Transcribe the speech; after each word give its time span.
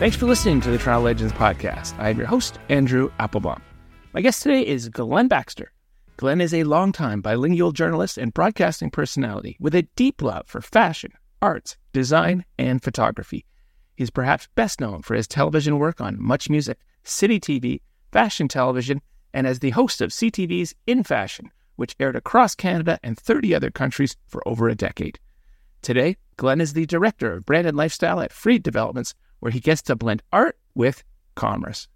Thanks 0.00 0.16
for 0.16 0.24
listening 0.24 0.62
to 0.62 0.70
the 0.70 0.78
Toronto 0.78 1.04
Legends 1.04 1.34
podcast. 1.34 1.94
I 1.98 2.08
am 2.08 2.16
your 2.16 2.26
host, 2.26 2.58
Andrew 2.70 3.12
Applebaum. 3.18 3.60
My 4.14 4.22
guest 4.22 4.42
today 4.42 4.66
is 4.66 4.88
Glen 4.88 5.28
Baxter. 5.28 5.72
Glen 6.16 6.40
is 6.40 6.54
a 6.54 6.64
longtime 6.64 7.20
bilingual 7.20 7.70
journalist 7.70 8.16
and 8.16 8.32
broadcasting 8.32 8.88
personality 8.88 9.58
with 9.60 9.74
a 9.74 9.82
deep 9.96 10.22
love 10.22 10.46
for 10.46 10.62
fashion, 10.62 11.12
arts, 11.42 11.76
design, 11.92 12.46
and 12.58 12.82
photography. 12.82 13.44
He's 13.94 14.08
perhaps 14.08 14.48
best 14.54 14.80
known 14.80 15.02
for 15.02 15.14
his 15.14 15.28
television 15.28 15.78
work 15.78 16.00
on 16.00 16.16
Much 16.18 16.48
Music, 16.48 16.78
City 17.04 17.38
TV, 17.38 17.82
Fashion 18.10 18.48
Television, 18.48 19.02
and 19.34 19.46
as 19.46 19.58
the 19.58 19.68
host 19.68 20.00
of 20.00 20.12
CTV's 20.12 20.74
In 20.86 21.04
Fashion, 21.04 21.50
which 21.76 21.94
aired 22.00 22.16
across 22.16 22.54
Canada 22.54 22.98
and 23.02 23.18
30 23.18 23.54
other 23.54 23.70
countries 23.70 24.16
for 24.26 24.42
over 24.48 24.70
a 24.70 24.74
decade. 24.74 25.18
Today, 25.82 26.16
Glen 26.38 26.62
is 26.62 26.72
the 26.72 26.86
director 26.86 27.34
of 27.34 27.44
brand 27.44 27.66
and 27.66 27.76
lifestyle 27.76 28.22
at 28.22 28.32
Freed 28.32 28.62
Developments, 28.62 29.14
where 29.40 29.52
he 29.52 29.60
gets 29.60 29.82
to 29.82 29.96
blend 29.96 30.22
art 30.32 30.56
with 30.74 31.02
commerce. 31.34 31.88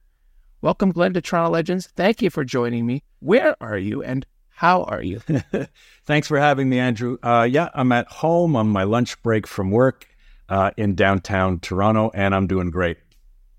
Welcome, 0.61 0.93
Glen, 0.93 1.13
to 1.15 1.21
Toronto 1.21 1.51
Legends. 1.51 1.87
Thank 1.95 2.23
you 2.23 2.31
for 2.31 2.45
joining 2.45 2.87
me. 2.87 3.03
Where 3.21 3.55
are 3.63 3.79
you 3.79 4.03
and 4.03 4.27
how 4.49 4.85
are 4.85 5.03
you? 5.03 5.21
Thanks 6.05 6.29
for 6.29 6.39
having 6.39 6.69
me, 6.69 6.79
Andrew. 6.79 7.19
Uh, 7.23 7.47
yeah, 7.51 7.69
I'm 7.75 7.93
at 7.93 8.07
home 8.09 8.57
on 8.57 8.69
my 8.69 8.85
lunch 8.85 9.21
break 9.23 9.47
from 9.47 9.71
work 9.71 10.07
uh, 10.49 10.71
in 10.77 10.95
downtown 10.95 11.61
Toronto, 11.61 12.11
and 12.15 12.35
I'm 12.35 12.47
doing 12.47 12.71
great. 12.71 12.99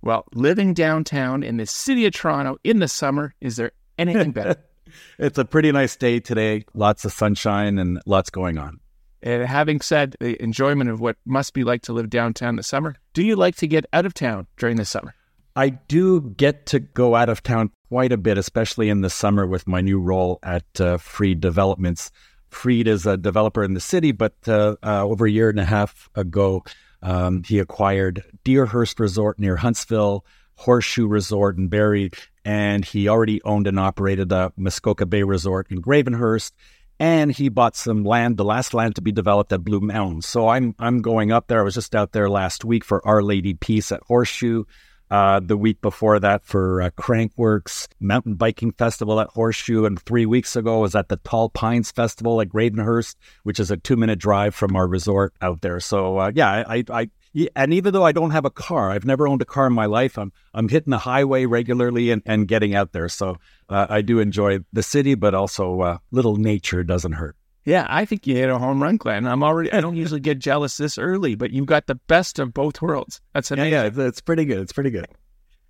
Well, 0.02 0.25
living 0.33 0.73
downtown 0.73 1.44
in 1.44 1.58
the 1.58 1.66
city 1.66 2.06
of 2.06 2.13
Toronto 2.13 2.58
in 2.63 2.80
the 2.80 2.88
summer, 2.88 3.33
is 3.41 3.56
there 3.56 3.72
anything 3.97 4.31
better? 4.31 4.56
it's 5.19 5.38
a 5.38 5.45
pretty 5.45 5.72
nice 5.72 5.95
day 5.95 6.19
today. 6.19 6.66
Lots 6.73 7.06
of 7.06 7.11
sunshine 7.11 7.78
and 7.80 8.02
lots 8.06 8.30
going 8.30 8.58
on. 8.58 8.80
And 9.26 9.44
having 9.44 9.81
said 9.81 10.16
the 10.20 10.42
enjoyment 10.42 10.92
of 10.92 11.02
what 11.02 11.18
must 11.26 11.56
be 11.56 11.64
like 11.64 11.81
to 11.84 11.94
live 11.94 12.12
downtown 12.12 12.58
the 12.58 12.64
summer, 12.64 12.95
do 13.14 13.23
you 13.23 13.36
like 13.36 13.56
to 13.56 13.68
get 13.68 13.88
out 13.92 14.06
of 14.06 14.14
town 14.14 14.45
during 14.56 14.78
the 14.78 14.86
summer? 14.86 15.16
I 15.56 15.70
do 15.70 16.22
get 16.22 16.68
to 16.68 16.80
go 16.80 17.16
out 17.16 17.30
of 17.30 17.42
town 17.42 17.72
quite 17.90 18.12
a 18.12 18.18
bit, 18.18 18.38
especially 18.38 18.88
in 18.90 19.02
the 19.02 19.09
summer 19.09 19.48
with 19.48 19.68
my 19.68 19.81
new 19.81 20.00
role 20.00 20.38
at 20.44 20.66
uh, 20.80 20.98
Freed 20.98 21.42
Developments. 21.42 22.12
Freed 22.50 22.88
is 22.88 23.08
a 23.08 23.18
developer 23.18 23.64
in 23.64 23.73
the 23.73 23.80
city, 23.80 24.12
but 24.12 24.36
uh, 24.48 24.76
uh, 24.84 25.03
over 25.03 25.26
a 25.26 25.31
year 25.31 25.50
and 25.50 25.59
a 25.59 25.66
half 25.66 26.08
ago, 26.14 26.64
um, 27.02 27.42
he 27.44 27.58
acquired 27.58 28.23
Deerhurst 28.44 29.00
Resort 29.00 29.40
near 29.40 29.56
Huntsville, 29.56 30.23
Horseshoe 30.56 31.08
Resort 31.08 31.58
in 31.58 31.68
Barrie, 31.68 32.12
and 32.44 32.86
he 32.86 33.08
already 33.08 33.42
owned 33.42 33.66
and 33.66 33.80
operated 33.80 34.30
the 34.30 34.52
Muskoka 34.56 35.08
Bay 35.08 35.23
Resort 35.23 35.68
in 35.72 35.81
Gravenhurst 35.81 36.52
and 37.00 37.32
he 37.32 37.50
bought 37.50 37.76
some 37.76 38.04
land, 38.04 38.38
the 38.38 38.46
last 38.46 38.74
land 38.74 38.96
to 38.96 39.02
be 39.02 39.12
developed 39.12 39.52
at 39.52 39.64
Blue 39.64 39.81
Mountains. 39.81 40.25
So 40.25 40.47
I'm 40.47 40.75
I'm 40.80 41.02
going 41.02 41.31
up 41.31 41.47
there. 41.47 41.59
I 41.59 41.64
was 41.64 41.75
just 41.75 41.96
out 41.96 42.12
there 42.12 42.30
last 42.30 42.64
week 42.64 42.84
for 42.84 43.06
Our 43.08 43.22
Lady 43.22 43.53
Peace 43.53 43.92
at 43.92 44.03
Horseshoe. 44.03 44.66
Uh, 45.12 45.40
the 45.40 45.56
week 45.56 45.81
before 45.81 46.19
that 46.19 46.44
for 46.44 46.81
uh, 46.81 46.90
Crankworx 46.90 47.88
Mountain 48.00 48.36
Biking 48.36 48.72
Festival 48.72 49.19
at 49.19 49.28
Horseshoe, 49.28 49.86
and 49.86 50.02
three 50.02 50.25
weeks 50.25 50.56
ago 50.56 50.80
was 50.80 50.96
at 50.96 51.09
the 51.09 51.18
Tall 51.18 51.47
Pines 51.50 51.92
Festival 51.92 52.42
at 52.42 52.50
Gravenhurst, 52.50 53.16
which 53.44 53.59
is 53.59 53.69
a 53.69 53.78
two-minute 53.78 54.18
drive 54.18 54.56
from 54.56 54.75
our 54.75 54.88
resort 54.88 55.36
out 55.44 55.62
there. 55.62 55.80
So 55.80 56.18
uh, 56.18 56.31
yeah, 56.34 56.64
I, 56.68 56.84
I 56.90 57.09
and 57.56 57.73
even 57.73 57.94
though 57.94 58.03
I 58.03 58.12
don't 58.12 58.31
have 58.31 58.46
a 58.46 58.50
car, 58.50 58.91
I've 58.91 59.06
never 59.06 59.28
owned 59.28 59.41
a 59.41 59.46
car 59.46 59.68
in 59.68 59.73
my 59.73 59.85
life. 59.85 60.18
I'm 60.18 60.31
I'm 60.53 60.69
hitting 60.69 60.91
the 60.91 61.00
highway 61.00 61.46
regularly 61.46 62.12
and, 62.12 62.22
and 62.25 62.47
getting 62.47 62.75
out 62.75 62.94
there. 62.94 63.09
So 63.09 63.38
uh, 63.69 63.88
I 63.90 64.01
do 64.01 64.19
enjoy 64.19 64.59
the 64.73 64.84
city, 64.84 65.16
but 65.16 65.35
also 65.35 65.81
uh, 65.81 65.97
little 66.12 66.38
nature 66.38 66.84
doesn't 66.84 67.13
hurt. 67.13 67.35
Yeah, 67.66 67.88
I 67.90 68.06
think 68.06 68.28
you 68.28 68.35
hit 68.35 68.50
a 68.50 68.59
home 68.59 68.81
run, 68.81 68.97
Glen. 68.97 69.25
I'm 69.25 69.44
already. 69.44 69.72
I 69.74 69.81
don't 69.81 69.95
usually 69.95 70.19
get 70.19 70.38
jealous 70.38 70.78
this 70.78 70.97
early, 70.97 71.34
but 71.34 71.51
you've 71.51 71.66
got 71.66 71.88
the 71.88 71.95
best 71.95 72.38
of 72.38 72.53
both 72.53 72.81
worlds. 72.81 73.22
That's 73.34 73.50
amazing. 73.50 73.74
Yeah, 73.74 73.90
yeah, 73.94 74.07
it's 74.07 74.22
pretty 74.22 74.45
good. 74.45 74.59
It's 74.59 74.74
pretty 74.74 74.91
good. 74.91 75.07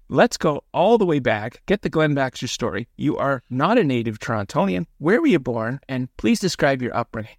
Let's 0.09 0.37
go 0.37 0.63
all 0.73 0.97
the 0.97 1.05
way 1.05 1.19
back. 1.19 1.63
Get 1.65 1.81
the 1.81 1.89
Glen 1.89 2.13
Baxter 2.13 2.47
story. 2.47 2.87
You 2.95 3.17
are 3.17 3.41
not 3.49 3.79
a 3.79 3.83
native 3.83 4.19
Torontonian. 4.19 4.85
Where 4.99 5.19
were 5.19 5.27
you 5.27 5.39
born? 5.39 5.79
And 5.89 6.15
please 6.17 6.39
describe 6.39 6.81
your 6.81 6.95
upbringing. 6.95 7.37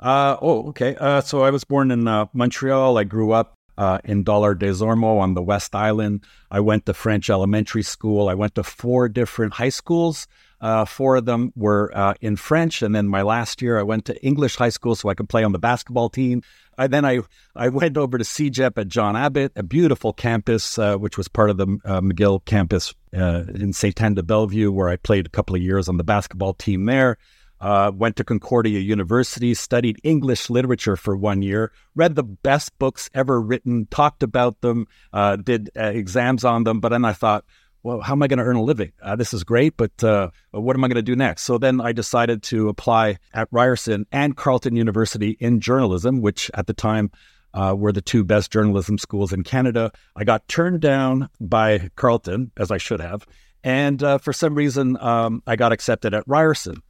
Uh, 0.00 0.36
oh, 0.40 0.68
okay. 0.68 0.96
Uh, 0.96 1.20
so 1.20 1.42
I 1.42 1.50
was 1.50 1.64
born 1.64 1.90
in 1.90 2.08
uh, 2.08 2.26
Montreal. 2.32 2.96
I 2.96 3.04
grew 3.04 3.32
up 3.32 3.58
uh, 3.76 3.98
in 4.04 4.24
Dollard 4.24 4.58
des 4.58 4.82
Ormeaux 4.82 5.18
on 5.18 5.34
the 5.34 5.42
West 5.42 5.74
Island. 5.74 6.24
I 6.50 6.60
went 6.60 6.86
to 6.86 6.94
French 6.94 7.28
elementary 7.28 7.82
school. 7.82 8.28
I 8.28 8.34
went 8.34 8.54
to 8.54 8.62
four 8.62 9.08
different 9.08 9.54
high 9.54 9.68
schools. 9.68 10.26
Uh, 10.60 10.84
four 10.84 11.16
of 11.16 11.24
them 11.24 11.52
were 11.56 11.90
uh, 11.94 12.14
in 12.20 12.36
French, 12.36 12.82
and 12.82 12.94
then 12.94 13.08
my 13.08 13.22
last 13.22 13.62
year 13.62 13.78
I 13.78 13.82
went 13.82 14.04
to 14.06 14.24
English 14.24 14.56
high 14.56 14.68
school 14.68 14.94
so 14.94 15.08
I 15.08 15.14
could 15.14 15.28
play 15.28 15.44
on 15.44 15.52
the 15.52 15.58
basketball 15.58 16.10
team. 16.10 16.42
I, 16.76 16.86
then 16.86 17.04
I 17.04 17.20
I 17.54 17.68
went 17.68 17.96
over 17.96 18.18
to 18.18 18.24
CEGEP 18.24 18.76
at 18.76 18.88
John 18.88 19.16
Abbott, 19.16 19.52
a 19.56 19.62
beautiful 19.62 20.12
campus, 20.12 20.78
which 20.78 21.16
was 21.16 21.28
part 21.28 21.48
of 21.48 21.56
the 21.56 21.66
McGill 21.66 22.44
campus 22.44 22.94
in 23.12 23.72
St. 23.72 24.00
Anne 24.02 24.14
de 24.14 24.22
Bellevue, 24.22 24.70
where 24.70 24.90
I 24.90 24.96
played 24.96 25.26
a 25.26 25.30
couple 25.30 25.56
of 25.56 25.62
years 25.62 25.88
on 25.88 25.96
the 25.96 26.04
basketball 26.04 26.52
team 26.52 26.84
there. 26.84 27.16
Uh, 27.60 27.92
went 27.94 28.16
to 28.16 28.24
Concordia 28.24 28.78
University, 28.78 29.52
studied 29.52 30.00
English 30.02 30.48
literature 30.48 30.96
for 30.96 31.14
one 31.14 31.42
year, 31.42 31.72
read 31.94 32.14
the 32.14 32.22
best 32.22 32.78
books 32.78 33.10
ever 33.12 33.38
written, 33.38 33.86
talked 33.90 34.22
about 34.22 34.62
them, 34.62 34.86
uh, 35.12 35.36
did 35.36 35.68
uh, 35.76 35.84
exams 35.84 36.42
on 36.42 36.64
them. 36.64 36.80
But 36.80 36.88
then 36.88 37.04
I 37.04 37.12
thought, 37.12 37.44
well, 37.82 38.00
how 38.00 38.14
am 38.14 38.22
I 38.22 38.28
going 38.28 38.38
to 38.38 38.44
earn 38.44 38.56
a 38.56 38.62
living? 38.62 38.92
Uh, 39.02 39.14
this 39.16 39.34
is 39.34 39.44
great, 39.44 39.76
but 39.76 40.02
uh, 40.02 40.30
what 40.52 40.74
am 40.74 40.84
I 40.84 40.88
going 40.88 40.96
to 40.96 41.02
do 41.02 41.16
next? 41.16 41.42
So 41.42 41.58
then 41.58 41.82
I 41.82 41.92
decided 41.92 42.42
to 42.44 42.68
apply 42.68 43.18
at 43.34 43.48
Ryerson 43.50 44.06
and 44.10 44.36
Carleton 44.36 44.76
University 44.76 45.36
in 45.40 45.60
journalism, 45.60 46.22
which 46.22 46.50
at 46.54 46.66
the 46.66 46.74
time 46.74 47.10
uh, 47.52 47.74
were 47.76 47.92
the 47.92 48.00
two 48.02 48.24
best 48.24 48.50
journalism 48.50 48.96
schools 48.96 49.34
in 49.34 49.42
Canada. 49.42 49.92
I 50.16 50.24
got 50.24 50.48
turned 50.48 50.80
down 50.80 51.28
by 51.40 51.90
Carleton, 51.96 52.52
as 52.56 52.70
I 52.70 52.78
should 52.78 53.00
have. 53.00 53.26
And 53.62 54.00
for 54.22 54.32
some 54.32 54.54
reason, 54.54 54.96
um, 54.98 55.42
I 55.46 55.56
got 55.56 55.72
accepted 55.72 56.14
at 56.14 56.24
Ryerson. 56.26 56.82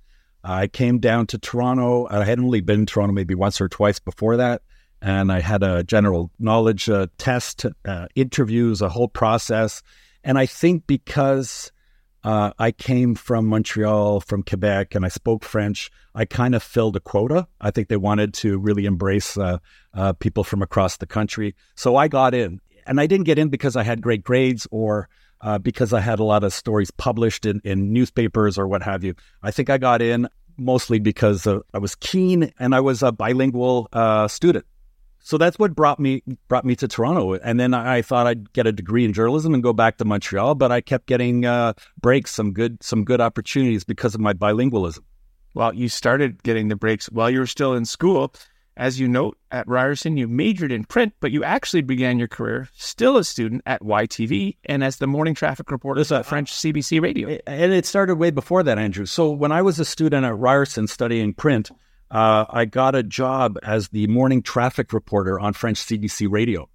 I 0.42 0.66
came 0.66 0.98
down 0.98 1.26
to 1.28 1.38
Toronto. 1.38 2.06
I 2.10 2.24
had 2.24 2.38
only 2.38 2.60
been 2.60 2.80
in 2.80 2.86
Toronto 2.86 3.12
maybe 3.12 3.34
once 3.34 3.60
or 3.60 3.68
twice 3.68 3.98
before 3.98 4.36
that. 4.38 4.62
And 5.02 5.32
I 5.32 5.40
had 5.40 5.62
a 5.62 5.82
general 5.82 6.30
knowledge 6.38 6.88
uh, 6.88 7.06
test, 7.18 7.66
uh, 7.84 8.06
interviews, 8.14 8.82
a 8.82 8.88
whole 8.88 9.08
process. 9.08 9.82
And 10.24 10.38
I 10.38 10.46
think 10.46 10.86
because 10.86 11.72
uh, 12.22 12.52
I 12.58 12.70
came 12.72 13.14
from 13.14 13.46
Montreal, 13.46 14.20
from 14.20 14.42
Quebec, 14.42 14.94
and 14.94 15.04
I 15.04 15.08
spoke 15.08 15.42
French, 15.42 15.90
I 16.14 16.26
kind 16.26 16.54
of 16.54 16.62
filled 16.62 16.96
a 16.96 17.00
quota. 17.00 17.46
I 17.60 17.70
think 17.70 17.88
they 17.88 17.96
wanted 17.96 18.34
to 18.34 18.58
really 18.58 18.84
embrace 18.84 19.38
uh, 19.38 19.58
uh, 19.94 20.12
people 20.14 20.44
from 20.44 20.60
across 20.60 20.98
the 20.98 21.06
country. 21.06 21.54
So 21.76 21.96
I 21.96 22.08
got 22.08 22.34
in. 22.34 22.60
And 22.86 23.00
I 23.00 23.06
didn't 23.06 23.26
get 23.26 23.38
in 23.38 23.48
because 23.48 23.76
I 23.76 23.84
had 23.84 24.02
great 24.02 24.24
grades 24.24 24.66
or 24.70 25.08
uh, 25.40 25.58
because 25.58 25.92
I 25.92 26.00
had 26.00 26.18
a 26.18 26.24
lot 26.24 26.44
of 26.44 26.52
stories 26.52 26.90
published 26.90 27.46
in, 27.46 27.60
in 27.64 27.92
newspapers 27.92 28.58
or 28.58 28.66
what 28.68 28.82
have 28.82 29.04
you. 29.04 29.14
I 29.42 29.50
think 29.50 29.70
I 29.70 29.78
got 29.78 30.02
in 30.02 30.28
mostly 30.56 30.98
because 30.98 31.46
uh, 31.46 31.60
I 31.72 31.78
was 31.78 31.94
keen 31.94 32.52
and 32.58 32.74
I 32.74 32.80
was 32.80 33.02
a 33.02 33.12
bilingual 33.12 33.88
uh, 33.92 34.28
student. 34.28 34.66
So 35.22 35.36
that's 35.36 35.58
what 35.58 35.74
brought 35.74 36.00
me 36.00 36.22
brought 36.48 36.64
me 36.64 36.74
to 36.76 36.88
Toronto. 36.88 37.34
And 37.34 37.60
then 37.60 37.74
I, 37.74 38.00
thought 38.02 38.26
I'd 38.26 38.52
get 38.54 38.66
a 38.66 38.72
degree 38.72 39.04
in 39.04 39.12
journalism 39.12 39.52
and 39.52 39.62
go 39.62 39.72
back 39.72 39.98
to 39.98 40.04
Montreal, 40.04 40.54
but 40.54 40.72
I 40.72 40.80
kept 40.80 41.06
getting 41.06 41.44
uh, 41.44 41.74
breaks, 42.00 42.30
some 42.30 42.52
good 42.52 42.82
some 42.82 43.04
good 43.04 43.20
opportunities 43.20 43.84
because 43.84 44.14
of 44.14 44.20
my 44.20 44.32
bilingualism. 44.32 45.00
Well, 45.54 45.74
you 45.74 45.88
started 45.88 46.42
getting 46.42 46.68
the 46.68 46.76
breaks 46.76 47.06
while 47.06 47.28
you 47.28 47.40
were 47.40 47.46
still 47.46 47.74
in 47.74 47.84
school. 47.84 48.32
As 48.80 48.98
you 48.98 49.08
note, 49.08 49.36
at 49.50 49.68
Ryerson, 49.68 50.16
you 50.16 50.26
majored 50.26 50.72
in 50.72 50.84
print, 50.84 51.12
but 51.20 51.32
you 51.32 51.44
actually 51.44 51.82
began 51.82 52.18
your 52.18 52.28
career 52.28 52.66
still 52.72 53.18
a 53.18 53.24
student 53.24 53.60
at 53.66 53.82
YTV 53.82 54.56
and 54.64 54.82
as 54.82 54.96
the 54.96 55.06
morning 55.06 55.34
traffic 55.34 55.70
reporter 55.70 56.00
at 56.14 56.24
French 56.24 56.50
CBC 56.50 56.98
radio. 56.98 57.36
And 57.46 57.74
it 57.74 57.84
started 57.84 58.14
way 58.14 58.30
before 58.30 58.62
that, 58.62 58.78
Andrew. 58.78 59.04
So 59.04 59.32
when 59.32 59.52
I 59.52 59.60
was 59.60 59.78
a 59.78 59.84
student 59.84 60.24
at 60.24 60.34
Ryerson 60.34 60.86
studying 60.86 61.34
print, 61.34 61.70
uh, 62.10 62.46
I 62.48 62.64
got 62.64 62.94
a 62.94 63.02
job 63.02 63.58
as 63.62 63.90
the 63.90 64.06
morning 64.06 64.42
traffic 64.42 64.94
reporter 64.94 65.38
on 65.38 65.52
French 65.52 65.80
CBC 65.80 66.28
radio. 66.30 66.66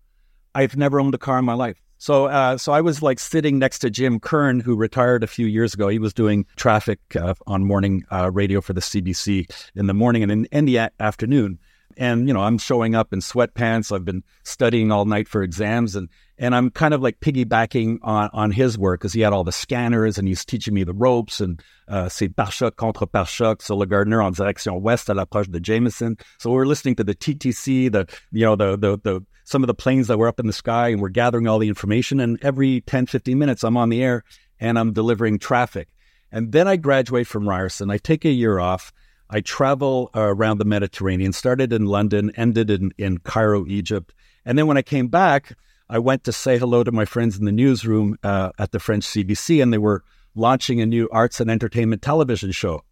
I've 0.53 0.77
never 0.77 0.99
owned 0.99 1.15
a 1.15 1.17
car 1.17 1.39
in 1.39 1.45
my 1.45 1.55
life. 1.55 1.81
So, 1.97 2.25
uh, 2.25 2.59
so 2.59 2.71
I 2.71 2.81
was 2.81 3.01
like 3.01 3.17
sitting 3.17 3.57
next 3.57 3.79
to 3.79 3.89
Jim 3.89 4.19
Curran, 4.19 4.59
who 4.59 4.75
retired 4.75 5.23
a 5.23 5.27
few 5.27 5.47
years 5.47 5.73
ago. 5.73 5.87
He 5.87 5.97
was 5.97 6.13
doing 6.13 6.45
traffic 6.55 6.99
uh, 7.19 7.33
on 7.47 7.63
morning 7.63 8.03
uh, 8.11 8.29
radio 8.31 8.61
for 8.61 8.73
the 8.73 8.81
CBC 8.81 9.49
in 9.73 9.87
the 9.87 9.95
morning 9.95 10.21
and 10.21 10.31
in, 10.31 10.45
in 10.51 10.65
the 10.65 10.75
a- 10.75 10.91
afternoon. 10.99 11.57
And 11.97 12.27
you 12.27 12.33
know, 12.33 12.41
I'm 12.41 12.57
showing 12.57 12.95
up 12.95 13.13
in 13.13 13.19
sweatpants. 13.19 13.91
I've 13.93 14.05
been 14.05 14.23
studying 14.43 14.91
all 14.91 15.05
night 15.05 15.27
for 15.27 15.43
exams, 15.43 15.95
and 15.95 16.09
and 16.37 16.55
I'm 16.55 16.69
kind 16.69 16.93
of 16.93 17.01
like 17.01 17.19
piggybacking 17.19 17.99
on 18.03 18.29
on 18.33 18.51
his 18.51 18.77
work 18.77 19.01
because 19.01 19.13
he 19.13 19.21
had 19.21 19.33
all 19.33 19.43
the 19.43 19.51
scanners 19.51 20.17
and 20.17 20.27
he's 20.27 20.43
teaching 20.43 20.73
me 20.73 20.83
the 20.83 20.93
ropes 20.93 21.39
and 21.39 21.61
uh, 21.87 22.09
c'est 22.09 22.29
pare-choc 22.29 22.75
contre 22.75 23.05
pare-choc 23.05 23.61
sur 23.61 23.75
le 23.75 23.85
Gardiner 23.85 24.21
en 24.21 24.31
direction 24.31 24.75
ouest 24.77 25.09
à 25.09 25.15
l'approche 25.15 25.49
de 25.49 25.59
Jameson. 25.59 26.17
So 26.39 26.51
we're 26.51 26.65
listening 26.65 26.95
to 26.95 27.03
the 27.03 27.15
TTC, 27.15 27.91
the 27.91 28.07
you 28.31 28.45
know 28.45 28.55
the 28.55 28.77
the 28.77 28.97
the 28.97 29.25
some 29.45 29.63
of 29.63 29.67
the 29.67 29.73
planes 29.73 30.07
that 30.07 30.17
were 30.17 30.27
up 30.27 30.39
in 30.39 30.47
the 30.47 30.53
sky, 30.53 30.89
and 30.89 31.01
we're 31.01 31.09
gathering 31.09 31.47
all 31.47 31.59
the 31.59 31.69
information. 31.69 32.19
And 32.19 32.43
every 32.43 32.81
10, 32.81 33.05
15 33.05 33.37
minutes, 33.37 33.63
I'm 33.63 33.77
on 33.77 33.89
the 33.89 34.03
air 34.03 34.23
and 34.59 34.77
I'm 34.77 34.91
delivering 34.91 35.39
traffic. 35.39 35.87
And 36.31 36.51
then 36.51 36.67
I 36.67 36.75
graduate 36.75 37.27
from 37.27 37.47
Ryerson. 37.47 37.89
I 37.89 37.97
take 37.97 38.25
a 38.25 38.29
year 38.29 38.59
off. 38.59 38.91
I 39.29 39.41
travel 39.41 40.11
uh, 40.15 40.21
around 40.21 40.59
the 40.59 40.65
Mediterranean, 40.65 41.33
started 41.33 41.73
in 41.73 41.85
London, 41.85 42.31
ended 42.35 42.69
in, 42.69 42.93
in 42.97 43.17
Cairo, 43.19 43.65
Egypt. 43.67 44.13
And 44.45 44.57
then 44.57 44.67
when 44.67 44.77
I 44.77 44.81
came 44.81 45.07
back, 45.07 45.53
I 45.89 45.99
went 45.99 46.23
to 46.25 46.31
say 46.31 46.57
hello 46.57 46.83
to 46.83 46.91
my 46.91 47.05
friends 47.05 47.37
in 47.37 47.45
the 47.45 47.51
newsroom 47.51 48.17
uh, 48.23 48.51
at 48.59 48.71
the 48.71 48.79
French 48.79 49.05
CBC, 49.05 49.61
and 49.61 49.73
they 49.73 49.77
were 49.77 50.03
launching 50.35 50.81
a 50.81 50.85
new 50.85 51.09
arts 51.11 51.39
and 51.39 51.49
entertainment 51.49 52.01
television 52.01 52.51
show. 52.51 52.83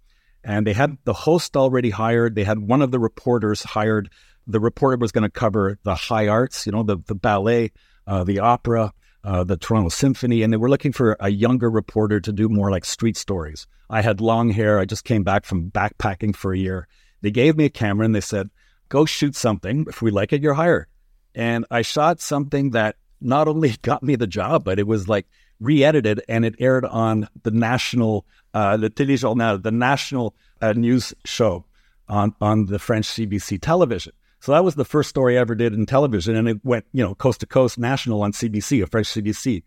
And 0.44 0.68
they 0.68 0.74
had 0.74 0.97
the 1.03 1.13
host 1.13 1.56
already 1.56 1.89
hired. 1.89 2.35
They 2.35 2.44
had 2.44 2.59
one 2.59 2.81
of 2.81 2.91
the 2.91 3.00
reporters 3.00 3.63
hired. 3.63 4.09
The 4.45 4.59
reporter 4.59 4.97
was 4.97 5.12
going 5.12 5.24
to 5.24 5.30
cover 5.30 5.80
the 5.83 5.95
high 5.95 6.27
arts, 6.27 6.65
you 6.65 6.71
know, 6.71 6.83
the, 6.83 6.97
the 7.07 7.15
ballet, 7.15 7.71
uh, 8.06 8.24
the 8.24 8.39
opera, 8.39 8.94
uh, 9.24 9.44
the 9.44 9.58
Toronto 9.58 9.90
Symphony, 9.90 10.42
and 10.42 10.52
they 10.52 10.58
were 10.58 10.70
looking 10.70 10.92
for 10.92 11.16
a 11.20 11.30
younger 11.30 11.70
reporter 11.70 12.20
to 12.20 12.31
do 12.31 12.50
more 12.50 12.70
like 12.70 12.86
street 12.86 13.18
stories. 13.18 13.68
I 13.90 14.02
had 14.02 14.22
long 14.22 14.50
hair. 14.50 14.80
I 14.80 14.86
just 14.86 15.04
came 15.06 15.24
back 15.24 15.46
from 15.46 15.70
backpacking 15.72 16.36
for 16.36 16.54
a 16.54 16.58
year. 16.58 16.88
They 17.22 17.31
gave 17.31 17.56
me 17.56 17.66
a 17.66 17.70
camera 17.70 18.06
and 18.06 18.16
they 18.16 18.22
said, 18.22 18.50
go 18.90 19.06
shoot 19.06 19.36
something. 19.36 19.86
If 19.88 20.02
we 20.02 20.12
like 20.12 20.34
it, 20.34 20.42
you're 20.42 20.54
hired. 20.54 20.88
And 21.36 21.66
I 21.72 21.81
shot 21.81 22.20
something 22.20 22.72
that 22.72 22.96
not 23.22 23.48
only 23.48 23.70
got 23.81 24.04
me 24.04 24.16
the 24.16 24.28
job, 24.28 24.64
but 24.64 24.80
it 24.80 24.88
was 24.88 25.08
like 25.08 25.28
re-edited 25.60 26.22
and 26.28 26.44
it 26.44 26.56
aired 26.60 26.86
on 26.86 27.30
the 27.44 27.52
national, 27.52 28.26
uh, 28.54 28.78
the 28.78 28.90
téléjournal, 28.90 29.62
the 29.62 29.72
national 29.72 30.36
uh, 30.62 30.74
news 30.74 31.14
show 31.26 31.66
on 32.10 32.36
on 32.42 32.66
the 32.66 32.80
French 32.80 33.08
CBC 33.08 33.62
television. 33.62 34.14
So 34.44 34.51
that 34.51 34.66
was 34.66 34.75
the 34.75 34.84
first 34.84 35.07
story 35.10 35.38
I 35.38 35.40
ever 35.40 35.56
did 35.56 35.74
in 35.74 35.86
television, 35.86 36.36
and 36.36 36.50
it 36.50 36.57
went 36.66 36.84
you 36.92 37.01
know 37.01 37.16
coast 37.16 37.40
to 37.40 37.45
coast, 37.45 37.80
national 37.80 38.24
on 38.24 38.34
CBC, 38.34 38.84
a 38.84 38.88
French 38.88 39.07
CBC. 39.07 39.63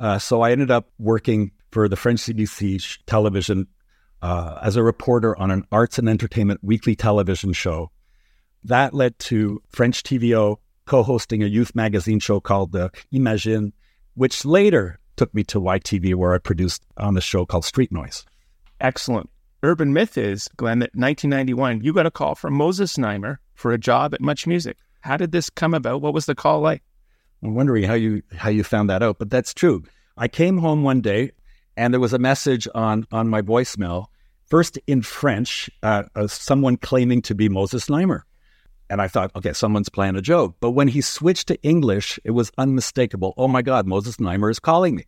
Uh, 0.00 0.18
so 0.18 0.40
I 0.40 0.50
ended 0.50 0.68
up 0.68 0.88
working 0.98 1.52
for 1.70 1.88
the 1.88 1.94
French 1.94 2.22
CBC 2.22 2.98
television 3.06 3.68
uh, 4.22 4.58
as 4.60 4.74
a 4.74 4.82
reporter 4.82 5.38
on 5.38 5.52
an 5.52 5.62
arts 5.70 6.00
and 6.00 6.08
entertainment 6.08 6.58
weekly 6.64 6.96
television 6.96 7.52
show. 7.52 7.92
That 8.64 8.92
led 8.94 9.16
to 9.30 9.62
French 9.68 10.02
TVO 10.02 10.56
co-hosting 10.86 11.44
a 11.44 11.46
youth 11.46 11.76
magazine 11.76 12.18
show 12.18 12.40
called 12.40 12.74
uh, 12.74 12.88
Imagine, 13.12 13.74
which 14.14 14.44
later 14.44 14.98
took 15.14 15.32
me 15.36 15.44
to 15.44 15.60
YTV, 15.60 16.16
where 16.16 16.34
I 16.34 16.38
produced 16.38 16.84
on 16.96 17.14
the 17.14 17.20
show 17.20 17.46
called 17.46 17.64
Street 17.64 17.92
Noise. 17.92 18.24
Excellent. 18.80 19.30
Urban 19.66 19.92
myth 19.92 20.16
is, 20.16 20.46
Glen, 20.56 20.78
that 20.78 20.94
1991 20.94 21.82
you 21.82 21.92
got 21.92 22.06
a 22.06 22.10
call 22.12 22.36
from 22.36 22.54
Moses 22.54 22.96
Znaimer 22.96 23.38
for 23.54 23.72
a 23.72 23.78
job 23.78 24.14
at 24.14 24.20
Much 24.20 24.46
Music. 24.46 24.76
How 25.00 25.16
did 25.16 25.32
this 25.32 25.50
come 25.50 25.74
about? 25.74 26.02
What 26.02 26.14
was 26.14 26.26
the 26.26 26.36
call 26.36 26.60
like? 26.60 26.84
I'm 27.42 27.56
wondering 27.56 27.82
how 27.82 27.94
you 27.94 28.22
how 28.36 28.48
you 28.48 28.62
found 28.62 28.88
that 28.90 29.02
out, 29.02 29.18
but 29.18 29.28
that's 29.28 29.52
true. 29.52 29.82
I 30.16 30.28
came 30.28 30.58
home 30.58 30.84
one 30.84 31.00
day 31.00 31.32
and 31.76 31.92
there 31.92 32.00
was 32.00 32.12
a 32.12 32.18
message 32.20 32.68
on 32.76 33.08
on 33.10 33.28
my 33.28 33.42
voicemail, 33.42 34.06
first 34.44 34.78
in 34.86 35.02
French, 35.02 35.68
uh, 35.82 36.04
uh, 36.14 36.28
someone 36.28 36.76
claiming 36.76 37.20
to 37.22 37.34
be 37.34 37.48
Moses 37.48 37.86
Znaimer, 37.86 38.20
And 38.88 39.02
I 39.02 39.08
thought, 39.08 39.32
okay, 39.34 39.52
someone's 39.52 39.88
playing 39.88 40.14
a 40.14 40.22
joke. 40.22 40.54
But 40.60 40.70
when 40.78 40.86
he 40.86 41.00
switched 41.00 41.48
to 41.48 41.60
English, 41.64 42.20
it 42.22 42.30
was 42.30 42.52
unmistakable. 42.56 43.34
Oh 43.36 43.48
my 43.48 43.62
God, 43.62 43.88
Moses 43.88 44.18
Znaimer 44.18 44.48
is 44.48 44.60
calling 44.60 44.94
me. 44.94 45.06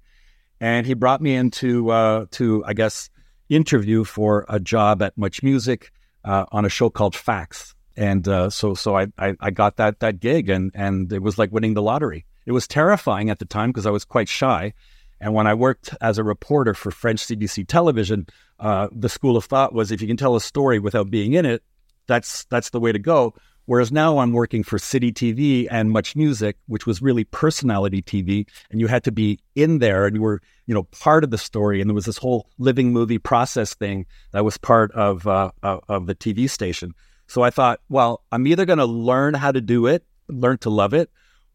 And 0.60 0.84
he 0.84 0.94
brought 0.94 1.20
me 1.20 1.36
into, 1.36 1.90
uh, 1.90 2.26
to, 2.32 2.64
I 2.66 2.74
guess, 2.74 3.08
interview 3.48 4.04
for 4.04 4.44
a 4.48 4.60
job 4.60 5.02
at 5.02 5.16
Much 5.16 5.42
Music 5.42 5.90
uh, 6.24 6.46
on 6.52 6.64
a 6.64 6.68
show 6.68 6.90
called 6.90 7.14
Facts. 7.14 7.74
And 7.96 8.26
uh, 8.28 8.50
so, 8.50 8.74
so 8.74 8.96
I, 8.96 9.08
I, 9.18 9.34
I, 9.40 9.50
got 9.50 9.76
that 9.76 10.00
that 10.00 10.20
gig, 10.20 10.48
and 10.48 10.70
and 10.72 11.12
it 11.12 11.20
was 11.20 11.36
like 11.36 11.50
winning 11.50 11.74
the 11.74 11.82
lottery. 11.82 12.26
It 12.46 12.52
was 12.52 12.68
terrifying 12.68 13.28
at 13.28 13.40
the 13.40 13.44
time 13.44 13.70
because 13.70 13.86
I 13.86 13.90
was 13.90 14.04
quite 14.04 14.28
shy. 14.28 14.72
And 15.20 15.34
when 15.34 15.48
I 15.48 15.54
worked 15.54 15.94
as 16.00 16.18
a 16.18 16.24
reporter 16.24 16.74
for 16.74 16.92
French 16.92 17.26
CBC 17.26 17.66
television, 17.66 18.28
uh, 18.60 18.88
the 18.92 19.08
school 19.08 19.36
of 19.36 19.44
thought 19.44 19.72
was 19.72 19.90
if 19.90 20.00
you 20.00 20.06
can 20.06 20.16
tell 20.16 20.36
a 20.36 20.40
story 20.40 20.78
without 20.78 21.10
being 21.10 21.32
in 21.32 21.44
it, 21.44 21.64
that's 22.06 22.44
that's 22.44 22.70
the 22.70 22.80
way 22.80 22.92
to 22.92 22.98
go. 23.00 23.34
Whereas 23.68 23.92
now 23.92 24.20
I'm 24.20 24.32
working 24.32 24.62
for 24.62 24.78
City 24.78 25.12
TV 25.12 25.68
and 25.70 25.90
Much 25.90 26.16
Music, 26.16 26.56
which 26.68 26.86
was 26.86 27.02
really 27.02 27.24
personality 27.24 28.00
TV, 28.00 28.48
and 28.70 28.80
you 28.80 28.86
had 28.86 29.04
to 29.04 29.12
be 29.12 29.40
in 29.54 29.78
there 29.78 30.06
and 30.06 30.16
you 30.16 30.22
were, 30.22 30.40
you 30.64 30.72
know, 30.72 30.84
part 30.84 31.22
of 31.22 31.30
the 31.30 31.36
story. 31.36 31.82
And 31.82 31.90
there 31.90 31.94
was 31.94 32.06
this 32.06 32.16
whole 32.16 32.48
living 32.56 32.94
movie 32.94 33.18
process 33.18 33.74
thing 33.74 34.06
that 34.32 34.42
was 34.42 34.56
part 34.56 34.90
of 34.92 35.26
uh, 35.26 35.50
of 35.62 36.06
the 36.06 36.14
TV 36.14 36.48
station. 36.48 36.94
So 37.26 37.42
I 37.42 37.50
thought, 37.50 37.80
well, 37.90 38.22
I'm 38.32 38.46
either 38.46 38.64
going 38.64 38.78
to 38.78 38.86
learn 38.86 39.34
how 39.34 39.52
to 39.52 39.60
do 39.60 39.86
it, 39.86 40.02
learn 40.28 40.56
to 40.58 40.70
love 40.70 40.94
it, 40.94 41.10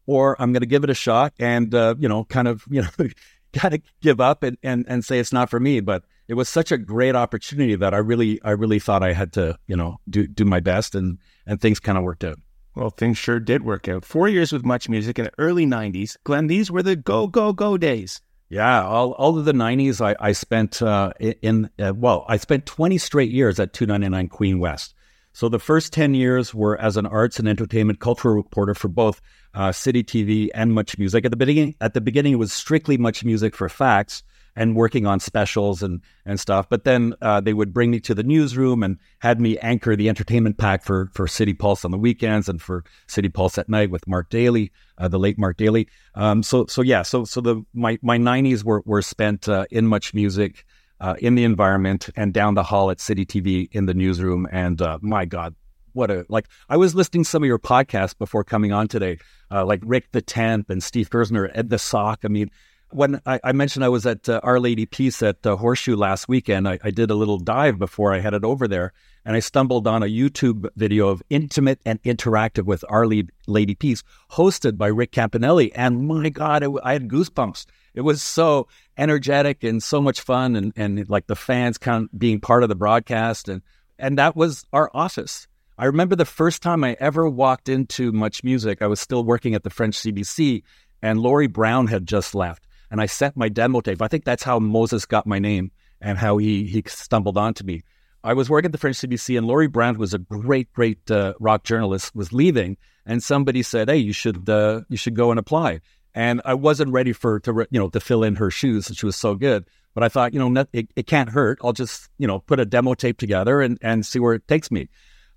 or 0.06 0.40
I'm 0.40 0.52
going 0.52 0.60
to 0.60 0.66
give 0.66 0.84
it 0.84 0.90
a 0.90 0.94
shot 0.94 1.32
and 1.40 1.74
uh, 1.74 1.96
you 1.98 2.08
know, 2.08 2.22
kind 2.26 2.46
of, 2.46 2.62
you 2.70 2.82
know, 2.82 3.08
kind 3.52 3.74
of 3.74 3.82
give 4.00 4.20
up 4.20 4.44
and, 4.44 4.56
and 4.62 4.84
and 4.86 5.04
say 5.04 5.18
it's 5.18 5.32
not 5.32 5.50
for 5.50 5.58
me. 5.58 5.80
But 5.80 6.04
it 6.28 6.34
was 6.34 6.48
such 6.48 6.72
a 6.72 6.78
great 6.78 7.14
opportunity 7.14 7.76
that 7.76 7.94
I 7.94 7.98
really 7.98 8.40
I 8.42 8.50
really 8.52 8.78
thought 8.78 9.02
I 9.02 9.12
had 9.12 9.32
to 9.34 9.58
you 9.66 9.76
know 9.76 9.98
do 10.08 10.26
do 10.26 10.44
my 10.44 10.60
best 10.60 10.94
and 10.94 11.18
and 11.46 11.60
things 11.60 11.80
kind 11.80 11.98
of 11.98 12.04
worked 12.04 12.24
out. 12.24 12.38
Well, 12.74 12.90
things 12.90 13.18
sure 13.18 13.38
did 13.38 13.64
work 13.64 13.88
out. 13.88 14.04
Four 14.04 14.28
years 14.28 14.52
with 14.52 14.64
much 14.64 14.88
music 14.88 15.18
in 15.18 15.26
the 15.26 15.32
early 15.38 15.66
'90s, 15.66 16.16
Glen. 16.24 16.46
These 16.46 16.70
were 16.70 16.82
the 16.82 16.96
go 16.96 17.26
go 17.26 17.52
go 17.52 17.76
days. 17.76 18.20
Yeah, 18.48 18.84
all, 18.84 19.12
all 19.12 19.38
of 19.38 19.44
the 19.44 19.52
'90s, 19.52 20.00
I, 20.04 20.14
I 20.20 20.32
spent 20.32 20.82
uh, 20.82 21.12
in 21.18 21.70
uh, 21.78 21.92
well, 21.94 22.24
I 22.28 22.36
spent 22.36 22.66
20 22.66 22.98
straight 22.98 23.30
years 23.30 23.58
at 23.58 23.72
299 23.72 24.28
Queen 24.28 24.58
West. 24.58 24.94
So 25.32 25.48
the 25.48 25.58
first 25.58 25.92
10 25.92 26.14
years 26.14 26.54
were 26.54 26.80
as 26.80 26.96
an 26.96 27.06
arts 27.06 27.40
and 27.40 27.48
entertainment 27.48 27.98
cultural 27.98 28.36
reporter 28.36 28.72
for 28.72 28.86
both 28.86 29.20
uh, 29.52 29.72
City 29.72 30.04
TV 30.04 30.48
and 30.54 30.72
Much 30.72 30.96
Music. 30.96 31.24
At 31.24 31.32
the 31.32 31.36
beginning, 31.36 31.74
at 31.80 31.92
the 31.92 32.00
beginning, 32.00 32.34
it 32.34 32.36
was 32.36 32.52
strictly 32.52 32.96
Much 32.96 33.24
Music 33.24 33.56
for 33.56 33.68
facts 33.68 34.22
and 34.56 34.76
working 34.76 35.06
on 35.06 35.20
specials 35.20 35.82
and 35.82 36.00
and 36.24 36.38
stuff. 36.38 36.68
But 36.68 36.84
then 36.84 37.14
uh, 37.20 37.40
they 37.40 37.52
would 37.52 37.72
bring 37.72 37.90
me 37.90 38.00
to 38.00 38.14
the 38.14 38.22
newsroom 38.22 38.82
and 38.82 38.98
had 39.18 39.40
me 39.40 39.58
anchor 39.58 39.96
the 39.96 40.08
entertainment 40.08 40.58
pack 40.58 40.84
for 40.84 41.10
for 41.12 41.26
City 41.26 41.54
Pulse 41.54 41.84
on 41.84 41.90
the 41.90 41.98
weekends 41.98 42.48
and 42.48 42.60
for 42.60 42.84
City 43.06 43.28
Pulse 43.28 43.58
at 43.58 43.68
night 43.68 43.90
with 43.90 44.06
Mark 44.06 44.30
Dailey, 44.30 44.70
uh, 44.98 45.08
the 45.08 45.18
late 45.18 45.38
Mark 45.38 45.56
Dailey. 45.56 45.88
Um, 46.14 46.42
so 46.42 46.66
so 46.66 46.82
yeah, 46.82 47.02
so 47.02 47.24
so 47.24 47.40
the 47.40 47.64
my 47.74 47.98
my 48.02 48.16
nineties 48.16 48.64
were 48.64 48.82
were 48.84 49.02
spent 49.02 49.48
uh, 49.48 49.66
in 49.70 49.86
much 49.86 50.14
music. 50.14 50.64
Uh, 51.00 51.16
in 51.18 51.34
the 51.34 51.42
environment 51.44 52.08
and 52.16 52.32
down 52.32 52.54
the 52.54 52.62
hall 52.62 52.88
at 52.88 53.00
City 53.00 53.26
TV 53.26 53.68
in 53.72 53.84
the 53.84 53.92
newsroom, 53.92 54.46
and 54.50 54.80
uh, 54.80 54.96
my 55.02 55.24
God, 55.24 55.54
what 55.94 56.10
a 56.10 56.24
like 56.28 56.46
I 56.68 56.76
was 56.76 56.94
listening 56.94 57.24
some 57.24 57.42
of 57.42 57.46
your 57.46 57.58
podcasts 57.58 58.16
before 58.16 58.44
coming 58.44 58.72
on 58.72 58.88
today, 58.88 59.18
uh, 59.50 59.64
like 59.64 59.80
Rick 59.84 60.12
the 60.12 60.22
Temp 60.22 60.70
and 60.70 60.82
Steve 60.82 61.10
Gersner, 61.10 61.50
Ed 61.54 61.70
the 61.70 61.78
Sock. 61.78 62.20
I 62.24 62.28
mean, 62.28 62.50
when 62.94 63.20
I, 63.26 63.40
I, 63.42 63.50
mentioned 63.50 63.84
I 63.84 63.88
was 63.88 64.06
at 64.06 64.28
uh, 64.28 64.40
Our 64.44 64.60
Lady 64.60 64.86
Peace 64.86 65.20
at 65.20 65.44
uh, 65.44 65.56
Horseshoe 65.56 65.96
last 65.96 66.28
weekend, 66.28 66.68
I, 66.68 66.78
I, 66.84 66.92
did 66.92 67.10
a 67.10 67.16
little 67.16 67.38
dive 67.38 67.76
before 67.76 68.14
I 68.14 68.20
headed 68.20 68.44
over 68.44 68.68
there, 68.68 68.92
and 69.24 69.34
I 69.34 69.40
stumbled 69.40 69.88
on 69.88 70.04
a 70.04 70.06
YouTube 70.06 70.68
video 70.76 71.08
of 71.08 71.20
intimate 71.28 71.80
and 71.84 72.00
interactive 72.04 72.66
with 72.66 72.84
Our 72.88 73.04
Lady 73.04 73.74
Peace, 73.74 74.04
hosted 74.30 74.78
by 74.78 74.86
Rick 74.86 75.10
Campanelli. 75.10 75.72
And 75.74 76.06
my 76.06 76.28
God, 76.28 76.62
it, 76.62 76.70
I 76.84 76.92
had 76.92 77.08
goosebumps. 77.08 77.66
It 77.94 78.02
was 78.02 78.22
so 78.22 78.68
energetic 78.96 79.64
and 79.64 79.82
so 79.82 80.00
much 80.00 80.20
fun, 80.20 80.54
and, 80.54 80.72
and 80.76 81.08
like 81.08 81.26
the 81.26 81.34
fans 81.34 81.78
kind 81.78 82.04
of 82.04 82.16
being 82.16 82.38
part 82.38 82.62
of 82.62 82.68
the 82.68 82.76
broadcast, 82.76 83.48
and 83.48 83.60
and 83.98 84.18
that 84.18 84.36
was 84.36 84.64
our 84.72 84.88
office. 84.94 85.48
I 85.76 85.86
remember 85.86 86.14
the 86.14 86.24
first 86.24 86.62
time 86.62 86.84
I 86.84 86.96
ever 87.00 87.28
walked 87.28 87.68
into 87.68 88.12
Much 88.12 88.44
Music. 88.44 88.82
I 88.82 88.86
was 88.86 89.00
still 89.00 89.24
working 89.24 89.56
at 89.56 89.64
the 89.64 89.70
French 89.70 89.96
CBC, 89.96 90.62
and 91.02 91.18
Laurie 91.18 91.48
Brown 91.48 91.88
had 91.88 92.06
just 92.06 92.36
left 92.36 92.64
and 92.94 93.00
I 93.00 93.06
sent 93.06 93.36
my 93.36 93.48
demo 93.48 93.80
tape. 93.80 94.00
I 94.00 94.06
think 94.06 94.24
that's 94.24 94.44
how 94.44 94.60
Moses 94.60 95.04
got 95.04 95.26
my 95.26 95.40
name 95.40 95.72
and 96.00 96.16
how 96.16 96.36
he 96.38 96.64
he 96.64 96.84
stumbled 96.86 97.36
onto 97.36 97.64
me. 97.64 97.82
I 98.22 98.34
was 98.34 98.48
working 98.48 98.66
at 98.66 98.72
the 98.72 98.78
French 98.78 98.98
CBC, 98.98 99.36
and 99.36 99.48
Laurie 99.48 99.66
Brown 99.66 99.98
was 99.98 100.14
a 100.14 100.18
great, 100.18 100.72
great 100.72 101.10
uh, 101.10 101.34
rock 101.40 101.64
journalist. 101.64 102.14
Was 102.14 102.32
leaving, 102.32 102.76
and 103.04 103.20
somebody 103.20 103.64
said, 103.64 103.88
"Hey, 103.88 103.96
you 103.96 104.12
should 104.12 104.48
uh, 104.48 104.82
you 104.88 104.96
should 104.96 105.16
go 105.16 105.32
and 105.32 105.40
apply." 105.40 105.80
And 106.14 106.40
I 106.44 106.54
wasn't 106.54 106.92
ready 106.92 107.12
for 107.12 107.40
to 107.40 107.66
you 107.68 107.80
know 107.80 107.88
to 107.88 107.98
fill 107.98 108.22
in 108.22 108.36
her 108.36 108.48
shoes. 108.48 108.92
She 108.94 109.06
was 109.06 109.16
so 109.16 109.34
good, 109.34 109.64
but 109.92 110.04
I 110.04 110.08
thought, 110.08 110.32
you 110.32 110.38
know, 110.38 110.64
it, 110.72 110.88
it 110.94 111.08
can't 111.08 111.30
hurt. 111.30 111.58
I'll 111.64 111.72
just 111.72 112.08
you 112.18 112.28
know 112.28 112.38
put 112.46 112.60
a 112.60 112.64
demo 112.64 112.94
tape 112.94 113.18
together 113.18 113.60
and 113.60 113.76
and 113.82 114.06
see 114.06 114.20
where 114.20 114.34
it 114.34 114.46
takes 114.46 114.70
me. 114.70 114.88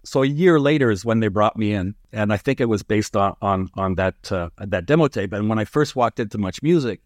so 0.05 0.21
a 0.21 0.27
year 0.27 0.59
later 0.59 0.91
is 0.91 1.03
when 1.03 1.21
they 1.21 1.27
brought 1.27 1.57
me 1.57 1.73
in, 1.73 1.95
and 2.13 2.31
I 2.31 2.37
think 2.37 2.61
it 2.61 2.69
was 2.69 2.83
based 2.83 3.17
on 3.17 3.35
on 3.41 3.71
on 3.73 3.95
that 3.95 4.31
uh, 4.31 4.49
that 4.59 4.85
demo 4.85 5.07
tape. 5.07 5.33
And 5.33 5.49
when 5.49 5.57
I 5.57 5.65
first 5.65 5.95
walked 5.95 6.19
into 6.19 6.37
Much 6.37 6.61
Music, 6.61 7.01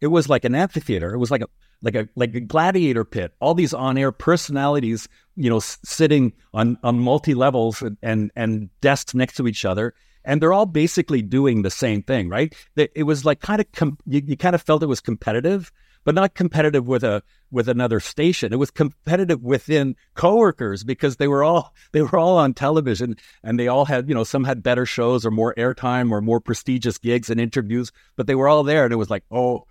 it 0.00 0.08
was 0.08 0.28
like 0.28 0.44
an 0.44 0.54
amphitheater. 0.54 1.12
It 1.14 1.18
was 1.18 1.30
like 1.30 1.42
a 1.42 1.48
like 1.82 1.94
a 1.94 2.08
like 2.16 2.34
a 2.34 2.40
gladiator 2.40 3.04
pit. 3.04 3.34
All 3.40 3.54
these 3.54 3.74
on 3.74 3.98
air 3.98 4.12
personalities, 4.12 5.08
you 5.36 5.50
know, 5.50 5.58
s- 5.58 5.78
sitting 5.84 6.32
on 6.52 6.78
on 6.82 6.98
multi 6.98 7.34
levels 7.34 7.82
and, 7.82 7.96
and 8.02 8.30
and 8.34 8.70
desks 8.80 9.14
next 9.14 9.36
to 9.36 9.46
each 9.46 9.64
other, 9.64 9.94
and 10.24 10.40
they're 10.40 10.52
all 10.52 10.66
basically 10.66 11.22
doing 11.22 11.62
the 11.62 11.70
same 11.70 12.02
thing, 12.02 12.28
right? 12.28 12.54
It 12.76 13.04
was 13.04 13.24
like 13.24 13.40
kind 13.40 13.60
of 13.60 13.70
com- 13.72 13.98
you, 14.06 14.22
you 14.26 14.36
kind 14.36 14.54
of 14.54 14.62
felt 14.62 14.82
it 14.82 14.86
was 14.86 15.00
competitive, 15.00 15.70
but 16.04 16.14
not 16.14 16.34
competitive 16.34 16.86
with 16.86 17.04
a 17.04 17.22
with 17.50 17.68
another 17.68 18.00
station. 18.00 18.52
It 18.52 18.58
was 18.58 18.70
competitive 18.70 19.42
within 19.42 19.94
coworkers 20.14 20.84
because 20.84 21.16
they 21.16 21.28
were 21.28 21.44
all 21.44 21.74
they 21.92 22.02
were 22.02 22.18
all 22.18 22.38
on 22.38 22.54
television 22.54 23.16
and 23.42 23.58
they 23.58 23.68
all 23.68 23.84
had 23.84 24.08
you 24.08 24.14
know 24.14 24.24
some 24.24 24.44
had 24.44 24.62
better 24.62 24.86
shows 24.86 25.26
or 25.26 25.30
more 25.30 25.54
airtime 25.56 26.10
or 26.10 26.20
more 26.20 26.40
prestigious 26.40 26.98
gigs 26.98 27.28
and 27.30 27.40
interviews, 27.40 27.92
but 28.16 28.26
they 28.26 28.34
were 28.34 28.48
all 28.48 28.62
there, 28.62 28.84
and 28.84 28.92
it 28.92 28.96
was 28.96 29.10
like 29.10 29.24
oh 29.30 29.66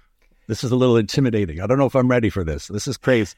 this 0.53 0.63
is 0.63 0.69
a 0.69 0.75
little 0.75 0.98
intimidating. 0.98 1.60
I 1.62 1.65
don't 1.65 1.79
know 1.79 1.88
if 1.88 1.95
I'm 1.95 2.07
ready 2.07 2.29
for 2.29 2.43
this. 2.43 2.67
This 2.67 2.88
is 2.88 2.95
crazy. 2.95 3.33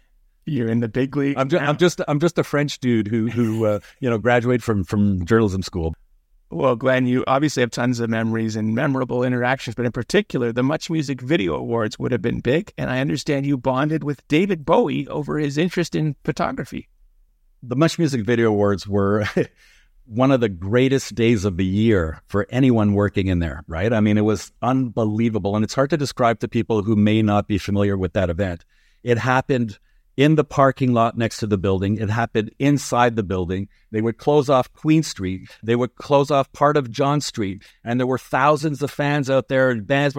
You're 0.45 0.67
in 0.67 0.81
the 0.81 0.89
big 0.89 1.15
league. 1.15 1.37
I'm, 1.37 1.47
ju- 1.47 1.57
I'm 1.57 1.77
just 1.77 2.01
I'm 2.09 2.19
just 2.19 2.37
a 2.37 2.43
French 2.43 2.79
dude 2.79 3.07
who 3.07 3.27
who 3.27 3.65
uh, 3.65 3.79
you 4.01 4.09
know 4.09 4.17
graduated 4.17 4.61
from 4.61 4.83
from 4.83 5.25
journalism 5.25 5.61
school. 5.61 5.95
Well, 6.51 6.75
Glen, 6.75 7.07
you 7.07 7.23
obviously 7.25 7.61
have 7.61 7.71
tons 7.71 8.01
of 8.01 8.09
memories 8.09 8.57
and 8.57 8.75
memorable 8.75 9.23
interactions, 9.23 9.75
but 9.75 9.85
in 9.85 9.93
particular, 9.93 10.51
the 10.51 10.61
Much 10.61 10.89
Music 10.89 11.21
Video 11.21 11.55
Awards 11.55 11.97
would 11.97 12.11
have 12.11 12.21
been 12.21 12.41
big. 12.41 12.73
And 12.77 12.89
I 12.89 12.99
understand 12.99 13.45
you 13.45 13.57
bonded 13.57 14.03
with 14.03 14.27
David 14.27 14.65
Bowie 14.65 15.07
over 15.07 15.37
his 15.37 15.57
interest 15.57 15.95
in 15.95 16.17
photography. 16.25 16.89
The 17.63 17.77
Much 17.77 17.97
Music 17.97 18.25
Video 18.25 18.49
Awards 18.49 18.85
were 18.85 19.25
one 20.05 20.31
of 20.31 20.39
the 20.39 20.49
greatest 20.49 21.15
days 21.15 21.45
of 21.45 21.57
the 21.57 21.65
year 21.65 22.21
for 22.27 22.45
anyone 22.49 22.93
working 22.93 23.27
in 23.27 23.39
there, 23.39 23.63
right? 23.67 23.91
I 23.91 23.99
mean, 23.99 24.17
it 24.17 24.21
was 24.21 24.51
unbelievable. 24.61 25.55
And 25.55 25.63
it's 25.63 25.73
hard 25.73 25.89
to 25.89 25.97
describe 25.97 26.39
to 26.39 26.47
people 26.47 26.83
who 26.83 26.95
may 26.95 27.21
not 27.21 27.47
be 27.47 27.57
familiar 27.57 27.97
with 27.97 28.13
that 28.13 28.29
event. 28.29 28.65
It 29.03 29.17
happened 29.17 29.79
in 30.17 30.35
the 30.35 30.43
parking 30.43 30.93
lot 30.93 31.17
next 31.17 31.39
to 31.39 31.47
the 31.47 31.57
building. 31.57 31.97
It 31.97 32.09
happened 32.09 32.51
inside 32.59 33.15
the 33.15 33.23
building. 33.23 33.67
They 33.91 34.01
would 34.01 34.17
close 34.17 34.49
off 34.49 34.71
Queen 34.73 35.03
Street. 35.03 35.49
They 35.63 35.75
would 35.75 35.95
close 35.95 36.31
off 36.31 36.51
part 36.53 36.77
of 36.77 36.91
John 36.91 37.19
Street. 37.19 37.63
And 37.83 37.99
there 37.99 38.07
were 38.07 38.17
thousands 38.17 38.81
of 38.81 38.91
fans 38.91 39.29
out 39.29 39.47
there 39.47 39.69
and 39.69 39.85
bands. 39.85 40.15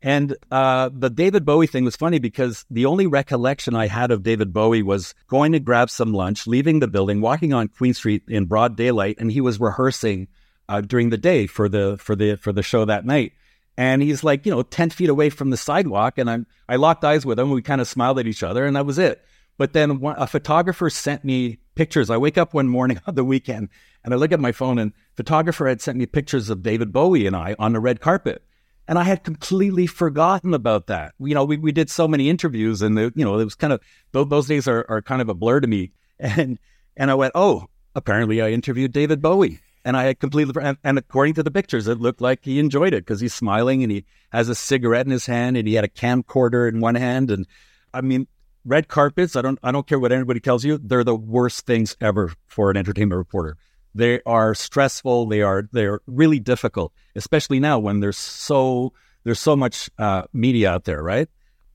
And 0.00 0.36
uh, 0.50 0.90
the 0.92 1.10
David 1.10 1.44
Bowie 1.44 1.66
thing 1.66 1.84
was 1.84 1.96
funny 1.96 2.20
because 2.20 2.64
the 2.70 2.86
only 2.86 3.06
recollection 3.06 3.74
I 3.74 3.88
had 3.88 4.12
of 4.12 4.22
David 4.22 4.52
Bowie 4.52 4.82
was 4.82 5.14
going 5.26 5.52
to 5.52 5.60
grab 5.60 5.90
some 5.90 6.12
lunch, 6.12 6.46
leaving 6.46 6.78
the 6.78 6.86
building, 6.86 7.20
walking 7.20 7.52
on 7.52 7.68
Queen 7.68 7.94
Street 7.94 8.22
in 8.28 8.44
broad 8.44 8.76
daylight, 8.76 9.16
and 9.18 9.32
he 9.32 9.40
was 9.40 9.58
rehearsing 9.58 10.28
uh, 10.68 10.80
during 10.82 11.10
the 11.10 11.16
day 11.16 11.46
for 11.46 11.68
the 11.68 11.96
for 11.98 12.14
the 12.14 12.36
for 12.36 12.52
the 12.52 12.62
show 12.62 12.84
that 12.84 13.06
night. 13.06 13.32
And 13.76 14.02
he's 14.02 14.22
like, 14.22 14.46
you 14.46 14.52
know, 14.52 14.62
ten 14.62 14.90
feet 14.90 15.08
away 15.08 15.30
from 15.30 15.50
the 15.50 15.56
sidewalk, 15.56 16.18
and 16.18 16.30
I'm 16.30 16.46
I 16.68 16.76
locked 16.76 17.04
eyes 17.04 17.26
with 17.26 17.38
him. 17.38 17.50
We 17.50 17.62
kind 17.62 17.80
of 17.80 17.88
smiled 17.88 18.20
at 18.20 18.26
each 18.28 18.44
other, 18.44 18.66
and 18.66 18.76
that 18.76 18.86
was 18.86 18.98
it. 18.98 19.24
But 19.56 19.72
then 19.72 20.00
a 20.04 20.28
photographer 20.28 20.88
sent 20.88 21.24
me 21.24 21.58
pictures. 21.74 22.10
I 22.10 22.16
wake 22.16 22.38
up 22.38 22.54
one 22.54 22.68
morning 22.68 23.00
on 23.08 23.16
the 23.16 23.24
weekend, 23.24 23.70
and 24.04 24.14
I 24.14 24.16
look 24.16 24.30
at 24.30 24.38
my 24.38 24.52
phone, 24.52 24.78
and 24.78 24.92
photographer 25.16 25.66
had 25.66 25.80
sent 25.80 25.98
me 25.98 26.06
pictures 26.06 26.50
of 26.50 26.62
David 26.62 26.92
Bowie 26.92 27.26
and 27.26 27.34
I 27.34 27.56
on 27.58 27.72
the 27.72 27.80
red 27.80 28.00
carpet. 28.00 28.44
And 28.88 28.98
I 28.98 29.04
had 29.04 29.22
completely 29.22 29.86
forgotten 29.86 30.54
about 30.54 30.86
that. 30.86 31.12
You 31.20 31.34
know, 31.34 31.44
we, 31.44 31.58
we 31.58 31.72
did 31.72 31.90
so 31.90 32.08
many 32.08 32.30
interviews 32.30 32.80
and, 32.80 32.96
the, 32.96 33.12
you 33.14 33.24
know, 33.24 33.38
it 33.38 33.44
was 33.44 33.54
kind 33.54 33.74
of, 33.74 33.80
those 34.12 34.46
days 34.46 34.66
are, 34.66 34.86
are 34.88 35.02
kind 35.02 35.20
of 35.20 35.28
a 35.28 35.34
blur 35.34 35.60
to 35.60 35.68
me. 35.68 35.92
And, 36.20 36.58
and 36.96 37.12
I 37.12 37.14
went, 37.14 37.30
oh, 37.36 37.68
apparently 37.94 38.42
I 38.42 38.50
interviewed 38.50 38.90
David 38.90 39.22
Bowie. 39.22 39.60
And 39.84 39.96
I 39.96 40.02
had 40.02 40.18
completely, 40.18 40.60
and, 40.60 40.76
and 40.82 40.98
according 40.98 41.34
to 41.34 41.44
the 41.44 41.50
pictures, 41.52 41.86
it 41.86 42.00
looked 42.00 42.20
like 42.20 42.40
he 42.42 42.58
enjoyed 42.58 42.92
it 42.92 43.06
because 43.06 43.20
he's 43.20 43.32
smiling 43.32 43.84
and 43.84 43.92
he 43.92 44.04
has 44.32 44.48
a 44.48 44.56
cigarette 44.56 45.06
in 45.06 45.12
his 45.12 45.26
hand 45.26 45.56
and 45.56 45.68
he 45.68 45.74
had 45.74 45.84
a 45.84 45.88
camcorder 45.88 46.68
in 46.68 46.80
one 46.80 46.96
hand. 46.96 47.30
And 47.30 47.46
I 47.94 48.00
mean, 48.00 48.26
red 48.64 48.88
carpets, 48.88 49.36
I 49.36 49.42
don't, 49.42 49.60
I 49.62 49.70
don't 49.70 49.86
care 49.86 50.00
what 50.00 50.10
anybody 50.10 50.40
tells 50.40 50.64
you, 50.64 50.78
they're 50.82 51.04
the 51.04 51.14
worst 51.14 51.66
things 51.66 51.96
ever 52.00 52.32
for 52.48 52.68
an 52.68 52.76
entertainment 52.76 53.16
reporter. 53.16 53.56
They 53.94 54.20
are 54.26 54.54
stressful. 54.54 55.26
They 55.26 55.42
are 55.42 55.68
they're 55.72 56.00
really 56.06 56.38
difficult, 56.38 56.92
especially 57.16 57.60
now 57.60 57.78
when 57.78 58.00
there's 58.00 58.18
so 58.18 58.92
there's 59.24 59.40
so 59.40 59.56
much 59.56 59.90
uh, 59.98 60.22
media 60.32 60.70
out 60.70 60.84
there, 60.84 61.02
right? 61.02 61.28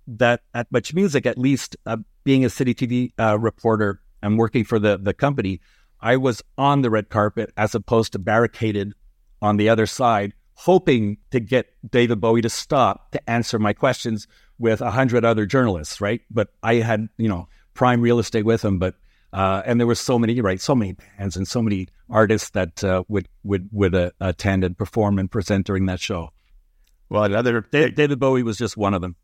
That 0.07 0.41
at 0.53 0.71
Much 0.71 0.93
Music, 0.93 1.25
at 1.25 1.37
least 1.37 1.75
uh, 1.85 1.97
being 2.23 2.45
a 2.45 2.49
City 2.49 2.73
TV 2.73 3.11
uh, 3.19 3.37
reporter 3.39 4.01
and 4.21 4.37
working 4.37 4.63
for 4.63 4.79
the 4.79 4.97
the 4.97 5.13
company, 5.13 5.59
I 5.99 6.17
was 6.17 6.41
on 6.57 6.81
the 6.81 6.89
red 6.89 7.09
carpet 7.09 7.51
as 7.57 7.75
opposed 7.75 8.13
to 8.13 8.19
barricaded 8.19 8.93
on 9.41 9.57
the 9.57 9.69
other 9.69 9.85
side, 9.85 10.33
hoping 10.55 11.17
to 11.31 11.39
get 11.39 11.67
David 11.89 12.21
Bowie 12.21 12.41
to 12.41 12.49
stop 12.49 13.11
to 13.11 13.29
answer 13.29 13.59
my 13.59 13.73
questions 13.73 14.27
with 14.59 14.81
a 14.81 14.91
hundred 14.91 15.25
other 15.25 15.45
journalists, 15.45 15.99
right? 15.99 16.21
But 16.29 16.49
I 16.61 16.75
had 16.75 17.09
you 17.17 17.27
know 17.27 17.47
prime 17.73 18.01
real 18.01 18.19
estate 18.19 18.45
with 18.45 18.63
him, 18.63 18.79
but 18.79 18.95
uh, 19.33 19.63
and 19.65 19.79
there 19.79 19.87
were 19.87 19.95
so 19.95 20.19
many, 20.19 20.39
right? 20.41 20.61
So 20.61 20.75
many 20.75 20.93
bands 20.93 21.35
and 21.35 21.47
so 21.47 21.61
many 21.61 21.87
artists 22.09 22.51
that 22.51 22.83
uh, 22.83 23.03
would 23.07 23.27
would 23.43 23.67
would 23.71 23.95
uh, 23.95 24.11
attend 24.21 24.63
and 24.63 24.77
perform 24.77 25.17
and 25.17 25.29
present 25.29 25.65
during 25.65 25.87
that 25.87 25.99
show. 25.99 26.29
Well, 27.09 27.23
another 27.23 27.61
David, 27.61 27.95
David 27.95 28.19
Bowie 28.19 28.43
was 28.43 28.57
just 28.57 28.77
one 28.77 28.93
of 28.93 29.01
them. 29.01 29.15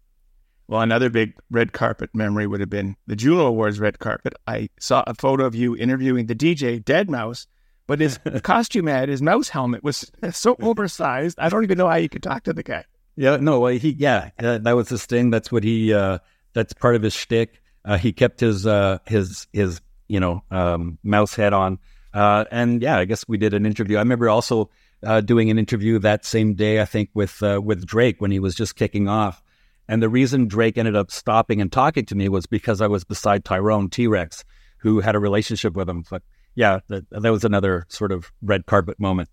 Well, 0.68 0.82
another 0.82 1.10
big 1.10 1.34
red 1.50 1.74
carpet 1.74 2.10
memory 2.13 2.48
would 2.48 2.60
have 2.60 2.70
been 2.70 2.96
the 3.08 3.16
Juno 3.16 3.46
Awards 3.48 3.80
red 3.80 4.00
carpet. 4.00 4.34
I 4.48 4.70
saw 4.80 5.04
a 5.08 5.13
photo 5.13 5.46
of 5.46 5.56
you 5.56 5.75
interviewing 5.75 6.25
the 6.25 6.36
DJ 6.36 6.84
Deadmau5, 6.84 7.48
but 7.88 8.00
his 8.00 8.20
costume 8.44 8.88
had 8.88 9.10
his 9.10 9.22
mouse 9.22 9.50
helmet 9.50 9.84
was 9.84 10.12
so 10.32 10.56
oversized. 10.62 11.39
I 11.39 11.50
don't 11.50 11.63
even 11.63 11.78
know 11.78 11.88
how 11.88 11.96
you 11.96 12.10
could 12.10 12.24
talk 12.24 12.44
to 12.44 12.54
the 12.54 12.63
guy. 12.63 12.86
Yeah, 13.16 13.38
no, 13.38 13.66
he 13.68 13.89
yeah, 13.89 14.32
that 14.39 14.72
was 14.72 14.89
his 14.89 15.06
thing. 15.06 15.30
That's 15.30 15.51
what 15.51 15.63
he. 15.63 15.94
Uh, 15.94 16.20
that's 16.54 16.74
part 16.74 16.96
of 16.96 17.04
his 17.04 17.13
shtick. 17.13 17.62
Uh, 17.86 17.98
he 17.98 18.12
kept 18.12 18.39
his 18.39 18.66
uh, 18.66 19.00
his 19.06 19.48
his 19.54 19.82
you 20.10 20.20
know 20.20 20.44
um, 20.51 20.98
mouse 21.04 21.34
head 21.34 21.54
on, 21.54 21.80
uh, 22.13 22.44
and 22.51 22.82
yeah, 22.82 22.98
I 22.98 23.06
guess 23.06 23.25
we 23.28 23.38
did 23.38 23.54
an 23.54 23.66
interview. 23.66 23.96
I 23.98 24.01
remember 24.01 24.28
also 24.28 24.70
uh, 25.06 25.22
doing 25.22 25.50
an 25.50 25.58
interview 25.58 26.00
that 26.00 26.25
same 26.25 26.56
day. 26.56 26.82
I 26.82 26.86
think 26.86 27.10
with 27.13 27.42
uh, 27.42 27.62
with 27.63 27.86
Drake 27.86 28.20
when 28.20 28.32
he 28.32 28.39
was 28.39 28.56
just 28.56 28.75
kicking 28.75 29.08
off, 29.08 29.42
and 29.88 30.04
the 30.04 30.10
reason 30.10 30.48
Drake 30.48 30.78
ended 30.78 30.96
up 30.96 31.12
stopping 31.12 31.62
and 31.62 31.72
talking 31.72 32.06
to 32.08 32.16
me 32.16 32.28
was 32.28 32.46
because 32.46 32.82
I 32.82 32.88
was 32.88 33.06
beside 33.06 33.46
Tyrone 33.46 33.89
T 33.89 34.08
Rex, 34.08 34.44
who 34.80 35.00
had 35.00 35.16
a 35.16 35.20
relationship 35.20 35.74
with 35.74 35.88
him. 35.88 36.04
But 36.10 36.24
yeah, 36.56 36.80
that, 36.89 37.10
that 37.12 37.32
was 37.32 37.46
another 37.46 37.86
sort 37.88 38.12
of 38.12 38.32
red 38.42 38.66
carpet 38.66 39.00
moment. 39.00 39.30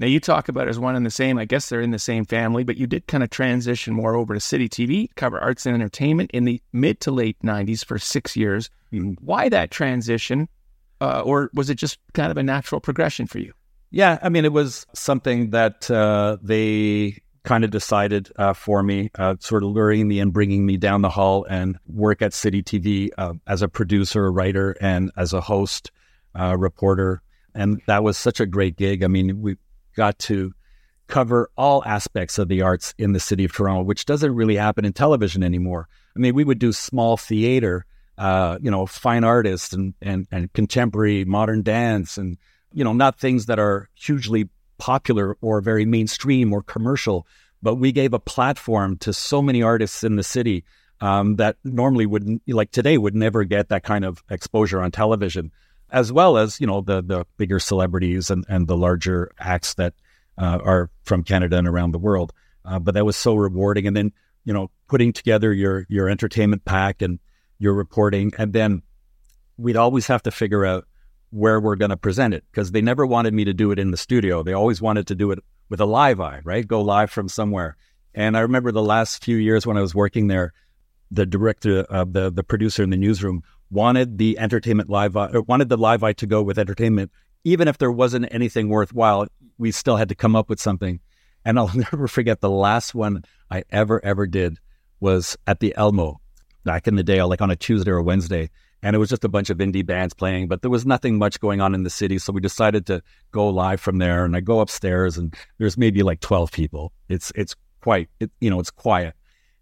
Now 0.00 0.06
you 0.06 0.18
talk 0.18 0.48
about 0.48 0.66
it 0.66 0.70
as 0.70 0.78
one 0.78 0.96
and 0.96 1.04
the 1.04 1.10
same. 1.10 1.38
I 1.38 1.44
guess 1.44 1.68
they're 1.68 1.82
in 1.82 1.90
the 1.90 1.98
same 1.98 2.24
family, 2.24 2.64
but 2.64 2.78
you 2.78 2.86
did 2.86 3.06
kind 3.06 3.22
of 3.22 3.28
transition 3.28 3.92
more 3.92 4.14
over 4.14 4.32
to 4.32 4.40
City 4.40 4.66
TV, 4.66 5.08
cover 5.14 5.38
arts 5.38 5.66
and 5.66 5.74
entertainment 5.74 6.30
in 6.32 6.46
the 6.46 6.62
mid 6.72 7.00
to 7.00 7.10
late 7.10 7.36
'90s 7.44 7.84
for 7.84 7.98
six 7.98 8.34
years. 8.34 8.70
Mm-hmm. 8.94 9.12
Why 9.20 9.50
that 9.50 9.70
transition, 9.70 10.48
uh, 11.02 11.20
or 11.20 11.50
was 11.52 11.68
it 11.68 11.74
just 11.74 11.98
kind 12.14 12.30
of 12.30 12.38
a 12.38 12.42
natural 12.42 12.80
progression 12.80 13.26
for 13.26 13.40
you? 13.40 13.52
Yeah, 13.90 14.18
I 14.22 14.30
mean, 14.30 14.46
it 14.46 14.54
was 14.54 14.86
something 14.94 15.50
that 15.50 15.90
uh, 15.90 16.38
they 16.42 17.18
kind 17.42 17.62
of 17.62 17.70
decided 17.70 18.30
uh, 18.36 18.54
for 18.54 18.82
me, 18.82 19.10
uh, 19.18 19.34
sort 19.40 19.62
of 19.62 19.68
luring 19.68 20.08
me 20.08 20.18
and 20.18 20.32
bringing 20.32 20.64
me 20.64 20.78
down 20.78 21.02
the 21.02 21.10
hall 21.10 21.44
and 21.44 21.78
work 21.86 22.22
at 22.22 22.32
City 22.32 22.62
TV 22.62 23.10
uh, 23.18 23.34
as 23.46 23.60
a 23.60 23.68
producer, 23.68 24.32
writer, 24.32 24.78
and 24.80 25.10
as 25.18 25.34
a 25.34 25.42
host, 25.42 25.90
uh, 26.38 26.56
reporter. 26.56 27.20
And 27.54 27.82
that 27.86 28.02
was 28.02 28.16
such 28.16 28.40
a 28.40 28.46
great 28.46 28.78
gig. 28.78 29.02
I 29.02 29.08
mean, 29.08 29.42
we 29.42 29.56
got 29.94 30.18
to 30.20 30.52
cover 31.10 31.50
all 31.56 31.82
aspects 31.84 32.38
of 32.38 32.48
the 32.48 32.62
arts 32.62 32.94
in 32.96 33.12
the 33.12 33.20
city 33.20 33.44
of 33.44 33.52
Toronto, 33.52 33.82
which 33.82 34.06
doesn't 34.06 34.34
really 34.34 34.56
happen 34.56 34.84
in 34.84 34.92
television 34.92 35.42
anymore. 35.42 35.88
I 36.16 36.20
mean, 36.20 36.34
we 36.34 36.44
would 36.44 36.58
do 36.58 36.72
small 36.72 37.16
theater, 37.16 37.84
uh, 38.16 38.58
you 38.62 38.70
know, 38.70 38.86
fine 38.86 39.24
artists 39.24 39.72
and, 39.72 39.94
and, 40.00 40.26
and 40.30 40.52
contemporary 40.52 41.24
modern 41.24 41.62
dance 41.62 42.16
and, 42.16 42.38
you 42.72 42.84
know, 42.84 42.92
not 42.92 43.18
things 43.18 43.46
that 43.46 43.58
are 43.58 43.88
hugely 43.94 44.48
popular 44.78 45.36
or 45.40 45.60
very 45.60 45.84
mainstream 45.84 46.52
or 46.52 46.62
commercial, 46.62 47.26
but 47.62 47.74
we 47.74 47.92
gave 47.92 48.14
a 48.14 48.20
platform 48.20 48.96
to 48.98 49.12
so 49.12 49.42
many 49.42 49.62
artists 49.62 50.04
in 50.04 50.16
the 50.16 50.22
city 50.22 50.64
um, 51.00 51.36
that 51.36 51.56
normally 51.64 52.06
wouldn't, 52.06 52.42
like 52.46 52.70
today, 52.70 52.98
would 52.98 53.14
never 53.14 53.44
get 53.44 53.68
that 53.68 53.82
kind 53.82 54.04
of 54.04 54.22
exposure 54.30 54.80
on 54.80 54.90
television 54.90 55.50
as 55.92 56.12
well 56.12 56.36
as 56.36 56.60
you 56.60 56.66
know 56.66 56.80
the 56.80 57.02
the 57.02 57.26
bigger 57.36 57.58
celebrities 57.58 58.30
and, 58.30 58.44
and 58.48 58.66
the 58.66 58.76
larger 58.76 59.30
acts 59.38 59.74
that 59.74 59.94
uh, 60.38 60.58
are 60.62 60.90
from 61.04 61.22
Canada 61.22 61.56
and 61.56 61.68
around 61.68 61.92
the 61.92 61.98
world. 61.98 62.32
Uh, 62.64 62.78
but 62.78 62.94
that 62.94 63.04
was 63.04 63.16
so 63.16 63.34
rewarding. 63.34 63.86
And 63.86 63.96
then 63.96 64.12
you 64.44 64.52
know 64.52 64.70
putting 64.88 65.12
together 65.12 65.52
your 65.52 65.86
your 65.88 66.08
entertainment 66.08 66.64
pack 66.64 67.02
and 67.02 67.18
your 67.58 67.74
reporting, 67.74 68.32
and 68.38 68.52
then 68.52 68.82
we'd 69.56 69.76
always 69.76 70.06
have 70.06 70.22
to 70.22 70.30
figure 70.30 70.64
out 70.64 70.86
where 71.30 71.60
we're 71.60 71.76
going 71.76 71.90
to 71.90 71.96
present 71.96 72.34
it 72.34 72.44
because 72.50 72.72
they 72.72 72.80
never 72.80 73.06
wanted 73.06 73.32
me 73.32 73.44
to 73.44 73.54
do 73.54 73.70
it 73.70 73.78
in 73.78 73.90
the 73.90 73.96
studio. 73.96 74.42
They 74.42 74.52
always 74.52 74.82
wanted 74.82 75.06
to 75.08 75.14
do 75.14 75.30
it 75.30 75.38
with 75.68 75.80
a 75.80 75.86
live 75.86 76.20
eye, 76.20 76.40
right? 76.42 76.66
Go 76.66 76.80
live 76.80 77.10
from 77.10 77.28
somewhere. 77.28 77.76
And 78.14 78.36
I 78.36 78.40
remember 78.40 78.72
the 78.72 78.82
last 78.82 79.22
few 79.22 79.36
years 79.36 79.66
when 79.66 79.76
I 79.76 79.80
was 79.80 79.94
working 79.94 80.26
there, 80.26 80.52
the 81.12 81.26
director, 81.26 81.86
uh, 81.90 82.04
the 82.08 82.30
the 82.30 82.44
producer 82.44 82.82
in 82.82 82.90
the 82.90 82.96
newsroom 82.96 83.42
wanted 83.70 84.18
the 84.18 84.38
entertainment 84.38 84.88
live, 84.88 85.16
uh, 85.16 85.28
or 85.32 85.42
wanted 85.42 85.68
the 85.68 85.76
live 85.76 86.02
eye 86.02 86.12
to 86.14 86.26
go 86.26 86.42
with 86.42 86.58
entertainment, 86.58 87.10
even 87.44 87.68
if 87.68 87.78
there 87.78 87.92
wasn't 87.92 88.32
anything 88.32 88.68
worthwhile. 88.68 89.26
We 89.58 89.70
still 89.72 89.96
had 89.96 90.08
to 90.08 90.14
come 90.14 90.34
up 90.34 90.48
with 90.48 90.60
something. 90.60 91.00
And 91.44 91.58
I'll 91.58 91.70
never 91.74 92.08
forget 92.08 92.40
the 92.40 92.50
last 92.50 92.94
one 92.94 93.24
I 93.50 93.64
ever 93.70 94.04
ever 94.04 94.26
did 94.26 94.58
was 95.00 95.36
at 95.46 95.60
the 95.60 95.74
Elmo 95.76 96.20
back 96.64 96.86
in 96.86 96.96
the 96.96 97.02
day, 97.02 97.22
like 97.22 97.40
on 97.40 97.50
a 97.50 97.56
Tuesday 97.56 97.90
or 97.90 98.02
Wednesday. 98.02 98.50
And 98.82 98.96
it 98.96 98.98
was 98.98 99.10
just 99.10 99.24
a 99.24 99.28
bunch 99.28 99.50
of 99.50 99.58
indie 99.58 99.84
bands 99.84 100.14
playing, 100.14 100.48
but 100.48 100.62
there 100.62 100.70
was 100.70 100.86
nothing 100.86 101.18
much 101.18 101.38
going 101.38 101.60
on 101.60 101.74
in 101.74 101.82
the 101.82 101.90
city. 101.90 102.18
So 102.18 102.32
we 102.32 102.40
decided 102.40 102.86
to 102.86 103.02
go 103.30 103.48
live 103.48 103.80
from 103.80 103.98
there. 103.98 104.24
And 104.24 104.34
I 104.34 104.40
go 104.40 104.60
upstairs 104.60 105.18
and 105.18 105.34
there's 105.58 105.76
maybe 105.76 106.02
like 106.02 106.20
12 106.20 106.50
people. 106.50 106.92
It's, 107.08 107.30
it's 107.34 107.54
quite, 107.82 108.08
it, 108.20 108.30
you 108.40 108.48
know, 108.48 108.58
it's 108.58 108.70
quiet. 108.70 109.14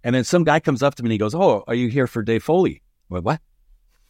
And 0.04 0.14
then 0.14 0.22
some 0.22 0.44
guy 0.44 0.60
comes 0.60 0.84
up 0.84 0.94
to 0.96 1.02
me 1.02 1.08
and 1.08 1.12
he 1.12 1.18
goes, 1.18 1.34
Oh, 1.34 1.64
are 1.66 1.74
you 1.74 1.88
here 1.88 2.06
for 2.06 2.22
Dave 2.22 2.44
Foley? 2.44 2.82
What? 3.08 3.40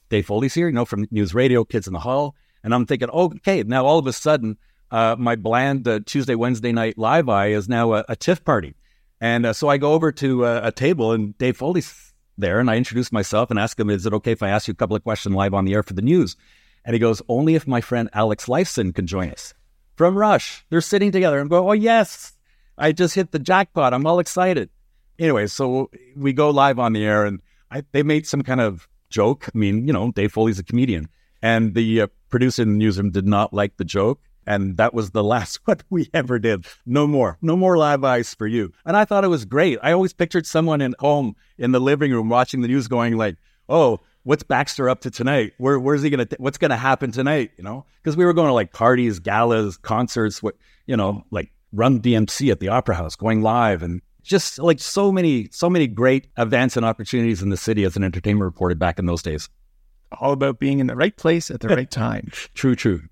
Dave 0.09 0.27
Foley's 0.27 0.55
here, 0.55 0.69
you 0.69 0.75
know, 0.75 0.85
from 0.85 1.07
News 1.11 1.35
Radio, 1.35 1.65
Kids 1.65 1.87
in 1.87 1.93
the 1.93 1.99
Hall. 1.99 2.35
And 2.65 2.75
I'm 2.75 2.87
thinking, 2.87 3.11
okay, 3.11 3.63
now 3.63 3.87
all 3.87 3.99
of 3.99 4.07
a 4.07 4.13
sudden, 4.13 4.57
uh, 4.91 5.17
my 5.19 5.37
bland 5.37 5.87
uh, 5.87 6.01
Tuesday, 6.05 6.35
Wednesday 6.35 6.73
night 6.73 6.99
live 6.99 7.29
eye 7.29 7.49
is 7.49 7.69
now 7.69 7.95
a, 7.95 8.05
a 8.09 8.17
TIFF 8.17 8.45
party. 8.45 8.75
And 9.21 9.47
uh, 9.47 9.53
so 9.53 9.69
I 9.69 9.77
go 9.79 9.93
over 9.93 10.13
to 10.13 10.45
uh, 10.45 10.61
a 10.65 10.73
table 10.73 11.13
and 11.13 11.37
Dave 11.39 11.57
Foley's 11.57 12.13
there 12.37 12.61
and 12.61 12.71
I 12.71 12.77
introduce 12.77 13.13
myself 13.13 13.51
and 13.51 13.59
ask 13.59 13.79
him, 13.79 13.91
is 13.91 14.07
it 14.07 14.15
okay 14.15 14.33
if 14.33 14.43
I 14.43 14.49
ask 14.49 14.69
you 14.69 14.73
a 14.73 14.77
couple 14.77 14.97
of 14.97 15.03
questions 15.03 15.35
live 15.35 15.55
on 15.55 15.65
the 15.65 15.75
air 15.75 15.83
for 15.83 15.95
the 15.95 16.03
news? 16.03 16.37
And 16.85 16.95
he 16.95 17.01
goes, 17.01 17.21
only 17.29 17.55
if 17.55 17.67
my 17.67 17.81
friend 17.81 18.09
Alex 18.13 18.47
Lifeson 18.47 18.95
can 18.95 19.07
join 19.07 19.31
us 19.31 19.53
from 19.97 20.17
Rush. 20.17 20.65
They're 20.71 20.81
sitting 20.81 21.13
together 21.13 21.41
and 21.41 21.51
go, 21.51 21.69
oh, 21.69 21.73
yes, 21.73 22.33
I 22.79 22.93
just 22.93 23.15
hit 23.15 23.33
the 23.33 23.39
jackpot. 23.41 23.93
I'm 23.93 24.07
all 24.07 24.21
excited. 24.21 24.71
Anyway, 25.19 25.49
so 25.49 25.91
we 26.17 26.33
go 26.33 26.51
live 26.51 26.79
on 26.79 26.93
the 26.93 27.05
air 27.05 27.27
and 27.27 27.41
I, 27.71 27.83
they 27.93 28.05
made 28.05 28.27
some 28.27 28.43
kind 28.43 28.61
of 28.61 28.89
joke. 29.11 29.49
I 29.55 29.57
mean, 29.59 29.87
you 29.87 29.93
know, 29.93 30.13
Dave 30.13 30.33
Foley's 30.33 30.59
a 30.59 30.65
comedian. 30.65 31.09
And 31.43 31.75
the 31.75 32.03
uh, 32.03 32.07
producer 32.31 32.63
in 32.63 32.73
the 32.73 32.79
newsroom 32.79 33.11
did 33.11 33.27
not 33.27 33.53
like 33.53 33.77
the 33.77 33.85
joke. 33.85 34.21
And 34.47 34.77
that 34.79 34.95
was 34.95 35.11
the 35.11 35.23
last 35.35 35.61
what 35.65 35.83
we 35.91 36.09
ever 36.15 36.39
did. 36.39 36.67
No 36.87 37.07
more, 37.07 37.39
no 37.43 37.57
more 37.57 37.77
live 37.77 38.05
eyes 38.05 38.35
for 38.35 38.47
you. 38.47 38.73
And 38.85 38.97
I 38.97 39.05
thought 39.05 39.25
it 39.25 39.29
was 39.29 39.45
great. 39.45 39.79
I 39.83 39.93
always 39.93 40.13
pictured 40.13 40.47
someone 40.47 40.81
at 40.83 40.95
home 40.99 41.37
in 41.59 41.73
the 41.73 41.81
living 41.81 42.13
room 42.13 42.29
watching 42.29 42.63
the 42.63 42.69
news 42.69 42.89
going 42.89 43.17
like, 43.17 43.37
oh, 43.69 44.01
what's 44.25 44.43
Baxter 44.43 44.89
up 44.89 45.01
to 45.03 45.11
tonight? 45.11 45.53
Where, 45.59 45.79
where's 45.79 46.03
he 46.03 46.11
going 46.11 46.27
to, 46.27 46.37
what's 46.39 46.59
going 46.59 46.71
to 46.71 46.77
happen 46.77 47.13
tonight? 47.13 47.53
You 47.57 47.65
know, 47.65 47.85
because 48.03 48.17
we 48.17 48.25
were 48.25 48.33
going 48.33 48.49
to 48.49 48.55
like 48.55 48.73
parties, 48.73 49.19
galas, 49.19 49.77
concerts, 49.77 50.43
what, 50.43 50.57
you 50.87 50.97
know, 50.97 51.25
like 51.31 51.53
run 51.73 52.01
DMC 52.01 52.51
at 52.51 52.61
the 52.61 52.69
Opera 52.69 52.95
House 52.95 53.17
going 53.17 53.43
live 53.43 53.83
and 53.83 54.01
just 54.29 54.59
like 54.59 54.79
so 54.79 55.11
many, 55.11 55.49
so 55.51 55.69
many 55.71 55.87
great 55.87 56.29
events 56.37 56.77
and 56.77 56.85
opportunities 56.85 57.43
in 57.43 57.49
the 57.49 57.57
city 57.57 57.85
as 57.85 57.97
an 57.97 58.05
entertainment 58.05 58.45
reporter 58.45 58.75
back 58.75 58.99
in 58.99 59.07
those 59.07 59.23
days. 59.23 59.49
All 60.21 60.33
about 60.33 60.59
being 60.59 60.79
in 60.79 60.87
the 60.87 60.97
right 60.97 61.17
place 61.17 61.51
at 61.51 61.61
the 61.61 61.69
right 61.77 61.91
time. 61.91 62.31
true, 62.55 62.77
true. 62.77 63.03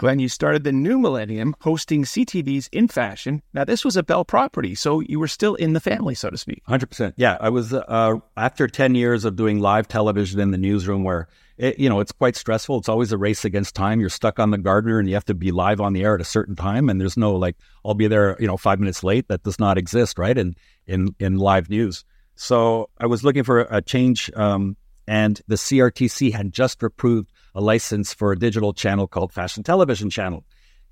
Glen, 0.00 0.18
you 0.18 0.30
started 0.30 0.64
the 0.64 0.72
new 0.72 0.98
millennium 0.98 1.54
hosting 1.60 2.04
CTV's 2.04 2.70
In 2.72 2.88
Fashion. 2.88 3.42
Now, 3.52 3.64
this 3.64 3.84
was 3.84 3.98
a 3.98 4.02
Bell 4.02 4.24
property, 4.24 4.74
so 4.74 5.00
you 5.00 5.20
were 5.20 5.28
still 5.28 5.56
in 5.56 5.74
the 5.74 5.78
family, 5.78 6.14
so 6.14 6.30
to 6.30 6.38
speak. 6.38 6.62
100%. 6.66 7.12
Yeah. 7.18 7.36
I 7.38 7.50
was, 7.50 7.74
uh, 7.74 8.14
after 8.34 8.66
10 8.66 8.94
years 8.94 9.26
of 9.26 9.36
doing 9.36 9.60
live 9.60 9.88
television 9.88 10.40
in 10.40 10.52
the 10.52 10.56
newsroom 10.56 11.04
where, 11.04 11.28
it, 11.58 11.78
you 11.78 11.90
know, 11.90 12.00
it's 12.00 12.12
quite 12.12 12.34
stressful. 12.34 12.78
It's 12.78 12.88
always 12.88 13.12
a 13.12 13.18
race 13.18 13.44
against 13.44 13.74
time. 13.74 14.00
You're 14.00 14.08
stuck 14.08 14.38
on 14.38 14.52
the 14.52 14.56
Gardiner 14.56 15.00
and 15.00 15.06
you 15.06 15.12
have 15.12 15.26
to 15.26 15.34
be 15.34 15.50
live 15.50 15.82
on 15.82 15.92
the 15.92 16.02
air 16.02 16.14
at 16.14 16.22
a 16.22 16.24
certain 16.24 16.56
time. 16.56 16.88
And 16.88 16.98
there's 16.98 17.18
no 17.18 17.36
like, 17.36 17.56
I'll 17.84 17.92
be 17.92 18.06
there, 18.06 18.38
you 18.40 18.46
know, 18.46 18.56
five 18.56 18.80
minutes 18.80 19.04
late. 19.04 19.28
That 19.28 19.42
does 19.42 19.58
not 19.58 19.76
exist, 19.76 20.18
right? 20.18 20.38
In, 20.38 20.54
in, 20.86 21.14
in 21.20 21.36
live 21.36 21.68
news. 21.68 22.06
So 22.36 22.88
I 22.96 23.04
was 23.04 23.22
looking 23.22 23.44
for 23.44 23.66
a 23.68 23.82
change. 23.82 24.30
Um, 24.34 24.78
and 25.06 25.42
the 25.46 25.56
CRTC 25.56 26.32
had 26.32 26.52
just 26.52 26.82
approved 26.82 27.32
a 27.60 27.62
license 27.62 28.14
for 28.14 28.32
a 28.32 28.38
digital 28.38 28.72
channel 28.72 29.06
called 29.06 29.32
Fashion 29.32 29.62
Television 29.62 30.08
Channel. 30.08 30.44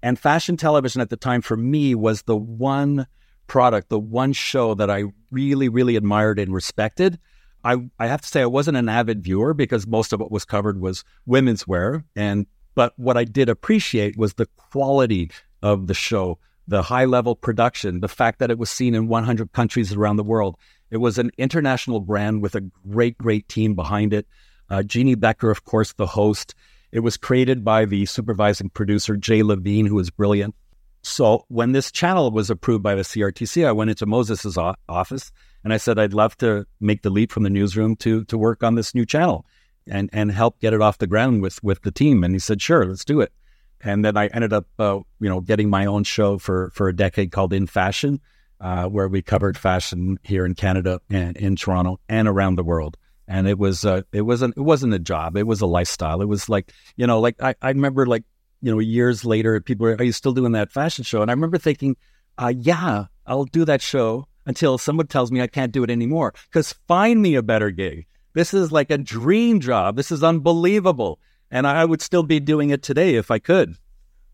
And 0.02 0.18
Fashion 0.18 0.56
Television 0.56 1.00
at 1.00 1.08
the 1.08 1.16
time 1.16 1.40
for 1.40 1.56
me 1.56 1.94
was 1.94 2.22
the 2.22 2.36
one 2.36 3.06
product, 3.46 3.88
the 3.88 3.98
one 3.98 4.34
show 4.34 4.74
that 4.74 4.90
I 4.90 5.04
really, 5.30 5.70
really 5.70 5.96
admired 5.96 6.38
and 6.38 6.52
respected. 6.52 7.18
I, 7.64 7.88
I 7.98 8.06
have 8.06 8.20
to 8.20 8.28
say 8.28 8.42
I 8.42 8.46
wasn't 8.46 8.76
an 8.76 8.88
avid 8.88 9.24
viewer 9.24 9.54
because 9.54 9.86
most 9.86 10.12
of 10.12 10.20
what 10.20 10.30
was 10.30 10.44
covered 10.44 10.80
was 10.80 11.04
women's 11.26 11.66
wear. 11.66 12.04
And 12.14 12.46
but 12.74 12.92
what 12.96 13.16
I 13.16 13.24
did 13.24 13.48
appreciate 13.48 14.16
was 14.16 14.34
the 14.34 14.46
quality 14.56 15.30
of 15.62 15.88
the 15.88 15.94
show, 15.94 16.38
the 16.68 16.82
high 16.82 17.06
level 17.06 17.34
production, 17.34 18.00
the 18.00 18.08
fact 18.08 18.38
that 18.38 18.50
it 18.50 18.58
was 18.58 18.70
seen 18.70 18.94
in 18.94 19.08
100 19.08 19.52
countries 19.52 19.92
around 19.92 20.16
the 20.16 20.22
world. 20.22 20.56
It 20.90 20.98
was 20.98 21.18
an 21.18 21.32
international 21.38 22.00
brand 22.00 22.42
with 22.42 22.54
a 22.54 22.60
great, 22.60 23.18
great 23.18 23.48
team 23.48 23.74
behind 23.74 24.12
it. 24.12 24.28
Uh, 24.70 24.82
Jeannie 24.82 25.16
Beker, 25.16 25.50
of 25.50 25.64
course, 25.64 25.92
the 25.94 26.06
host. 26.06 26.54
It 26.92 27.00
was 27.00 27.16
created 27.16 27.64
by 27.64 27.84
the 27.84 28.06
supervising 28.06 28.70
producer, 28.70 29.16
Jay 29.16 29.42
Levine, 29.42 29.86
who 29.86 29.96
was 29.96 30.10
brilliant. 30.10 30.54
So 31.02 31.44
when 31.48 31.72
this 31.72 31.92
channel 31.92 32.30
was 32.30 32.50
approved 32.50 32.82
by 32.82 32.94
the 32.94 33.02
CRTC, 33.02 33.66
I 33.66 33.72
went 33.72 33.90
into 33.90 34.06
Moses's 34.06 34.58
office 34.88 35.32
and 35.64 35.72
I 35.72 35.76
said, 35.76 35.98
I'd 35.98 36.14
love 36.14 36.36
to 36.38 36.66
make 36.80 37.02
the 37.02 37.10
leap 37.10 37.32
from 37.32 37.44
the 37.44 37.50
newsroom 37.50 37.96
to, 37.96 38.24
to 38.24 38.38
work 38.38 38.62
on 38.62 38.74
this 38.74 38.94
new 38.94 39.06
channel 39.06 39.46
and, 39.86 40.10
and 40.12 40.30
help 40.30 40.60
get 40.60 40.74
it 40.74 40.80
off 40.82 40.98
the 40.98 41.06
ground 41.06 41.42
with, 41.42 41.62
with 41.62 41.82
the 41.82 41.90
team. 41.90 42.24
And 42.24 42.34
he 42.34 42.38
said, 42.38 42.60
sure, 42.60 42.84
let's 42.84 43.04
do 43.04 43.20
it. 43.20 43.32
And 43.80 44.04
then 44.04 44.16
I 44.16 44.26
ended 44.28 44.52
up, 44.52 44.66
uh, 44.78 45.00
you 45.20 45.28
know, 45.28 45.40
getting 45.40 45.70
my 45.70 45.86
own 45.86 46.04
show 46.04 46.38
for, 46.38 46.70
for 46.74 46.88
a 46.88 46.96
decade 46.96 47.30
called 47.30 47.52
In 47.52 47.66
Fashion, 47.66 48.20
uh, 48.60 48.86
where 48.86 49.08
we 49.08 49.22
covered 49.22 49.56
fashion 49.56 50.18
here 50.24 50.44
in 50.44 50.54
Canada 50.54 51.00
and 51.08 51.36
in 51.36 51.54
Toronto 51.54 52.00
and 52.08 52.26
around 52.26 52.56
the 52.56 52.64
world. 52.64 52.96
And 53.28 53.46
it 53.46 53.58
was 53.58 53.84
uh, 53.84 54.02
it 54.12 54.22
wasn't 54.22 54.56
it 54.56 54.62
wasn't 54.62 54.94
a 54.94 54.98
job. 54.98 55.36
It 55.36 55.46
was 55.46 55.60
a 55.60 55.66
lifestyle. 55.66 56.22
It 56.22 56.28
was 56.28 56.48
like 56.48 56.72
you 56.96 57.06
know 57.06 57.20
like 57.20 57.40
I, 57.40 57.54
I 57.62 57.68
remember 57.68 58.06
like 58.06 58.24
you 58.62 58.72
know 58.72 58.80
years 58.80 59.24
later 59.24 59.60
people 59.60 59.84
were 59.84 59.96
are 59.96 60.02
you 60.04 60.12
still 60.12 60.32
doing 60.32 60.52
that 60.52 60.72
fashion 60.72 61.04
show? 61.04 61.22
And 61.22 61.30
I 61.30 61.34
remember 61.34 61.58
thinking, 61.58 61.96
uh, 62.38 62.52
yeah, 62.56 63.04
I'll 63.26 63.44
do 63.44 63.64
that 63.66 63.82
show 63.82 64.26
until 64.46 64.78
someone 64.78 65.06
tells 65.06 65.30
me 65.30 65.42
I 65.42 65.46
can't 65.46 65.72
do 65.72 65.84
it 65.84 65.90
anymore. 65.90 66.32
Because 66.48 66.72
find 66.88 67.20
me 67.20 67.34
a 67.34 67.42
better 67.42 67.70
gig. 67.70 68.06
This 68.32 68.54
is 68.54 68.72
like 68.72 68.90
a 68.90 68.98
dream 68.98 69.60
job. 69.60 69.96
This 69.96 70.10
is 70.10 70.24
unbelievable. 70.24 71.20
And 71.50 71.66
I 71.66 71.84
would 71.84 72.02
still 72.02 72.22
be 72.22 72.40
doing 72.40 72.70
it 72.70 72.82
today 72.82 73.14
if 73.14 73.30
I 73.30 73.38
could. 73.38 73.76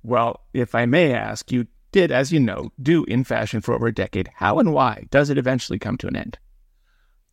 Well, 0.02 0.40
if 0.52 0.74
I 0.74 0.86
may 0.86 1.12
ask, 1.12 1.50
you 1.50 1.66
did, 1.92 2.10
as 2.10 2.32
you 2.32 2.40
know, 2.40 2.70
do 2.82 3.04
in 3.04 3.24
fashion 3.24 3.60
for 3.60 3.74
over 3.74 3.86
a 3.86 3.94
decade. 3.94 4.28
How 4.34 4.58
and 4.58 4.72
why 4.72 5.06
does 5.10 5.30
it 5.30 5.38
eventually 5.38 5.78
come 5.78 5.96
to 5.98 6.08
an 6.08 6.16
end? 6.16 6.38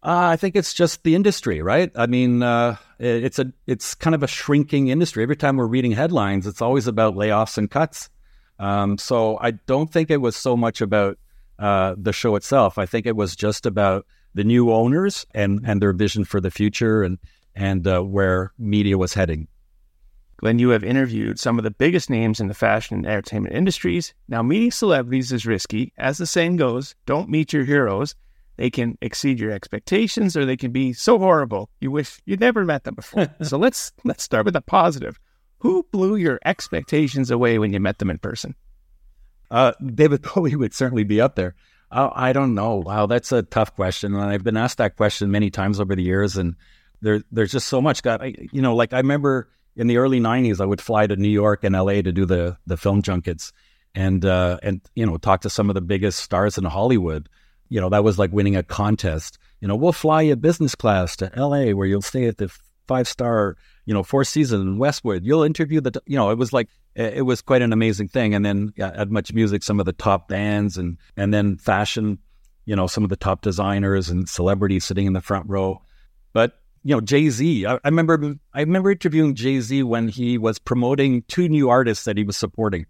Uh, 0.04 0.34
I 0.34 0.36
think 0.36 0.56
it's 0.56 0.74
just 0.74 1.04
the 1.04 1.14
industry, 1.14 1.62
right? 1.62 1.92
I 1.96 2.08
mean, 2.08 2.42
uh, 2.42 2.78
it's 2.98 3.38
a 3.38 3.54
it's 3.68 3.94
kind 3.94 4.16
of 4.16 4.24
a 4.24 4.28
shrinking 4.28 4.88
industry. 4.88 5.22
Every 5.22 5.36
time 5.36 5.58
we're 5.58 5.68
reading 5.68 5.92
headlines, 5.92 6.48
it's 6.48 6.62
always 6.62 6.88
about 6.88 7.16
layoffs 7.16 7.58
and 7.58 7.70
cuts. 7.70 8.10
Um, 8.58 8.98
so 8.98 9.38
I 9.42 9.52
don't 9.52 9.92
think 9.92 10.10
it 10.10 10.18
was 10.18 10.36
so 10.36 10.58
much 10.58 10.82
about 10.82 11.20
uh, 11.60 11.96
the 11.98 12.14
show 12.14 12.36
itself. 12.36 12.80
I 12.80 12.88
think 12.88 13.06
it 13.06 13.16
was 13.16 13.36
just 13.36 13.68
about 13.68 14.08
the 14.34 14.44
new 14.44 14.72
owners 14.72 15.26
and 15.36 15.62
and 15.66 15.82
their 15.82 15.94
vision 15.94 16.26
for 16.26 16.42
the 16.42 16.52
future 16.52 17.04
and 17.04 17.20
and 17.56 17.86
uh, 17.86 18.02
where 18.02 18.54
media 18.58 18.98
was 18.98 19.14
heading. 19.14 19.48
Glen, 20.38 20.58
you 20.58 20.70
have 20.70 20.84
interviewed 20.84 21.40
some 21.40 21.60
of 21.60 21.64
the 21.64 21.70
biggest 21.70 22.10
names 22.10 22.40
in 22.40 22.48
the 22.48 22.56
fashion 22.56 22.98
and 22.98 23.06
entertainment 23.06 23.54
industries. 23.54 24.16
Now, 24.28 24.42
meeting 24.42 24.72
celebrities 24.72 25.32
is 25.32 25.46
risky. 25.46 25.94
As 26.00 26.18
the 26.18 26.26
saying 26.26 26.56
goes, 26.56 26.96
don't 27.06 27.30
meet 27.30 27.54
your 27.54 27.66
heroes. 27.66 28.16
They 28.58 28.70
can 28.70 28.98
exceed 29.02 29.40
your 29.40 29.52
expectations 29.52 30.38
or 30.38 30.46
they 30.46 30.58
can 30.58 30.72
be 30.72 30.94
so 30.94 31.18
horrible 31.18 31.70
you 31.80 31.90
wish 31.90 32.22
you'd 32.26 32.40
never 32.40 32.66
met 32.66 32.84
them 32.84 32.96
before. 32.96 33.28
so 33.42 33.58
let's 33.58 33.92
let's 34.04 34.24
start 34.24 34.46
with 34.46 34.54
the 34.54 34.62
positive. 34.62 35.20
Who 35.60 35.86
blew 35.92 36.16
your 36.16 36.40
expectations 36.44 37.30
away 37.32 37.60
when 37.60 37.72
you 37.72 37.80
met 37.80 38.00
them 38.00 38.10
in 38.10 38.18
person? 38.18 38.56
Uh, 39.52 39.74
David 39.84 40.22
Bowie 40.36 40.56
would 40.56 40.74
certainly 40.74 41.04
be 41.04 41.22
up 41.22 41.36
there. 41.36 41.56
Uh, 41.92 42.10
I 42.14 42.34
don't 42.34 42.56
know. 42.56 42.76
Wow, 42.76 43.06
that's 43.06 43.32
a 43.32 43.44
tough 43.44 43.76
question, 43.76 44.16
and 44.16 44.24
I've 44.24 44.44
been 44.44 44.58
asked 44.58 44.78
that 44.78 44.96
question 44.96 45.30
many 45.30 45.50
times 45.50 45.80
over 45.80 45.94
the 45.94 46.04
years, 46.04 46.38
and 46.38 46.56
there, 47.02 47.22
there's 47.32 47.52
just 47.52 47.68
so 47.68 47.82
much. 47.82 48.02
God, 48.02 48.22
I, 48.22 48.34
you 48.52 48.62
know, 48.62 48.76
like 48.76 48.94
I 48.94 48.98
remember 48.98 49.50
in 49.76 49.88
the 49.88 49.98
early 49.98 50.22
'90s, 50.22 50.62
I 50.62 50.66
would 50.66 50.80
fly 50.80 51.06
to 51.06 51.16
New 51.18 51.30
York 51.30 51.64
and 51.64 51.76
LA 51.76 52.02
to 52.02 52.12
do 52.14 52.26
the 52.26 52.58
the 52.66 52.78
film 52.78 53.02
junkets, 53.02 53.52
and 53.94 54.24
uh, 54.24 54.58
and 54.64 54.82
you 54.96 55.06
know 55.06 55.18
talk 55.18 55.42
to 55.42 55.50
some 55.50 55.70
of 55.70 55.74
the 55.74 55.82
biggest 55.82 56.20
stars 56.20 56.58
in 56.58 56.64
Hollywood. 56.64 57.28
You 57.72 57.80
know 57.80 57.88
that 57.88 58.04
was 58.04 58.20
like 58.20 58.34
winning 58.34 58.58
a 58.58 58.64
contest. 58.64 59.38
You 59.62 59.68
know, 59.70 59.78
we'll 59.78 59.94
fly 59.94 60.24
you 60.24 60.36
business 60.36 60.76
class 60.76 61.16
to 61.16 61.32
LA 61.38 61.72
where 61.72 61.88
you'll 61.88 62.02
stay 62.02 62.26
at 62.26 62.38
the 62.38 62.52
five 62.86 63.08
star, 63.08 63.56
you 63.86 63.94
know, 63.94 64.04
Four 64.04 64.26
Seasons 64.26 64.62
in 64.62 64.78
Westwood. 64.78 65.24
You'll 65.24 65.44
interview 65.44 65.80
the, 65.80 66.02
you 66.06 66.18
know, 66.18 66.32
it 66.32 66.38
was 66.38 66.52
like 66.52 66.68
it 66.96 67.26
was 67.26 67.42
quite 67.42 67.62
an 67.62 67.72
amazing 67.72 68.10
thing. 68.10 68.36
And 68.36 68.44
then 68.44 68.74
yeah, 68.76 68.92
at 68.94 69.10
Much 69.10 69.32
Music, 69.32 69.64
some 69.64 69.80
of 69.80 69.86
the 69.86 69.94
top 69.94 70.28
bands, 70.28 70.76
and 70.76 70.98
and 71.16 71.34
then 71.34 71.56
fashion, 71.56 72.20
you 72.66 72.76
know, 72.76 72.88
some 72.88 73.06
of 73.06 73.10
the 73.10 73.16
top 73.16 73.42
designers 73.42 74.10
and 74.10 74.28
celebrities 74.28 74.84
sitting 74.84 75.08
in 75.08 75.14
the 75.14 75.22
front 75.22 75.48
row. 75.48 75.82
But 76.34 76.60
you 76.84 76.94
know, 76.94 77.00
Jay 77.00 77.30
Z. 77.30 77.66
I, 77.66 77.76
I, 77.76 77.80
remember 77.86 78.36
I 78.54 78.60
remember 78.60 78.92
interviewing 78.92 79.34
Jay 79.34 79.62
Z 79.62 79.84
when 79.84 80.10
he 80.10 80.38
was 80.38 80.60
promoting 80.60 81.24
two 81.30 81.48
new 81.48 81.70
artists 81.70 82.04
that 82.04 82.18
he 82.18 82.26
was 82.26 82.36
supporting. 82.36 82.86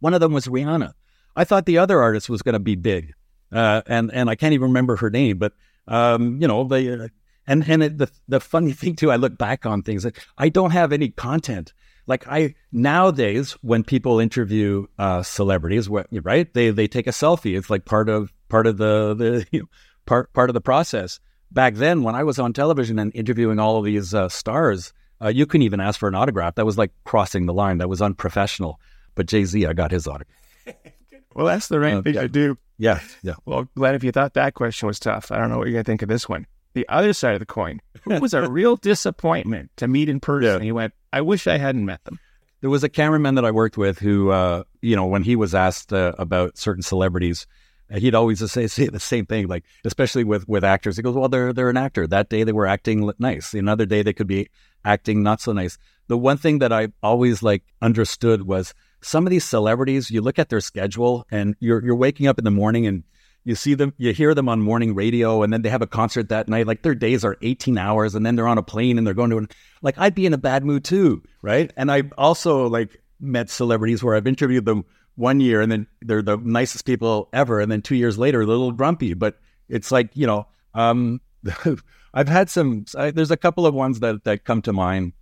One 0.00 0.12
of 0.12 0.20
them 0.20 0.34
was 0.34 0.46
Rihanna. 0.46 0.92
I 1.34 1.44
thought 1.44 1.64
the 1.64 1.78
other 1.78 2.02
artist 2.02 2.28
was 2.28 2.42
going 2.42 2.52
to 2.52 2.58
be 2.58 2.74
big, 2.74 3.14
uh, 3.52 3.82
and 3.86 4.12
and 4.12 4.28
I 4.30 4.34
can't 4.34 4.54
even 4.54 4.68
remember 4.68 4.96
her 4.96 5.10
name, 5.10 5.38
but 5.38 5.52
um, 5.86 6.40
you 6.40 6.46
know, 6.46 6.64
they, 6.64 6.92
uh, 6.92 7.08
And 7.46 7.68
and 7.68 7.82
it, 7.82 7.98
the 7.98 8.10
the 8.28 8.40
funny 8.40 8.72
thing 8.80 8.94
too, 8.94 9.10
I 9.10 9.16
look 9.16 9.36
back 9.38 9.66
on 9.66 9.82
things. 9.82 10.06
I 10.36 10.48
don't 10.48 10.70
have 10.70 10.92
any 10.92 11.08
content. 11.08 11.72
Like 12.06 12.26
I 12.28 12.54
nowadays, 12.72 13.52
when 13.62 13.84
people 13.84 14.20
interview 14.20 14.86
uh, 14.98 15.22
celebrities, 15.22 15.88
right? 15.88 16.52
They 16.52 16.70
they 16.70 16.88
take 16.88 17.06
a 17.06 17.10
selfie. 17.10 17.56
It's 17.56 17.70
like 17.70 17.84
part 17.84 18.08
of 18.08 18.32
part 18.48 18.66
of 18.66 18.76
the 18.76 19.14
the 19.14 19.46
you 19.52 19.60
know, 19.60 19.68
part 20.06 20.32
part 20.32 20.50
of 20.50 20.54
the 20.54 20.60
process. 20.60 21.20
Back 21.50 21.74
then, 21.74 22.02
when 22.02 22.14
I 22.14 22.24
was 22.24 22.38
on 22.38 22.52
television 22.52 22.98
and 22.98 23.14
interviewing 23.14 23.58
all 23.58 23.78
of 23.78 23.84
these 23.84 24.12
uh, 24.12 24.28
stars, 24.28 24.92
uh, 25.22 25.28
you 25.28 25.46
couldn't 25.46 25.62
even 25.62 25.80
ask 25.80 25.98
for 25.98 26.08
an 26.08 26.14
autograph. 26.14 26.56
That 26.56 26.66
was 26.66 26.76
like 26.76 26.92
crossing 27.04 27.46
the 27.46 27.54
line. 27.54 27.78
That 27.78 27.88
was 27.88 28.02
unprofessional. 28.02 28.78
But 29.14 29.26
Jay 29.26 29.44
Z, 29.44 29.64
I 29.64 29.72
got 29.72 29.90
his 29.90 30.06
autograph. 30.06 30.36
well, 31.34 31.46
that's 31.46 31.68
the 31.68 31.80
right 31.80 31.94
uh, 31.94 32.02
thing 32.02 32.14
to 32.14 32.28
do. 32.28 32.58
Yeah, 32.78 33.00
yeah. 33.22 33.34
Well, 33.44 33.68
Glen, 33.74 33.94
if 33.94 34.04
you 34.04 34.12
thought 34.12 34.34
that 34.34 34.54
question 34.54 34.86
was 34.86 34.98
tough, 34.98 35.32
I 35.32 35.38
don't 35.38 35.50
know 35.50 35.58
what 35.58 35.66
you're 35.66 35.74
gonna 35.74 35.84
think 35.84 36.02
of 36.02 36.08
this 36.08 36.28
one 36.28 36.46
the 36.78 36.88
other 36.88 37.12
side 37.12 37.34
of 37.34 37.40
the 37.40 37.46
coin. 37.46 37.80
It 38.06 38.22
was 38.22 38.34
a 38.34 38.48
real 38.50 38.76
disappointment 38.76 39.70
to 39.76 39.88
meet 39.88 40.08
in 40.08 40.20
person. 40.20 40.60
Yeah. 40.60 40.64
He 40.64 40.72
went, 40.72 40.94
I 41.12 41.20
wish 41.20 41.46
I 41.46 41.58
hadn't 41.58 41.84
met 41.84 42.04
them. 42.04 42.20
There 42.60 42.70
was 42.70 42.84
a 42.84 42.88
cameraman 42.88 43.34
that 43.36 43.44
I 43.44 43.50
worked 43.50 43.76
with 43.76 43.98
who, 43.98 44.30
uh, 44.30 44.64
you 44.80 44.94
know, 44.94 45.06
when 45.06 45.22
he 45.22 45.36
was 45.36 45.54
asked 45.54 45.92
uh, 45.92 46.12
about 46.18 46.56
certain 46.56 46.82
celebrities, 46.82 47.46
he'd 47.92 48.14
always 48.14 48.48
say, 48.50 48.66
say 48.66 48.86
the 48.86 49.00
same 49.00 49.26
thing, 49.26 49.48
like 49.48 49.64
especially 49.84 50.24
with 50.24 50.48
with 50.48 50.64
actors. 50.64 50.96
He 50.96 51.02
goes, 51.02 51.14
"Well, 51.14 51.28
they're 51.28 51.52
they're 51.52 51.70
an 51.70 51.76
actor. 51.76 52.06
That 52.06 52.28
day 52.28 52.44
they 52.44 52.52
were 52.52 52.66
acting 52.66 53.10
nice. 53.18 53.54
Another 53.54 53.86
day 53.86 54.02
they 54.02 54.12
could 54.12 54.26
be 54.26 54.48
acting 54.84 55.22
not 55.22 55.40
so 55.40 55.52
nice." 55.52 55.78
The 56.08 56.18
one 56.18 56.36
thing 56.36 56.58
that 56.58 56.72
I 56.72 56.88
always 57.00 57.42
like 57.42 57.62
understood 57.80 58.42
was 58.42 58.74
some 59.00 59.26
of 59.26 59.30
these 59.30 59.44
celebrities. 59.44 60.10
You 60.10 60.20
look 60.20 60.38
at 60.38 60.48
their 60.48 60.60
schedule, 60.60 61.26
and 61.30 61.54
you're 61.60 61.84
you're 61.84 61.96
waking 61.96 62.26
up 62.26 62.38
in 62.38 62.44
the 62.44 62.50
morning 62.50 62.86
and 62.86 63.04
you 63.44 63.54
see 63.54 63.72
them, 63.72 63.94
you 63.96 64.12
hear 64.12 64.34
them 64.34 64.48
on 64.48 64.60
morning 64.60 64.94
radio, 64.94 65.42
and 65.42 65.50
then 65.50 65.62
they 65.62 65.70
have 65.70 65.80
a 65.80 65.86
concert 65.86 66.28
that 66.28 66.48
night. 66.48 66.66
Like 66.66 66.82
their 66.82 66.94
days 66.94 67.24
are 67.24 67.38
18 67.40 67.78
hours, 67.78 68.14
and 68.14 68.26
then 68.26 68.36
they're 68.36 68.46
on 68.46 68.58
a 68.58 68.62
plane 68.62 68.98
and 68.98 69.06
they're 69.06 69.14
going 69.14 69.30
to, 69.30 69.38
an, 69.38 69.48
like, 69.80 69.96
I'd 69.96 70.14
be 70.14 70.26
in 70.26 70.34
a 70.34 70.38
bad 70.38 70.64
mood 70.64 70.84
too, 70.84 71.22
right? 71.40 71.72
And 71.76 71.90
I 71.90 72.02
also 72.18 72.68
like 72.68 73.00
met 73.20 73.48
celebrities 73.48 74.04
where 74.04 74.14
I've 74.14 74.26
interviewed 74.26 74.66
them 74.66 74.84
one 75.14 75.40
year 75.40 75.60
and 75.60 75.72
then 75.72 75.86
they're 76.02 76.20
the 76.20 76.36
nicest 76.36 76.84
people 76.84 77.28
ever. 77.32 77.58
And 77.60 77.72
then 77.72 77.80
two 77.80 77.96
years 77.96 78.18
later, 78.18 78.40
they're 78.40 78.54
a 78.54 78.58
little 78.58 78.72
grumpy. 78.72 79.14
But 79.14 79.38
it's 79.68 79.90
like, 79.90 80.10
you 80.14 80.26
know, 80.26 80.46
um, 80.74 81.20
I've 82.14 82.28
had 82.28 82.50
some, 82.50 82.84
I, 82.96 83.10
there's 83.10 83.30
a 83.30 83.36
couple 83.36 83.66
of 83.66 83.74
ones 83.74 84.00
that, 84.00 84.24
that 84.24 84.44
come 84.44 84.62
to 84.62 84.72
mind. 84.72 85.14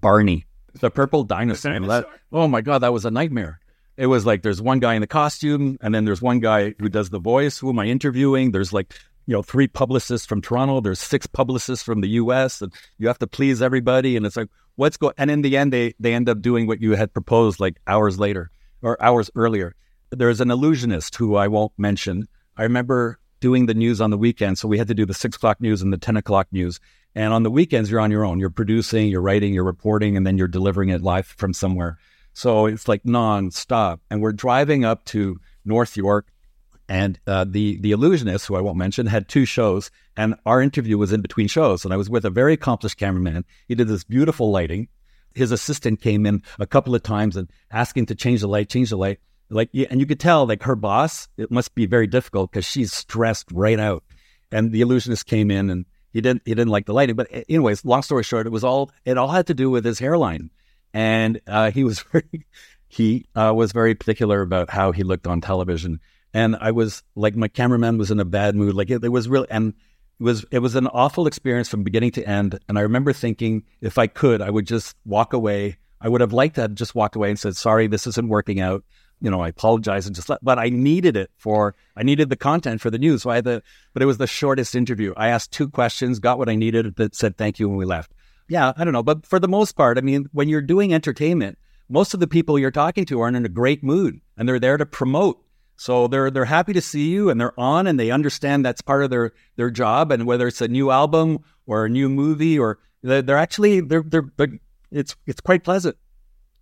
Barney, 0.00 0.46
the 0.80 0.90
purple 0.90 1.24
dinosaur. 1.24 1.72
The 1.72 1.80
dinosaur. 1.80 2.10
That, 2.10 2.20
oh 2.32 2.48
my 2.48 2.60
God, 2.60 2.78
that 2.78 2.92
was 2.92 3.04
a 3.04 3.10
nightmare 3.10 3.60
it 3.96 4.06
was 4.06 4.26
like 4.26 4.42
there's 4.42 4.60
one 4.60 4.78
guy 4.78 4.94
in 4.94 5.00
the 5.00 5.06
costume, 5.06 5.78
and 5.80 5.94
then 5.94 6.04
there's 6.04 6.20
one 6.20 6.40
guy 6.40 6.74
who 6.78 6.88
does 6.88 7.10
the 7.10 7.18
voice. 7.18 7.58
Who 7.58 7.70
am 7.70 7.78
I 7.78 7.86
interviewing? 7.86 8.50
There's 8.50 8.72
like 8.72 8.94
you 9.26 9.32
know 9.32 9.42
three 9.42 9.66
publicists 9.66 10.26
from 10.26 10.42
Toronto. 10.42 10.80
There's 10.80 11.00
six 11.00 11.26
publicists 11.26 11.84
from 11.84 12.00
the 12.00 12.08
U.S. 12.08 12.60
and 12.62 12.72
you 12.98 13.08
have 13.08 13.18
to 13.20 13.26
please 13.26 13.62
everybody. 13.62 14.16
And 14.16 14.26
it's 14.26 14.36
like 14.36 14.48
what's 14.76 14.96
going? 14.96 15.14
And 15.16 15.30
in 15.30 15.42
the 15.42 15.56
end, 15.56 15.72
they 15.72 15.94
they 15.98 16.14
end 16.14 16.28
up 16.28 16.40
doing 16.42 16.66
what 16.66 16.80
you 16.80 16.92
had 16.92 17.12
proposed 17.12 17.58
like 17.58 17.78
hours 17.86 18.18
later 18.18 18.50
or 18.82 19.02
hours 19.02 19.30
earlier. 19.34 19.74
There's 20.10 20.40
an 20.40 20.50
illusionist 20.50 21.16
who 21.16 21.36
I 21.36 21.48
won't 21.48 21.72
mention. 21.78 22.28
I 22.56 22.62
remember 22.62 23.18
doing 23.40 23.66
the 23.66 23.74
news 23.74 24.00
on 24.00 24.10
the 24.10 24.18
weekend, 24.18 24.58
so 24.58 24.68
we 24.68 24.78
had 24.78 24.88
to 24.88 24.94
do 24.94 25.06
the 25.06 25.14
six 25.14 25.36
o'clock 25.36 25.60
news 25.60 25.82
and 25.82 25.92
the 25.92 25.98
ten 25.98 26.16
o'clock 26.16 26.48
news. 26.52 26.80
And 27.16 27.32
on 27.32 27.44
the 27.44 27.50
weekends, 27.50 27.90
you're 27.90 28.00
on 28.00 28.10
your 28.10 28.26
own. 28.26 28.38
You're 28.38 28.50
producing, 28.50 29.08
you're 29.08 29.22
writing, 29.22 29.54
you're 29.54 29.64
reporting, 29.64 30.18
and 30.18 30.26
then 30.26 30.36
you're 30.36 30.46
delivering 30.46 30.90
it 30.90 31.00
live 31.00 31.26
from 31.26 31.54
somewhere. 31.54 31.98
So 32.34 32.66
it's 32.66 32.88
like 32.88 33.04
nonstop. 33.04 34.00
And 34.10 34.20
we're 34.20 34.32
driving 34.32 34.84
up 34.84 35.06
to 35.06 35.40
North 35.64 35.96
York, 35.96 36.28
and 36.90 37.18
uh, 37.26 37.46
the 37.48 37.78
the 37.80 37.92
illusionist, 37.92 38.46
who 38.46 38.54
I 38.54 38.60
won't 38.60 38.76
mention, 38.76 39.06
had 39.06 39.28
two 39.28 39.46
shows, 39.46 39.90
and 40.14 40.34
our 40.44 40.60
interview 40.60 40.98
was 40.98 41.10
in 41.10 41.22
between 41.22 41.48
shows. 41.48 41.84
And 41.84 41.94
I 41.94 41.96
was 41.96 42.10
with 42.10 42.26
a 42.26 42.30
very 42.30 42.52
accomplished 42.52 42.98
cameraman. 42.98 43.46
He 43.66 43.74
did 43.74 43.88
this 43.88 44.04
beautiful 44.04 44.50
lighting. 44.50 44.88
His 45.34 45.52
assistant 45.52 46.02
came 46.02 46.26
in 46.26 46.42
a 46.58 46.66
couple 46.66 46.94
of 46.94 47.02
times 47.02 47.34
and 47.34 47.50
asking 47.70 48.06
to 48.06 48.14
change 48.14 48.42
the 48.42 48.48
light, 48.48 48.68
change 48.68 48.90
the 48.90 48.98
light. 48.98 49.20
Like, 49.48 49.70
and 49.72 50.00
you 50.00 50.06
could 50.06 50.20
tell, 50.20 50.46
like 50.46 50.64
her 50.64 50.76
boss, 50.76 51.28
it 51.38 51.50
must 51.50 51.74
be 51.74 51.86
very 51.86 52.06
difficult 52.06 52.50
because 52.50 52.66
she's 52.66 52.92
stressed 52.92 53.50
right 53.52 53.80
out. 53.80 54.04
And 54.52 54.70
the 54.70 54.82
illusionist 54.82 55.24
came 55.26 55.50
in 55.50 55.70
and 55.70 55.86
he 56.16 56.20
didn't 56.20 56.42
he 56.44 56.54
didn't 56.54 56.70
like 56.70 56.86
the 56.86 56.94
lighting. 56.94 57.16
But 57.16 57.28
anyways, 57.48 57.84
long 57.84 58.02
story 58.02 58.22
short, 58.22 58.46
it 58.46 58.50
was 58.50 58.64
all 58.64 58.90
it 59.04 59.18
all 59.18 59.28
had 59.28 59.46
to 59.48 59.54
do 59.54 59.70
with 59.70 59.84
his 59.84 59.98
hairline 59.98 60.50
and 60.96 61.40
uh, 61.46 61.70
he 61.70 61.84
was 61.84 62.00
very 62.12 62.46
he 62.88 63.26
uh, 63.34 63.52
was 63.54 63.72
very 63.72 63.94
particular 63.94 64.40
about 64.40 64.70
how 64.70 64.92
he 64.92 65.02
looked 65.02 65.26
on 65.26 65.40
television. 65.40 66.00
And 66.32 66.56
I 66.56 66.70
was 66.70 67.02
like, 67.14 67.36
my 67.36 67.48
cameraman 67.48 67.98
was 67.98 68.10
in 68.10 68.20
a 68.20 68.24
bad 68.24 68.54
mood. 68.54 68.74
Like 68.74 68.90
it, 68.90 69.04
it 69.04 69.08
was 69.08 69.28
really, 69.28 69.48
and 69.50 69.74
it 70.18 70.22
was 70.22 70.44
it 70.50 70.60
was 70.60 70.74
an 70.74 70.86
awful 70.86 71.26
experience 71.26 71.68
from 71.68 71.82
beginning 71.82 72.12
to 72.12 72.26
end. 72.26 72.58
And 72.68 72.78
I 72.78 72.82
remember 72.82 73.12
thinking, 73.12 73.64
if 73.80 73.98
I 73.98 74.06
could, 74.06 74.40
I 74.40 74.50
would 74.50 74.66
just 74.66 74.96
walk 75.04 75.34
away. 75.34 75.76
I 76.00 76.08
would 76.08 76.20
have 76.20 76.32
liked 76.32 76.54
to 76.56 76.62
have 76.62 76.74
just 76.74 76.94
walked 76.94 77.16
away 77.16 77.30
and 77.30 77.38
said, 77.38 77.56
"Sorry, 77.56 77.86
this 77.86 78.06
isn't 78.06 78.28
working 78.28 78.60
out." 78.60 78.84
You 79.20 79.30
know, 79.30 79.40
I 79.40 79.48
apologize 79.48 80.06
and 80.06 80.14
just 80.14 80.28
let. 80.28 80.44
But 80.44 80.58
I 80.58 80.68
needed 80.68 81.16
it 81.16 81.30
for 81.36 81.74
I 81.96 82.02
needed 82.02 82.28
the 82.28 82.36
content 82.36 82.80
for 82.80 82.90
the 82.90 82.98
news. 82.98 83.22
So 83.22 83.30
I 83.30 83.36
had 83.36 83.44
the, 83.44 83.62
but 83.94 84.02
it 84.02 84.06
was 84.06 84.18
the 84.18 84.26
shortest 84.26 84.74
interview. 84.74 85.14
I 85.16 85.28
asked 85.28 85.52
two 85.52 85.68
questions, 85.68 86.18
got 86.18 86.38
what 86.38 86.48
I 86.48 86.54
needed, 86.54 86.96
that 86.96 87.14
said 87.14 87.36
thank 87.36 87.58
you, 87.58 87.68
and 87.68 87.78
we 87.78 87.84
left 87.84 88.12
yeah, 88.48 88.72
I 88.76 88.84
don't 88.84 88.92
know. 88.92 89.02
But 89.02 89.26
for 89.26 89.38
the 89.38 89.48
most 89.48 89.72
part, 89.72 89.98
I 89.98 90.00
mean, 90.00 90.28
when 90.32 90.48
you're 90.48 90.60
doing 90.60 90.94
entertainment, 90.94 91.58
most 91.88 92.14
of 92.14 92.20
the 92.20 92.26
people 92.26 92.58
you're 92.58 92.70
talking 92.70 93.04
to 93.06 93.20
aren't 93.20 93.36
in 93.36 93.44
a 93.44 93.50
great 93.50 93.82
mood 93.82 94.20
and 94.36 94.48
they're 94.48 94.60
there 94.60 94.76
to 94.76 94.86
promote. 94.86 95.42
So 95.76 96.08
they're 96.08 96.30
they're 96.30 96.46
happy 96.46 96.72
to 96.72 96.80
see 96.80 97.08
you 97.08 97.28
and 97.28 97.40
they're 97.40 97.58
on 97.58 97.86
and 97.86 98.00
they 98.00 98.10
understand 98.10 98.64
that's 98.64 98.80
part 98.80 99.04
of 99.04 99.10
their 99.10 99.32
their 99.56 99.70
job 99.70 100.10
and 100.10 100.26
whether 100.26 100.46
it's 100.48 100.62
a 100.62 100.68
new 100.68 100.90
album 100.90 101.40
or 101.66 101.84
a 101.84 101.90
new 101.90 102.08
movie 102.08 102.58
or 102.58 102.78
they're, 103.02 103.20
they're 103.20 103.36
actually 103.36 103.80
they're, 103.80 104.02
they're 104.02 104.30
they're 104.36 104.58
it's 104.90 105.16
it's 105.26 105.40
quite 105.40 105.64
pleasant. 105.64 105.96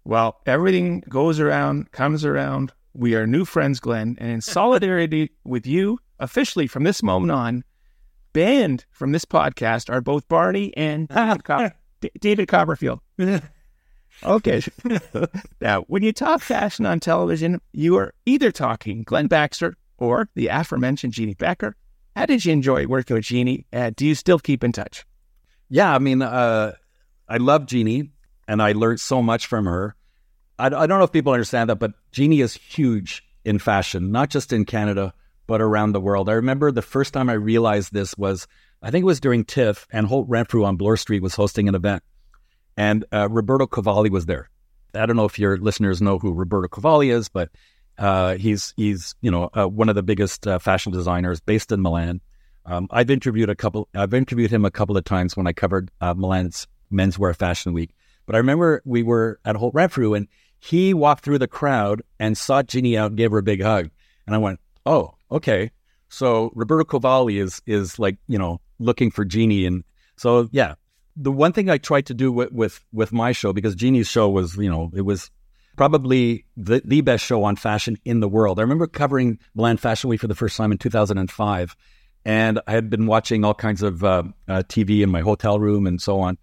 Well, 0.04 0.40
everything 0.44 1.02
goes 1.08 1.40
around, 1.40 1.90
comes 1.92 2.24
around. 2.24 2.72
We 2.92 3.14
are 3.14 3.26
new 3.26 3.44
friends, 3.44 3.80
Glen, 3.80 4.16
and 4.20 4.30
in 4.30 4.40
solidarity 4.40 5.30
with 5.44 5.66
you, 5.66 5.98
officially 6.20 6.66
from 6.66 6.84
this 6.84 7.02
moment 7.02 7.32
on, 7.32 7.64
banned 8.34 8.84
from 8.90 9.12
this 9.12 9.24
podcast 9.24 9.90
are 9.90 10.02
both 10.02 10.28
Barney 10.28 10.76
and 10.76 11.08
David 12.20 12.48
Copperfield. 12.48 13.00
okay. 14.22 14.62
now, 15.60 15.82
when 15.82 16.02
you 16.02 16.12
talk 16.12 16.42
fashion 16.42 16.84
on 16.84 17.00
television, 17.00 17.60
you 17.72 17.96
are 17.96 18.12
either 18.26 18.52
talking 18.52 19.02
Glen 19.04 19.26
Baxter 19.26 19.74
or 19.96 20.28
the 20.34 20.48
aforementioned 20.48 21.14
Jeannie 21.14 21.34
Beker. 21.34 21.72
How 22.14 22.26
did 22.26 22.44
you 22.44 22.52
enjoy 22.52 22.86
working 22.86 23.14
with 23.14 23.24
Jeannie? 23.24 23.66
Uh, 23.72 23.90
do 23.96 24.06
you 24.06 24.14
still 24.14 24.38
keep 24.38 24.62
in 24.62 24.70
touch? 24.70 25.06
Yeah, 25.70 25.94
I 25.94 25.98
mean, 25.98 26.22
uh, 26.22 26.72
I 27.28 27.38
love 27.38 27.66
Jeannie, 27.66 28.10
and 28.48 28.62
I 28.62 28.72
learned 28.72 29.00
so 29.00 29.22
much 29.22 29.46
from 29.46 29.66
her. 29.66 29.94
I, 30.58 30.66
I 30.66 30.86
don't 30.86 30.98
know 30.98 31.04
if 31.04 31.12
people 31.12 31.32
understand 31.32 31.70
that, 31.70 31.76
but 31.76 31.92
Jeannie 32.12 32.40
is 32.40 32.54
huge 32.54 33.24
in 33.44 33.58
fashion, 33.58 34.12
not 34.12 34.30
just 34.30 34.52
in 34.52 34.64
Canada, 34.64 35.12
but 35.46 35.60
around 35.60 35.92
the 35.92 36.00
world. 36.00 36.28
I 36.28 36.34
remember 36.34 36.70
the 36.70 36.82
first 36.82 37.12
time 37.12 37.28
I 37.28 37.34
realized 37.34 37.92
this 37.92 38.16
was, 38.16 38.46
I 38.82 38.90
think 38.90 39.02
it 39.02 39.06
was 39.06 39.20
during 39.20 39.44
TIFF, 39.44 39.86
and 39.90 40.06
Holt 40.06 40.28
Renfrew 40.28 40.64
on 40.64 40.76
Bloor 40.76 40.96
Street 40.96 41.22
was 41.22 41.34
hosting 41.34 41.68
an 41.68 41.74
event, 41.74 42.02
and 42.76 43.04
uh, 43.12 43.28
Roberto 43.30 43.66
Cavalli 43.66 44.10
was 44.10 44.26
there. 44.26 44.50
I 44.94 45.06
don't 45.06 45.16
know 45.16 45.24
if 45.24 45.38
your 45.38 45.56
listeners 45.58 46.00
know 46.00 46.18
who 46.18 46.32
Roberto 46.32 46.68
Cavalli 46.68 47.10
is, 47.10 47.28
but 47.28 47.50
uh, 47.98 48.36
he's 48.36 48.72
he's 48.76 49.14
you 49.20 49.30
know 49.30 49.50
uh, 49.54 49.66
one 49.66 49.88
of 49.88 49.94
the 49.94 50.02
biggest 50.02 50.46
uh, 50.46 50.58
fashion 50.58 50.92
designers 50.92 51.40
based 51.40 51.72
in 51.72 51.82
Milan. 51.82 52.20
Um, 52.66 52.88
I've 52.90 53.10
interviewed 53.10 53.50
a 53.50 53.54
couple. 53.54 53.88
I've 53.94 54.14
interviewed 54.14 54.50
him 54.50 54.64
a 54.64 54.70
couple 54.70 54.96
of 54.96 55.04
times 55.04 55.36
when 55.36 55.46
I 55.46 55.52
covered 55.52 55.90
uh, 56.00 56.14
Milan's 56.14 56.66
Menswear 56.92 57.34
Fashion 57.36 57.72
Week. 57.72 57.94
But 58.26 58.34
I 58.34 58.38
remember 58.38 58.82
we 58.84 59.02
were 59.02 59.40
at 59.44 59.56
Holt 59.56 59.74
Renfrew, 59.74 60.14
and 60.14 60.28
he 60.58 60.94
walked 60.94 61.24
through 61.24 61.38
the 61.38 61.48
crowd 61.48 62.02
and 62.18 62.36
sought 62.38 62.68
Jeannie 62.68 62.96
out 62.96 63.10
and 63.10 63.16
gave 63.16 63.30
her 63.30 63.38
a 63.38 63.42
big 63.42 63.62
hug. 63.62 63.90
And 64.26 64.34
I 64.34 64.38
went, 64.38 64.60
"Oh, 64.86 65.14
okay. 65.30 65.70
So 66.08 66.52
Roberto 66.54 66.84
Cavalli 66.84 67.38
is 67.38 67.60
is 67.66 67.98
like 67.98 68.16
you 68.28 68.38
know 68.38 68.60
looking 68.78 69.10
for 69.10 69.24
Jeannie, 69.24 69.66
and 69.66 69.84
so 70.16 70.48
yeah. 70.52 70.74
The 71.16 71.30
one 71.30 71.52
thing 71.52 71.70
I 71.70 71.78
tried 71.78 72.06
to 72.06 72.14
do 72.14 72.32
with 72.32 72.50
with, 72.50 72.84
with 72.92 73.12
my 73.12 73.30
show 73.32 73.52
because 73.52 73.76
Jeannie's 73.76 74.08
show 74.08 74.28
was 74.28 74.56
you 74.56 74.70
know 74.70 74.90
it 74.94 75.02
was 75.02 75.30
probably 75.76 76.44
the, 76.56 76.82
the 76.84 77.00
best 77.00 77.24
show 77.24 77.44
on 77.44 77.56
fashion 77.56 77.96
in 78.04 78.20
the 78.20 78.28
world. 78.28 78.58
I 78.58 78.62
remember 78.62 78.86
covering 78.86 79.38
Milan 79.54 79.76
Fashion 79.76 80.08
Week 80.10 80.20
for 80.20 80.28
the 80.28 80.34
first 80.34 80.56
time 80.56 80.72
in 80.72 80.78
2005, 80.78 81.76
and 82.24 82.60
I 82.66 82.72
had 82.72 82.90
been 82.90 83.06
watching 83.06 83.44
all 83.44 83.54
kinds 83.54 83.82
of 83.82 84.04
uh, 84.04 84.24
uh, 84.48 84.62
TV 84.68 85.02
in 85.02 85.10
my 85.10 85.20
hotel 85.20 85.58
room 85.58 85.86
and 85.86 86.00
so 86.00 86.20
on. 86.20 86.38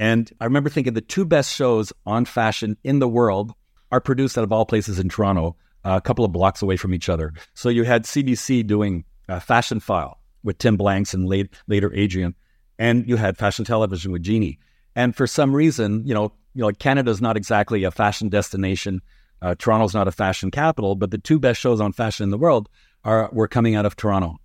And 0.00 0.32
I 0.40 0.44
remember 0.46 0.70
thinking 0.70 0.94
the 0.94 1.02
two 1.02 1.26
best 1.26 1.54
shows 1.54 1.92
on 2.06 2.24
fashion 2.24 2.78
in 2.82 3.00
the 3.00 3.08
world 3.08 3.52
are 3.92 4.00
produced 4.00 4.38
out 4.38 4.44
of 4.44 4.50
all 4.50 4.64
places 4.64 4.98
in 4.98 5.10
Toronto 5.10 5.56
a 5.84 6.00
couple 6.00 6.24
of 6.24 6.32
blocks 6.32 6.62
away 6.62 6.78
from 6.78 6.94
each 6.94 7.10
other. 7.10 7.34
So 7.52 7.68
you 7.68 7.84
had 7.84 8.04
CBC 8.04 8.66
doing 8.66 9.04
a 9.28 9.40
Fashion 9.40 9.78
File 9.78 10.18
with 10.42 10.56
Tim 10.56 10.78
Blanks 10.78 11.12
and 11.12 11.26
late, 11.26 11.54
later 11.68 11.92
Adrian, 11.94 12.34
and 12.78 13.06
you 13.06 13.16
had 13.16 13.36
Fashion 13.36 13.64
Television 13.66 14.10
with 14.10 14.22
Jeannie. 14.22 14.58
And 14.96 15.14
for 15.14 15.26
some 15.26 15.54
reason, 15.54 16.06
you 16.06 16.14
know, 16.14 16.32
you 16.54 16.62
know, 16.62 16.70
Canada's 16.72 17.20
not 17.20 17.36
exactly 17.36 17.84
a 17.84 17.90
fashion 17.90 18.30
destination. 18.30 19.02
Uh, 19.42 19.54
Toronto's 19.58 19.94
not 19.94 20.08
a 20.08 20.12
fashion 20.12 20.50
capital, 20.50 20.96
but 20.96 21.10
the 21.10 21.18
two 21.18 21.38
best 21.38 21.60
shows 21.60 21.80
on 21.80 21.92
fashion 21.92 22.24
in 22.24 22.30
the 22.30 22.38
world 22.38 22.70
are 23.04 23.28
were 23.32 23.48
coming 23.48 23.74
out 23.74 23.86
of 23.86 23.96
Toronto. 23.96 24.38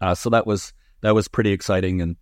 Uh, 0.00 0.14
so 0.14 0.28
that 0.30 0.46
was 0.46 0.74
that 1.00 1.14
was 1.14 1.26
pretty 1.26 1.52
exciting, 1.52 2.02
and 2.02 2.16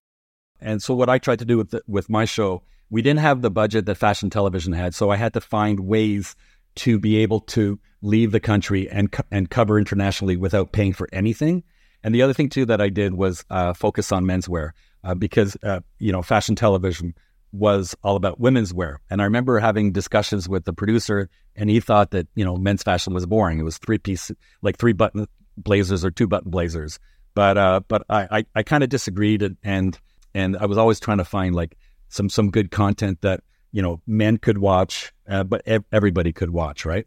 And 0.63 0.83
so 0.83 0.95
what 0.95 1.09
I 1.09 1.19
tried 1.19 1.41
to 1.41 1.45
do 1.45 1.59
with 1.59 1.71
the, 1.71 1.83
with 1.87 2.09
my 2.09 2.25
show, 2.25 2.63
we 2.91 3.03
didn't 3.03 3.21
have 3.21 3.43
the 3.43 3.51
budget 3.51 3.87
that 3.87 3.97
fashion 3.97 4.31
television 4.31 4.73
had, 4.73 4.95
so 4.95 5.11
I 5.11 5.17
had 5.17 5.33
to 5.35 5.41
find 5.41 5.81
ways 5.81 6.37
to 6.75 6.99
be 6.99 7.19
able 7.19 7.41
to 7.41 7.79
leave 8.03 8.33
the 8.33 8.41
country 8.41 8.91
and 8.91 9.15
and 9.31 9.51
cover 9.51 9.79
internationally 9.79 10.37
without 10.37 10.73
paying 10.73 10.93
for 10.93 11.09
anything. 11.13 11.63
And 12.03 12.15
the 12.15 12.23
other 12.23 12.33
thing 12.33 12.49
too 12.49 12.67
that 12.67 12.81
I 12.81 12.89
did 12.89 13.15
was 13.15 13.45
uh, 13.51 13.75
focus 13.75 14.13
on 14.13 14.25
menswear 14.25 14.71
uh, 15.05 15.15
because 15.15 15.57
uh, 15.63 15.81
you 15.99 16.13
know 16.13 16.23
fashion 16.23 16.57
television 16.57 17.15
was 17.53 17.95
all 18.03 18.17
about 18.17 18.41
women's 18.41 18.73
wear. 18.73 19.01
And 19.11 19.21
I 19.21 19.25
remember 19.25 19.59
having 19.59 19.93
discussions 19.93 20.49
with 20.49 20.65
the 20.65 20.73
producer, 20.73 21.29
and 21.55 21.69
he 21.69 21.81
thought 21.81 22.11
that 22.11 22.27
you 22.35 22.45
know 22.45 22.57
men's 22.57 22.83
fashion 22.83 23.15
was 23.15 23.27
boring. 23.27 23.59
It 23.59 23.65
was 23.65 23.79
three 23.79 23.99
piece, 23.99 24.31
like 24.63 24.79
three 24.79 24.93
button 24.93 25.27
blazers 25.57 26.05
or 26.05 26.11
two 26.11 26.27
button 26.27 26.51
blazers. 26.51 26.99
But 27.35 27.59
uh, 27.59 27.81
but 27.89 28.05
I 28.09 28.29
I, 28.31 28.45
I 28.57 28.63
kind 28.63 28.83
of 28.83 28.91
disagreed, 28.91 29.43
and, 29.43 29.57
and 29.63 29.99
and 30.35 30.57
I 30.57 30.67
was 30.67 30.79
always 30.79 31.01
trying 31.01 31.19
to 31.19 31.25
find 31.25 31.55
like 31.55 31.77
some 32.09 32.29
some 32.29 32.51
good 32.51 32.71
content 32.71 33.21
that 33.23 33.43
you 33.73 33.83
know 33.83 34.01
men 34.07 34.37
could 34.39 34.59
watch, 34.59 35.13
uh, 35.29 35.45
but 35.45 35.63
ev- 35.67 35.85
everybody 35.93 36.33
could 36.33 36.51
watch, 36.51 36.85
right? 36.85 37.07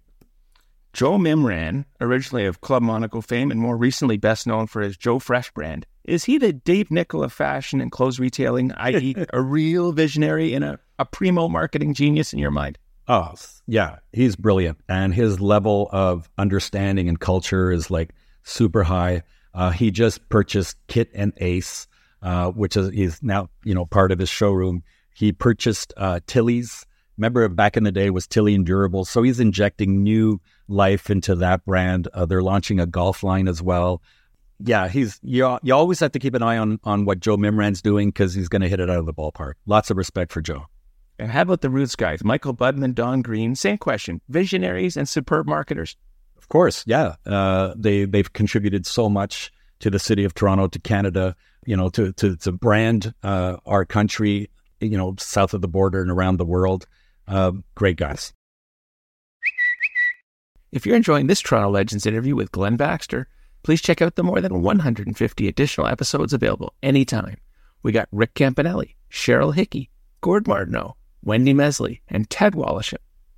Joe 0.94 1.18
Mimran, 1.18 1.84
originally 2.00 2.46
of 2.46 2.62
Club 2.62 2.82
Monaco 2.82 3.20
fame 3.20 3.52
and 3.52 3.60
more 3.60 3.76
recently 3.76 4.16
best 4.16 4.48
known 4.48 4.66
for 4.66 4.82
his 4.82 4.96
Joe 4.96 5.20
Fresh 5.20 5.52
brand, 5.52 5.86
is 6.06 6.24
he 6.24 6.38
the 6.38 6.54
Dave 6.54 6.90
Nichol 6.90 7.22
of 7.22 7.34
fashion 7.34 7.82
and 7.82 7.92
clothes 7.92 8.18
retailing, 8.18 8.72
i.e., 8.74 9.14
a 9.34 9.42
real 9.42 9.92
visionary 9.92 10.54
and 10.54 10.64
a, 10.64 10.80
a 10.98 11.04
primo 11.04 11.50
marketing 11.50 11.94
genius 11.94 12.32
in 12.32 12.40
your 12.40 12.52
mind? 12.52 12.78
Oh, 13.08 13.34
yeah, 13.68 13.98
he's 14.14 14.36
brilliant. 14.36 14.80
And 14.88 15.14
his 15.14 15.42
level 15.42 15.90
of 15.92 16.30
understanding 16.38 17.10
and 17.10 17.20
culture 17.20 17.72
is 17.72 17.92
like 17.92 18.16
super 18.44 18.84
high. 18.84 19.24
Uh, 19.54 19.72
he 19.72 19.92
just 19.92 20.28
purchased 20.30 20.78
Kit 20.88 21.10
and 21.14 21.34
Ace, 21.38 21.88
uh, 22.22 22.52
which 22.52 22.78
is, 22.78 22.90
is 22.90 23.22
now, 23.22 23.50
you 23.64 23.74
know, 23.74 23.86
part 23.86 24.12
of 24.12 24.20
his 24.20 24.30
showroom. 24.30 24.84
He 25.14 25.32
purchased 25.32 25.94
uh, 25.98 26.20
Tilley's. 26.28 26.86
Remember 27.18 27.48
back 27.48 27.78
in 27.78 27.84
the 27.84 27.92
day 27.92 28.10
was 28.10 28.28
Tilley 28.28 28.54
Endurable. 28.54 29.06
So 29.06 29.24
he's 29.24 29.40
injecting 29.40 30.04
new 30.04 30.42
life 30.68 31.10
into 31.10 31.36
that 31.36 31.66
brand. 31.66 32.08
Uh, 32.14 32.26
they're 32.26 32.44
launching 32.44 32.80
a 32.80 32.86
golf 32.86 33.24
line 33.24 33.48
as 33.48 33.62
well. 33.62 34.02
Yeah, 34.60 34.88
he's 34.88 35.20
you. 35.22 35.58
You 35.64 35.74
always 35.74 36.00
have 36.00 36.14
to 36.14 36.20
keep 36.20 36.34
an 36.34 36.44
eye 36.44 36.58
on 36.58 36.80
on 36.84 37.06
what 37.06 37.20
Joe 37.20 37.38
Mimran's 37.38 37.82
doing 37.82 38.10
because 38.10 38.34
he's 38.34 38.48
going 38.48 38.62
to 38.62 38.70
hit 38.70 38.80
it 38.80 38.90
out 38.90 39.00
of 39.00 39.06
the 39.06 39.14
ballpark. 39.14 39.54
Lots 39.66 39.92
of 39.92 39.98
respect 39.98 40.32
for 40.32 40.42
Joe. 40.42 40.66
And 41.20 41.32
how 41.32 41.42
about 41.42 41.62
the 41.62 41.70
Roots 41.70 41.96
guys? 41.96 42.24
Michael 42.24 42.54
Budman, 42.54 42.94
Don 42.94 43.22
Green. 43.22 43.56
Same 43.56 43.78
question. 43.78 44.22
Visionaries 44.30 44.98
and 44.98 45.08
superb 45.08 45.48
marketers. 45.48 45.96
Of 46.38 46.50
course, 46.50 46.84
yeah. 46.86 47.16
Uh, 47.26 47.74
they 47.78 48.06
they've 48.06 48.32
contributed 48.32 48.86
so 48.86 49.10
much 49.10 49.52
to 49.80 49.90
the 49.90 50.00
city 50.00 50.24
of 50.24 50.34
Toronto, 50.34 50.68
to 50.68 50.80
Canada. 50.80 51.36
You 51.66 51.76
know, 51.76 51.90
to 51.90 52.14
to, 52.14 52.36
to 52.38 52.52
brand 52.52 53.14
uh, 53.24 53.58
our 53.66 53.86
country. 53.86 54.50
You 54.80 54.98
know, 54.98 55.16
south 55.18 55.54
of 55.54 55.62
the 55.62 55.68
border 55.68 56.02
and 56.02 56.12
around 56.12 56.38
the 56.38 56.46
world. 56.46 56.86
Uh, 57.28 57.54
great 57.76 57.98
guys. 57.98 58.34
If 60.72 60.86
you're 60.86 60.98
enjoying 60.98 61.28
this 61.28 61.40
Toronto 61.40 61.70
Legends 61.70 62.06
interview 62.06 62.36
with 62.36 62.52
Glen 62.52 62.76
Baxter, 62.76 63.30
please 63.64 63.82
check 63.82 64.02
out 64.02 64.16
the 64.16 64.24
more 64.24 64.42
than 64.42 64.62
150 64.62 65.48
additional 65.48 65.88
episodes 65.88 66.34
available 66.34 66.74
anytime. 66.84 67.38
We 67.82 67.94
got 67.94 68.10
Rick 68.12 68.34
Campanelli, 68.34 68.96
Cheryl 69.10 69.56
Hickey, 69.56 69.90
Gord 70.20 70.48
Martineau, 70.48 70.98
Wendy 71.24 71.54
Mesley, 71.54 72.02
and 72.10 72.30
Ted 72.30 72.54
Woloshyn. 72.54 72.98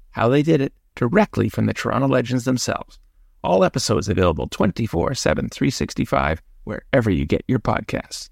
How 0.10 0.30
they 0.30 0.42
did 0.42 0.62
it 0.62 0.74
directly 0.96 1.48
from 1.48 1.68
the 1.68 1.74
Toronto 1.74 2.08
Legends 2.08 2.46
themselves. 2.46 3.00
All 3.44 3.64
episodes 3.64 4.10
available 4.10 4.48
24 4.48 5.14
7, 5.14 5.50
365, 5.50 6.42
wherever 6.68 7.10
you 7.10 7.26
get 7.26 7.46
your 7.48 7.60
podcasts. 7.60 8.30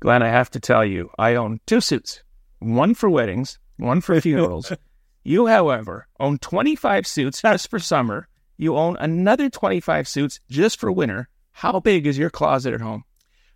Glen, 0.00 0.22
I 0.22 0.28
have 0.28 0.50
to 0.50 0.60
tell 0.60 0.84
you, 0.84 1.10
I 1.18 1.34
own 1.34 1.60
two 1.66 1.80
suits 1.80 2.22
one 2.60 2.94
for 2.94 3.08
weddings, 3.08 3.58
one 3.76 4.00
for 4.00 4.20
funerals. 4.20 4.72
you, 5.24 5.46
however, 5.46 6.08
own 6.18 6.38
25 6.38 7.06
suits 7.06 7.42
just 7.42 7.70
for 7.70 7.78
summer. 7.78 8.28
You 8.56 8.76
own 8.76 8.96
another 8.98 9.48
25 9.48 10.08
suits 10.08 10.40
just 10.50 10.80
for 10.80 10.90
winter. 10.90 11.28
How 11.52 11.78
big 11.78 12.06
is 12.06 12.18
your 12.18 12.30
closet 12.30 12.74
at 12.74 12.80
home? 12.80 13.04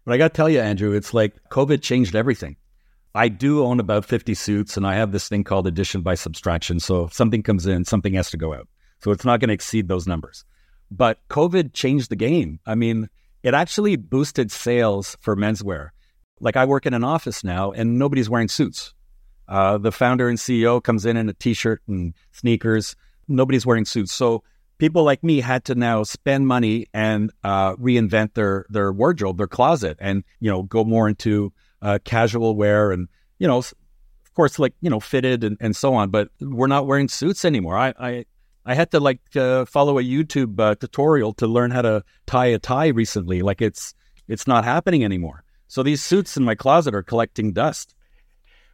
But 0.04 0.14
I 0.14 0.18
got 0.18 0.28
to 0.28 0.36
tell 0.36 0.48
you, 0.48 0.60
Andrew, 0.60 0.92
it's 0.92 1.12
like 1.12 1.34
COVID 1.50 1.82
changed 1.82 2.14
everything. 2.14 2.56
I 3.14 3.28
do 3.28 3.64
own 3.64 3.80
about 3.80 4.04
50 4.04 4.34
suits, 4.34 4.76
and 4.76 4.86
I 4.86 4.94
have 4.94 5.12
this 5.12 5.28
thing 5.28 5.44
called 5.44 5.66
addition 5.66 6.02
by 6.02 6.14
subtraction. 6.14 6.80
So 6.80 7.04
if 7.04 7.12
something 7.12 7.42
comes 7.42 7.66
in, 7.66 7.84
something 7.84 8.14
has 8.14 8.30
to 8.30 8.36
go 8.36 8.54
out. 8.54 8.68
So 9.00 9.10
it's 9.10 9.24
not 9.24 9.40
going 9.40 9.48
to 9.48 9.54
exceed 9.54 9.88
those 9.88 10.06
numbers. 10.06 10.44
But 10.96 11.18
COVID 11.28 11.72
changed 11.72 12.10
the 12.10 12.16
game. 12.16 12.60
I 12.66 12.74
mean, 12.74 13.08
it 13.42 13.54
actually 13.54 13.96
boosted 13.96 14.50
sales 14.50 15.16
for 15.20 15.36
menswear. 15.36 15.90
Like 16.40 16.56
I 16.56 16.64
work 16.64 16.86
in 16.86 16.94
an 16.94 17.04
office 17.04 17.44
now, 17.44 17.72
and 17.72 17.98
nobody's 17.98 18.28
wearing 18.28 18.48
suits. 18.48 18.94
Uh, 19.48 19.78
the 19.78 19.92
founder 19.92 20.28
and 20.28 20.38
CEO 20.38 20.82
comes 20.82 21.04
in 21.04 21.16
in 21.16 21.28
a 21.28 21.32
t-shirt 21.32 21.82
and 21.88 22.14
sneakers. 22.32 22.96
Nobody's 23.28 23.66
wearing 23.66 23.84
suits. 23.84 24.12
So 24.12 24.42
people 24.78 25.04
like 25.04 25.22
me 25.22 25.40
had 25.40 25.64
to 25.66 25.74
now 25.74 26.02
spend 26.02 26.46
money 26.46 26.86
and 26.92 27.30
uh, 27.44 27.76
reinvent 27.76 28.34
their 28.34 28.66
their 28.68 28.92
wardrobe, 28.92 29.38
their 29.38 29.46
closet, 29.46 29.96
and 30.00 30.24
you 30.40 30.50
know 30.50 30.62
go 30.62 30.84
more 30.84 31.08
into 31.08 31.52
uh, 31.80 31.98
casual 32.04 32.56
wear 32.56 32.92
and 32.92 33.08
you 33.38 33.48
know, 33.48 33.58
of 33.58 34.34
course, 34.34 34.58
like 34.58 34.74
you 34.80 34.88
know, 34.88 35.00
fitted 35.00 35.44
and, 35.44 35.56
and 35.60 35.74
so 35.74 35.94
on. 35.94 36.10
But 36.10 36.28
we're 36.40 36.68
not 36.68 36.86
wearing 36.86 37.08
suits 37.08 37.44
anymore. 37.44 37.76
I 37.76 37.92
I, 37.98 38.24
I 38.64 38.74
had 38.74 38.90
to 38.92 39.00
like 39.00 39.20
uh, 39.36 39.64
follow 39.64 39.98
a 39.98 40.02
YouTube 40.02 40.58
uh, 40.60 40.74
tutorial 40.76 41.32
to 41.34 41.46
learn 41.46 41.70
how 41.72 41.82
to 41.82 42.04
tie 42.26 42.46
a 42.46 42.58
tie 42.58 42.88
recently. 42.88 43.42
Like 43.42 43.60
it's 43.60 43.94
it's 44.28 44.46
not 44.46 44.64
happening 44.64 45.04
anymore. 45.04 45.42
So 45.68 45.82
these 45.82 46.02
suits 46.02 46.36
in 46.36 46.44
my 46.44 46.54
closet 46.54 46.94
are 46.94 47.02
collecting 47.02 47.52
dust. 47.52 47.94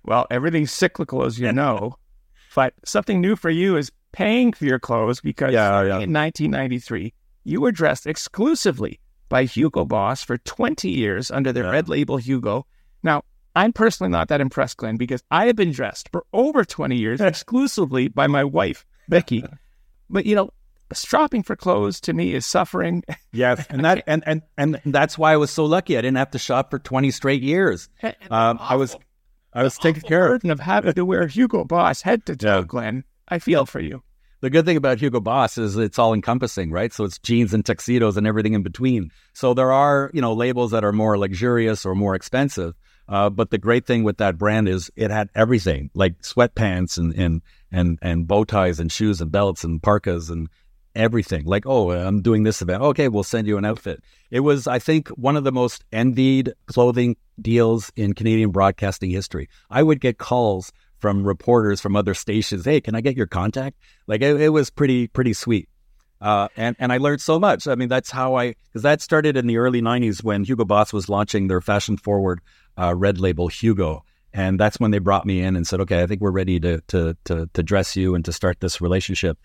Well, 0.04 0.26
everything's 0.30 0.72
cyclical, 0.72 1.24
as 1.24 1.38
you 1.38 1.52
know. 1.52 1.96
but 2.54 2.74
something 2.84 3.20
new 3.20 3.36
for 3.36 3.50
you 3.50 3.76
is 3.76 3.90
paying 4.12 4.52
for 4.52 4.64
your 4.64 4.78
clothes 4.78 5.20
because 5.20 5.52
Yeah, 5.52 5.80
yeah. 5.82 5.98
in 6.00 6.12
1993, 6.12 7.12
you 7.44 7.60
were 7.60 7.72
dressed 7.72 8.06
exclusively 8.06 9.00
by 9.28 9.44
Hugo 9.44 9.84
Boss 9.84 10.22
for 10.24 10.38
20 10.38 10.90
years 10.90 11.30
under 11.30 11.52
the 11.52 11.60
Yeah. 11.60 11.70
red 11.70 11.88
label 11.88 12.16
Hugo. 12.16 12.66
Now, 13.02 13.22
I'm 13.54 13.72
personally 13.72 14.10
not 14.10 14.28
that 14.28 14.40
impressed, 14.40 14.76
Glen, 14.78 14.96
because 14.96 15.22
I 15.30 15.46
have 15.46 15.56
been 15.56 15.72
dressed 15.72 16.08
for 16.12 16.24
over 16.32 16.64
20 16.64 16.96
years 16.96 17.20
exclusively 17.32 18.08
by 18.08 18.26
my 18.26 18.44
wife, 18.44 18.84
Becky. 19.08 19.44
but, 20.10 20.26
you 20.26 20.34
know, 20.34 20.50
shopping 20.94 21.42
for 21.42 21.54
clothes 21.56 22.00
to 22.02 22.12
me 22.12 22.34
is 22.34 22.46
suffering. 22.46 23.02
Yes, 23.32 23.66
and 23.68 23.84
that 23.84 24.04
and, 24.06 24.22
and 24.26 24.42
and 24.56 24.80
that's 24.86 25.18
why 25.18 25.32
I 25.34 25.36
was 25.36 25.50
so 25.50 25.64
lucky. 25.66 25.98
I 25.98 26.00
didn't 26.00 26.16
have 26.16 26.30
to 26.30 26.38
shop 26.38 26.70
for 26.70 26.78
twenty 26.78 27.10
straight 27.10 27.42
years. 27.42 27.88
Um, 28.30 28.58
I 28.60 28.76
was 28.76 28.96
I 29.52 29.62
was 29.62 29.76
taken 29.76 30.02
care 30.02 30.24
of. 30.26 30.30
burden 30.40 30.50
of 30.50 30.60
having 30.60 30.94
to 30.94 31.04
wear 31.04 31.26
Hugo 31.26 31.64
Boss 31.64 32.02
head 32.02 32.24
to 32.26 32.36
toe, 32.36 32.58
Yeah. 32.60 32.64
Glen. 32.66 33.04
I 33.28 33.38
feel 33.38 33.66
for 33.66 33.80
you. 33.80 34.02
The 34.40 34.50
good 34.50 34.64
thing 34.64 34.76
about 34.76 34.98
Hugo 35.00 35.20
Boss 35.20 35.58
is 35.58 35.76
it's 35.76 35.98
all 35.98 36.14
encompassing, 36.14 36.70
right? 36.70 36.92
So 36.92 37.04
it's 37.04 37.18
jeans 37.18 37.52
and 37.52 37.66
tuxedos 37.66 38.16
and 38.16 38.26
everything 38.26 38.54
in 38.54 38.62
between. 38.62 39.10
So 39.34 39.52
there 39.52 39.72
are, 39.72 40.10
you 40.14 40.20
know, 40.22 40.32
labels 40.32 40.70
that 40.70 40.84
are 40.84 40.92
more 40.92 41.18
luxurious 41.18 41.84
or 41.84 41.94
more 41.94 42.14
expensive. 42.14 42.74
Uh, 43.08 43.28
but 43.30 43.50
the 43.50 43.58
great 43.58 43.84
thing 43.86 44.04
with 44.04 44.18
that 44.18 44.38
brand 44.38 44.68
is 44.68 44.90
it 44.96 45.10
had 45.10 45.28
everything, 45.34 45.90
like 45.94 46.20
sweatpants 46.22 46.96
and 46.98 47.12
and 47.14 47.42
and 47.70 47.98
and 48.02 48.26
bow 48.26 48.44
ties 48.44 48.80
and 48.80 48.90
shoes 48.90 49.20
and 49.20 49.30
belts 49.30 49.64
and 49.64 49.82
parkas 49.82 50.30
and 50.30 50.48
everything. 50.94 51.44
Like, 51.44 51.64
oh, 51.66 51.90
I'm 51.90 52.22
doing 52.22 52.42
this 52.42 52.60
event. 52.60 52.82
Okay, 52.82 53.08
we'll 53.08 53.22
send 53.22 53.46
you 53.46 53.56
an 53.56 53.64
outfit. 53.64 54.02
It 54.30 54.40
was, 54.40 54.66
I 54.66 54.78
think, 54.78 55.08
one 55.10 55.36
of 55.36 55.44
the 55.44 55.52
most 55.52 55.84
envied 55.92 56.52
clothing 56.66 57.16
deals 57.40 57.92
in 57.96 58.14
Canadian 58.14 58.50
broadcasting 58.50 59.10
history. 59.10 59.48
I 59.70 59.82
would 59.82 60.00
get 60.00 60.18
calls 60.18 60.72
from 60.98 61.24
reporters 61.24 61.80
from 61.80 61.94
other 61.94 62.14
stations. 62.14 62.64
Hey, 62.64 62.80
can 62.80 62.94
I 62.94 63.00
get 63.00 63.16
your 63.16 63.26
contact? 63.26 63.76
Like, 64.06 64.22
it, 64.22 64.40
it 64.40 64.48
was 64.48 64.70
pretty 64.70 65.06
pretty 65.08 65.32
sweet. 65.32 65.68
Uh, 66.20 66.48
and 66.56 66.74
and 66.80 66.92
I 66.92 66.98
learned 66.98 67.20
so 67.20 67.38
much. 67.38 67.68
I 67.68 67.76
mean, 67.76 67.88
that's 67.88 68.10
how 68.10 68.34
I 68.34 68.56
because 68.66 68.82
that 68.82 69.00
started 69.00 69.36
in 69.36 69.46
the 69.46 69.58
early 69.58 69.80
'90s 69.80 70.24
when 70.24 70.42
Hugo 70.42 70.64
Boss 70.64 70.92
was 70.92 71.08
launching 71.08 71.46
their 71.46 71.60
fashion 71.60 71.96
forward 71.96 72.40
uh, 72.76 72.94
red 72.94 73.20
label 73.20 73.46
Hugo, 73.46 74.04
and 74.32 74.58
that's 74.58 74.78
when 74.78 74.90
they 74.90 74.98
brought 74.98 75.26
me 75.26 75.40
in 75.40 75.56
and 75.56 75.66
said, 75.66 75.80
"Okay, 75.80 76.02
I 76.02 76.06
think 76.06 76.20
we're 76.20 76.30
ready 76.30 76.60
to 76.60 76.80
to 76.88 77.16
to, 77.24 77.48
to 77.52 77.62
dress 77.62 77.96
you 77.96 78.14
and 78.14 78.24
to 78.24 78.32
start 78.32 78.60
this 78.60 78.80
relationship." 78.80 79.38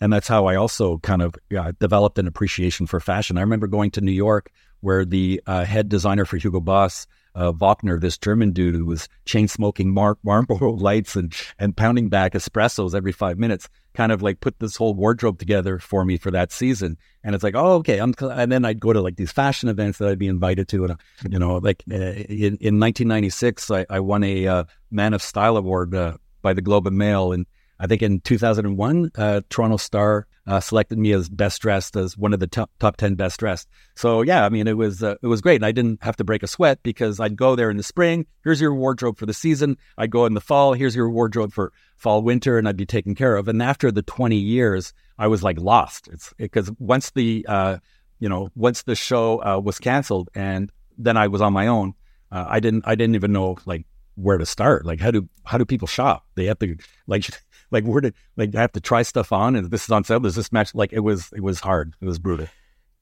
And 0.00 0.12
that's 0.12 0.28
how 0.28 0.46
I 0.46 0.56
also 0.56 0.98
kind 0.98 1.22
of 1.22 1.34
developed 1.78 2.18
an 2.18 2.26
appreciation 2.26 2.86
for 2.86 3.00
fashion. 3.00 3.38
I 3.38 3.40
remember 3.40 3.66
going 3.66 3.90
to 3.92 4.00
New 4.00 4.12
York 4.12 4.50
where 4.80 5.04
the 5.04 5.40
uh, 5.46 5.64
head 5.64 5.88
designer 5.88 6.26
for 6.26 6.36
Hugo 6.36 6.60
Boss, 6.60 7.06
uh, 7.36 7.52
Wagner, 7.52 8.00
this 8.00 8.16
German 8.16 8.52
dude 8.52 8.74
who 8.74 8.86
was 8.86 9.08
chain 9.26 9.46
smoking 9.46 9.92
Mar- 9.92 10.18
Marlboro 10.22 10.70
lights 10.76 11.14
and, 11.14 11.34
and 11.58 11.76
pounding 11.76 12.08
back 12.08 12.32
espressos 12.32 12.94
every 12.94 13.12
five 13.12 13.38
minutes, 13.38 13.68
kind 13.94 14.10
of 14.10 14.22
like 14.22 14.40
put 14.40 14.58
this 14.58 14.76
whole 14.76 14.94
wardrobe 14.94 15.38
together 15.38 15.78
for 15.78 16.04
me 16.04 16.16
for 16.16 16.30
that 16.30 16.50
season. 16.50 16.96
And 17.22 17.34
it's 17.34 17.44
like, 17.44 17.54
oh, 17.54 17.74
okay. 17.74 17.98
I'm, 17.98 18.14
and 18.20 18.50
then 18.50 18.64
I'd 18.64 18.80
go 18.80 18.92
to 18.92 19.02
like 19.02 19.16
these 19.16 19.32
fashion 19.32 19.68
events 19.68 19.98
that 19.98 20.08
I'd 20.08 20.18
be 20.18 20.28
invited 20.28 20.66
to. 20.68 20.84
And, 20.84 20.92
uh, 20.92 20.96
you 21.28 21.38
know, 21.38 21.58
like 21.58 21.84
uh, 21.90 21.94
in, 21.94 22.56
in 22.60 22.80
1996, 22.80 23.70
I, 23.70 23.86
I 23.90 24.00
won 24.00 24.24
a 24.24 24.46
uh, 24.46 24.64
Man 24.90 25.12
of 25.12 25.22
Style 25.22 25.58
award 25.58 25.94
uh, 25.94 26.16
by 26.40 26.54
the 26.54 26.62
Globe 26.62 26.86
and 26.86 26.96
Mail. 26.96 27.32
And 27.32 27.46
I 27.78 27.86
think 27.86 28.02
in 28.02 28.20
2001, 28.20 29.10
uh, 29.16 29.40
Toronto 29.50 29.76
Star 29.76 30.26
uh, 30.46 30.60
selected 30.60 30.98
me 30.98 31.12
as 31.12 31.28
best 31.28 31.60
dressed 31.60 31.96
as 31.96 32.16
one 32.16 32.32
of 32.32 32.40
the 32.40 32.46
top 32.46 32.70
top 32.78 32.96
10 32.96 33.16
best 33.16 33.40
dressed. 33.40 33.68
So 33.94 34.22
yeah, 34.22 34.44
I 34.44 34.48
mean 34.48 34.66
it 34.66 34.76
was 34.76 35.02
uh, 35.02 35.16
it 35.22 35.26
was 35.26 35.40
great, 35.40 35.56
and 35.56 35.66
I 35.66 35.72
didn't 35.72 36.02
have 36.02 36.16
to 36.16 36.24
break 36.24 36.42
a 36.42 36.46
sweat 36.46 36.82
because 36.82 37.20
I'd 37.20 37.36
go 37.36 37.56
there 37.56 37.70
in 37.70 37.76
the 37.76 37.82
spring. 37.82 38.26
Here's 38.44 38.60
your 38.60 38.74
wardrobe 38.74 39.18
for 39.18 39.26
the 39.26 39.34
season. 39.34 39.76
I'd 39.98 40.10
go 40.10 40.24
in 40.26 40.34
the 40.34 40.40
fall. 40.40 40.72
Here's 40.72 40.94
your 40.94 41.10
wardrobe 41.10 41.52
for 41.52 41.72
fall 41.96 42.22
winter, 42.22 42.58
and 42.58 42.68
I'd 42.68 42.76
be 42.76 42.86
taken 42.86 43.14
care 43.14 43.36
of. 43.36 43.48
And 43.48 43.62
after 43.62 43.90
the 43.90 44.02
20 44.02 44.36
years, 44.36 44.92
I 45.18 45.26
was 45.26 45.42
like 45.42 45.58
lost. 45.58 46.08
It's 46.08 46.32
because 46.36 46.70
once 46.78 47.10
the 47.10 47.44
uh, 47.48 47.78
you 48.20 48.28
know 48.28 48.50
once 48.54 48.82
the 48.82 48.94
show 48.94 49.42
uh, 49.44 49.58
was 49.58 49.78
canceled, 49.78 50.30
and 50.34 50.70
then 50.96 51.16
I 51.16 51.28
was 51.28 51.42
on 51.42 51.52
my 51.52 51.66
own. 51.66 51.94
Uh, 52.30 52.46
I 52.48 52.60
didn't 52.60 52.84
I 52.86 52.94
didn't 52.94 53.16
even 53.16 53.32
know 53.32 53.56
like 53.66 53.84
where 54.14 54.38
to 54.38 54.46
start. 54.46 54.84
Like 54.86 55.00
how 55.00 55.10
do 55.10 55.28
how 55.44 55.58
do 55.58 55.64
people 55.64 55.88
shop? 55.88 56.24
They 56.34 56.46
have 56.46 56.58
to 56.60 56.76
like 57.06 57.28
like 57.70 57.84
where 57.84 58.00
did 58.00 58.14
like 58.36 58.54
I 58.54 58.60
have 58.60 58.72
to 58.72 58.80
try 58.80 59.02
stuff 59.02 59.32
on 59.32 59.56
and 59.56 59.70
this 59.70 59.84
is 59.84 59.90
on 59.90 60.04
sale. 60.04 60.20
Does 60.20 60.34
this 60.34 60.52
match? 60.52 60.74
Like 60.74 60.92
it 60.92 61.00
was 61.00 61.32
it 61.34 61.42
was 61.42 61.60
hard. 61.60 61.94
It 62.00 62.06
was 62.06 62.18
brutal. 62.18 62.48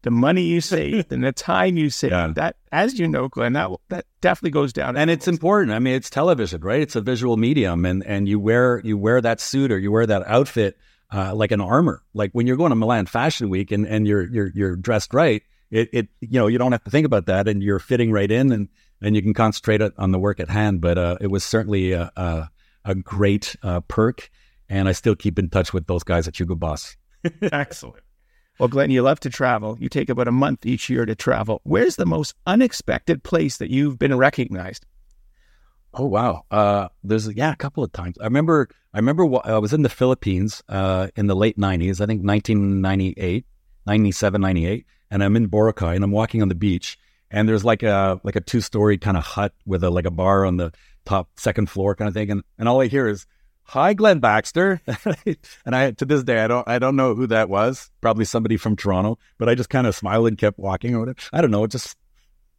The 0.03 0.11
money 0.11 0.43
you 0.43 0.61
saved 0.61 1.11
and 1.13 1.25
the 1.25 1.33
time 1.33 1.77
you 1.77 1.89
saved 1.89 2.13
yeah. 2.13 2.33
that, 2.35 2.57
as 2.73 2.99
you 2.99 3.09
know, 3.09 3.29
Glen, 3.29 3.55
that 3.55 3.71
that 3.89 4.07
definitely 4.21 4.51
goes 4.51 4.73
down. 4.73 4.97
And 4.97 5.11
it's 5.11 5.29
important. 5.29 5.73
I 5.73 5.79
mean, 5.79 5.95
it's 5.95 6.11
television, 6.11 6.61
right? 6.61 6.83
It's 6.83 6.97
a 6.97 7.01
visual 7.01 7.37
medium, 7.37 7.85
and 7.85 8.05
and 8.05 8.29
you 8.29 8.39
wear 8.39 8.81
you 8.85 8.99
wear 8.99 9.21
that 9.21 9.41
suit 9.41 9.73
or 9.73 9.79
you 9.79 9.91
wear 9.91 10.07
that 10.07 10.27
outfit 10.27 10.77
uh, 11.13 11.35
like 11.35 11.53
an 11.53 11.61
armor. 11.61 12.03
Like 12.13 12.33
when 12.33 12.47
you're 12.47 12.57
going 12.57 12.71
to 12.71 12.77
Milan 12.77 13.07
Fashion 13.07 13.49
Week 13.49 13.71
and 13.71 13.87
and 13.87 14.07
you're 14.07 14.29
you're 14.31 14.51
you're 14.55 14.77
dressed 14.77 15.15
right, 15.15 15.43
it 15.71 15.89
it 15.93 16.09
you 16.21 16.39
know 16.39 16.47
you 16.47 16.59
don't 16.59 16.73
have 16.73 16.85
to 16.85 16.91
think 16.91 17.07
about 17.07 17.27
that, 17.27 17.49
and 17.49 17.63
you're 17.63 17.79
fitting 17.79 18.13
right 18.13 18.31
in, 18.31 18.53
and 18.53 18.69
and 19.01 19.17
you 19.17 19.23
can 19.23 19.35
concentrate 19.35 19.81
on 19.99 20.11
the 20.13 20.19
work 20.19 20.41
at 20.41 20.49
hand. 20.49 20.81
But 20.81 20.99
uh, 20.99 21.17
it 21.21 21.29
was 21.29 21.45
certainly 21.45 21.93
a 21.93 22.11
a, 22.17 22.51
a 22.85 22.95
great 22.95 23.57
uh, 23.63 23.81
perk 23.81 24.31
and 24.69 24.89
I 24.89 24.93
still 24.93 25.17
keep 25.17 25.39
in 25.39 25.51
touch 25.51 25.73
with 25.73 25.87
those 25.87 26.05
guys 26.05 26.29
at 26.29 26.39
Hugo 26.39 26.55
Boss. 26.55 26.97
Excellent. 27.43 28.03
Well, 28.59 28.69
Glen, 28.69 28.91
you 28.91 29.03
love 29.03 29.19
to 29.21 29.31
travel. 29.31 29.77
You 29.81 29.89
take 29.89 30.09
about 30.09 30.29
a 30.29 30.33
month 30.33 30.65
each 30.65 30.89
year 30.89 31.05
to 31.07 31.15
travel. 31.15 31.61
Where's 31.65 31.97
the 31.97 32.07
most 32.07 32.35
unexpected 32.47 33.25
place 33.25 33.57
that 33.57 33.71
you've 33.71 33.99
been 33.99 34.17
recognized? 34.17 34.87
Oh 35.97 36.07
wow, 36.07 36.45
uh, 36.51 36.89
there's 37.05 37.33
yeah 37.35 37.53
a 37.53 37.57
couple 37.57 37.85
of 37.85 37.93
times. 37.93 38.17
I 38.21 38.25
remember 38.25 38.69
I 38.93 38.99
remember 38.99 39.29
I 39.45 39.59
was 39.59 39.73
in 39.73 39.83
the 39.83 39.89
Philippines 39.89 40.63
uh, 40.69 41.09
in 41.15 41.29
the 41.29 41.37
late 41.37 41.57
'90s, 41.57 42.01
I 42.01 42.07
think 42.07 42.25
1998, 42.25 43.47
97, 43.87 44.41
98, 44.41 44.87
and 45.11 45.23
I'm 45.23 45.37
in 45.37 45.49
Boracay 45.49 45.95
and 45.95 46.03
I'm 46.03 46.11
walking 46.11 46.43
on 46.43 46.49
the 46.49 46.57
beach, 46.57 46.99
and 47.31 47.49
there's 47.49 47.65
like 47.65 47.85
a 47.85 48.21
like 48.25 48.35
a 48.35 48.41
two 48.41 48.61
story 48.61 48.99
kind 48.99 49.17
of 49.17 49.23
hut 49.23 49.53
with 49.67 49.85
a 49.85 49.91
like 49.91 50.05
a 50.05 50.11
bar 50.11 50.45
on 50.45 50.57
the 50.57 50.73
top 51.05 51.29
second 51.37 51.71
floor 51.71 51.95
kind 51.95 52.09
of 52.09 52.15
thing, 52.15 52.31
and 52.31 52.43
and 52.59 52.69
all 52.69 52.81
I 52.81 52.89
hear 52.89 53.07
is 53.07 53.27
hi 53.65 53.95
glen 53.95 54.19
baxter 54.19 54.81
and 55.65 55.75
i 55.75 55.91
to 55.93 56.05
this 56.05 56.23
day 56.23 56.41
i 56.41 56.47
don't 56.47 56.67
i 56.69 56.79
don't 56.79 56.97
know 56.97 57.15
who 57.15 57.27
that 57.27 57.49
was 57.49 57.91
probably 58.01 58.25
somebody 58.25 58.57
from 58.57 58.77
toronto 58.77 59.19
but 59.39 59.49
i 59.49 59.55
just 59.55 59.71
kind 59.71 59.87
of 59.87 59.95
smiled 59.95 60.29
and 60.29 60.39
kept 60.39 60.59
walking 60.59 60.95
or 60.95 61.01
whatever 61.01 61.19
i 61.33 61.41
don't 61.41 61.51
know 61.51 61.67
just 61.67 61.97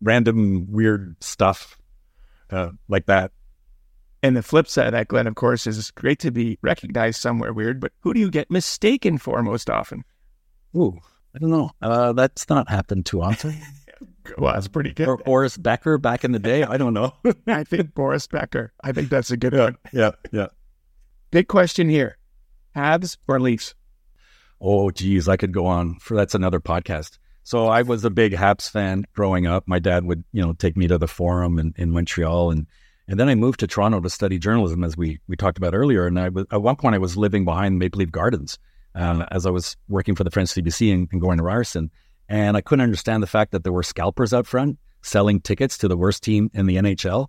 random 0.01 0.65
weird 0.69 1.15
stuff 1.23 1.77
uh, 2.51 2.69
like 2.87 3.05
that 3.05 3.31
and 4.21 4.35
the 4.35 4.43
flip 4.43 4.67
side 4.67 4.87
of 4.87 4.91
that 4.93 5.07
glen 5.07 5.27
of 5.27 5.35
course 5.35 5.65
is 5.67 5.91
great 5.91 6.19
to 6.19 6.31
be 6.31 6.57
recognized 6.61 7.21
somewhere 7.21 7.53
weird 7.53 7.79
but 7.79 7.91
who 7.99 8.13
do 8.13 8.19
you 8.19 8.29
get 8.29 8.51
mistaken 8.51 9.17
for 9.17 9.41
most 9.41 9.69
often 9.69 10.03
ooh 10.75 10.97
i 11.35 11.39
don't 11.39 11.51
know 11.51 11.71
uh, 11.81 12.13
that's 12.13 12.49
not 12.49 12.69
happened 12.69 13.05
too 13.05 13.21
often 13.21 13.55
well, 14.37 14.53
that's 14.53 14.67
pretty 14.67 14.93
good. 14.93 15.07
Or 15.07 15.17
Boris 15.17 15.57
Becker 15.57 15.97
back 15.97 16.23
in 16.23 16.31
the 16.31 16.39
day. 16.39 16.63
I 16.63 16.77
don't 16.77 16.93
know. 16.93 17.13
I 17.47 17.63
think 17.63 17.93
Boris 17.93 18.27
Becker. 18.27 18.73
I 18.83 18.91
think 18.91 19.09
that's 19.09 19.31
a 19.31 19.37
good 19.37 19.53
one. 19.53 19.77
Yeah, 19.91 20.11
yeah. 20.31 20.47
Big 21.35 21.49
question 21.49 21.89
here 21.89 22.17
Habs 22.77 23.17
or 23.27 23.41
Leafs? 23.41 23.75
Oh, 24.61 24.89
geez, 24.89 25.27
I 25.27 25.35
could 25.35 25.51
go 25.51 25.65
on 25.65 25.99
for 25.99 26.15
that's 26.15 26.33
another 26.33 26.61
podcast. 26.61 27.17
So 27.43 27.67
I 27.67 27.81
was 27.81 28.05
a 28.05 28.09
big 28.09 28.31
Habs 28.31 28.69
fan 28.69 29.03
growing 29.13 29.45
up. 29.45 29.65
My 29.67 29.79
dad 29.79 30.05
would, 30.05 30.23
you 30.31 30.41
know, 30.41 30.53
take 30.53 30.77
me 30.77 30.87
to 30.87 30.97
the 30.97 31.09
Forum 31.09 31.59
in, 31.59 31.73
in 31.75 31.91
Montreal, 31.91 32.51
and 32.51 32.67
and 33.09 33.19
then 33.19 33.27
I 33.27 33.35
moved 33.35 33.59
to 33.59 33.67
Toronto 33.67 33.99
to 33.99 34.09
study 34.09 34.39
journalism, 34.39 34.81
as 34.85 34.95
we 34.95 35.19
we 35.27 35.35
talked 35.35 35.57
about 35.57 35.75
earlier. 35.75 36.07
And 36.07 36.17
I 36.17 36.29
was 36.29 36.45
at 36.51 36.61
one 36.61 36.77
point 36.77 36.95
I 36.95 36.99
was 36.99 37.17
living 37.17 37.43
behind 37.43 37.79
Maple 37.79 37.99
Leaf 37.99 38.13
Gardens 38.13 38.57
um, 38.95 39.25
as 39.29 39.45
I 39.45 39.49
was 39.49 39.75
working 39.89 40.15
for 40.15 40.23
the 40.23 40.31
French 40.31 40.51
CBC 40.51 40.93
and, 40.93 41.09
and 41.11 41.19
going 41.19 41.39
to 41.39 41.43
Ryerson, 41.43 41.91
and 42.29 42.55
I 42.55 42.61
couldn't 42.61 42.83
understand 42.83 43.21
the 43.21 43.27
fact 43.27 43.51
that 43.51 43.65
there 43.65 43.73
were 43.73 43.83
scalpers 43.83 44.33
out 44.33 44.47
front 44.47 44.79
selling 45.01 45.41
tickets 45.41 45.77
to 45.79 45.89
the 45.89 45.97
worst 45.97 46.23
team 46.23 46.49
in 46.53 46.65
the 46.65 46.77
NHL. 46.77 47.27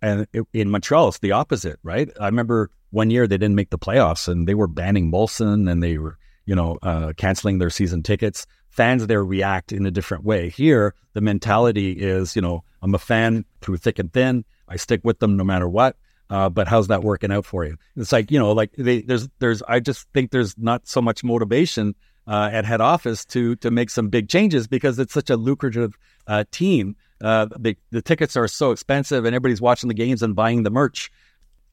And 0.00 0.28
it, 0.32 0.44
in 0.52 0.70
Montreal, 0.70 1.08
it's 1.08 1.18
the 1.18 1.32
opposite, 1.32 1.80
right? 1.82 2.08
I 2.20 2.26
remember 2.26 2.70
one 2.90 3.10
year 3.10 3.26
they 3.26 3.38
didn't 3.38 3.54
make 3.54 3.70
the 3.70 3.78
playoffs 3.78 4.28
and 4.28 4.46
they 4.46 4.54
were 4.54 4.66
banning 4.66 5.10
Molson 5.10 5.70
and 5.70 5.82
they 5.82 5.98
were, 5.98 6.18
you 6.46 6.54
know, 6.54 6.78
uh, 6.82 7.12
canceling 7.16 7.58
their 7.58 7.70
season 7.70 8.02
tickets. 8.02 8.46
Fans 8.70 9.06
there 9.06 9.24
react 9.24 9.72
in 9.72 9.86
a 9.86 9.90
different 9.90 10.24
way. 10.24 10.50
Here, 10.50 10.94
the 11.14 11.20
mentality 11.20 11.92
is, 11.92 12.36
you 12.36 12.42
know, 12.42 12.64
I'm 12.82 12.94
a 12.94 12.98
fan 12.98 13.44
through 13.60 13.78
thick 13.78 13.98
and 13.98 14.12
thin. 14.12 14.44
I 14.68 14.76
stick 14.76 15.00
with 15.04 15.18
them 15.18 15.36
no 15.36 15.44
matter 15.44 15.68
what. 15.68 15.96
Uh, 16.30 16.48
but 16.48 16.68
how's 16.68 16.88
that 16.88 17.02
working 17.02 17.32
out 17.32 17.46
for 17.46 17.64
you? 17.64 17.76
It's 17.96 18.12
like 18.12 18.30
you 18.30 18.38
know, 18.38 18.52
like 18.52 18.72
they, 18.76 19.00
there's 19.00 19.28
there's 19.38 19.62
I 19.62 19.80
just 19.80 20.06
think 20.12 20.30
there's 20.30 20.56
not 20.58 20.86
so 20.86 21.00
much 21.00 21.24
motivation 21.24 21.94
uh, 22.26 22.50
at 22.52 22.66
head 22.66 22.80
office 22.80 23.24
to 23.26 23.56
to 23.56 23.70
make 23.70 23.88
some 23.88 24.08
big 24.08 24.28
changes 24.28 24.66
because 24.66 24.98
it's 24.98 25.14
such 25.14 25.30
a 25.30 25.36
lucrative 25.36 25.96
uh, 26.26 26.44
team. 26.50 26.96
Uh, 27.20 27.46
the 27.58 27.76
the 27.90 28.02
tickets 28.02 28.36
are 28.36 28.46
so 28.46 28.72
expensive, 28.72 29.24
and 29.24 29.34
everybody's 29.34 29.60
watching 29.60 29.88
the 29.88 29.94
games 29.94 30.22
and 30.22 30.36
buying 30.36 30.62
the 30.62 30.70
merch. 30.70 31.10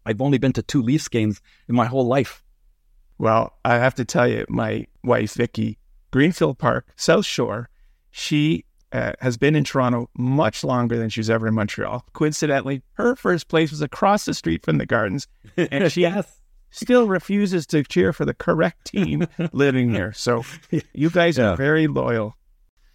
I've 0.06 0.22
only 0.22 0.38
been 0.38 0.54
to 0.54 0.62
two 0.62 0.82
Leafs 0.82 1.08
games 1.08 1.42
in 1.68 1.76
my 1.76 1.86
whole 1.86 2.06
life. 2.06 2.44
Well, 3.18 3.54
I 3.64 3.76
have 3.76 3.96
to 3.96 4.06
tell 4.06 4.28
you, 4.28 4.46
my 4.50 4.88
wife 5.04 5.34
Vicky, 5.34 5.78
Greenfield 6.12 6.58
Park, 6.58 6.88
South 6.96 7.26
Shore, 7.26 7.70
she 8.12 8.66
uh, 8.92 9.14
has 9.20 9.38
been 9.38 9.56
in 9.56 9.64
Toronto 9.64 10.10
much 10.18 10.64
longer 10.64 10.98
than 10.98 11.10
she's 11.10 11.30
ever 11.30 11.48
in 11.48 11.54
Montreal. 11.54 12.06
Coincidentally, 12.14 12.82
her 12.94 13.16
first 13.16 13.48
place 13.48 13.72
was 13.72 13.82
across 13.82 14.26
the 14.26 14.34
street 14.34 14.64
from 14.64 14.78
the 14.78 14.86
Gardens, 14.86 15.28
and 15.58 15.92
she 15.92 16.02
yes. 16.02 16.40
still 16.72 17.08
refuses 17.08 17.66
to 17.68 17.84
cheer 17.84 18.14
for 18.14 18.26
the 18.26 18.34
correct 18.34 18.86
team 18.86 19.28
living 19.52 19.94
here. 19.94 20.14
So 20.14 20.44
you 20.94 21.10
guys 21.10 21.38
yeah. 21.38 21.52
are 21.52 21.56
very 21.56 21.88
loyal. 21.88 22.38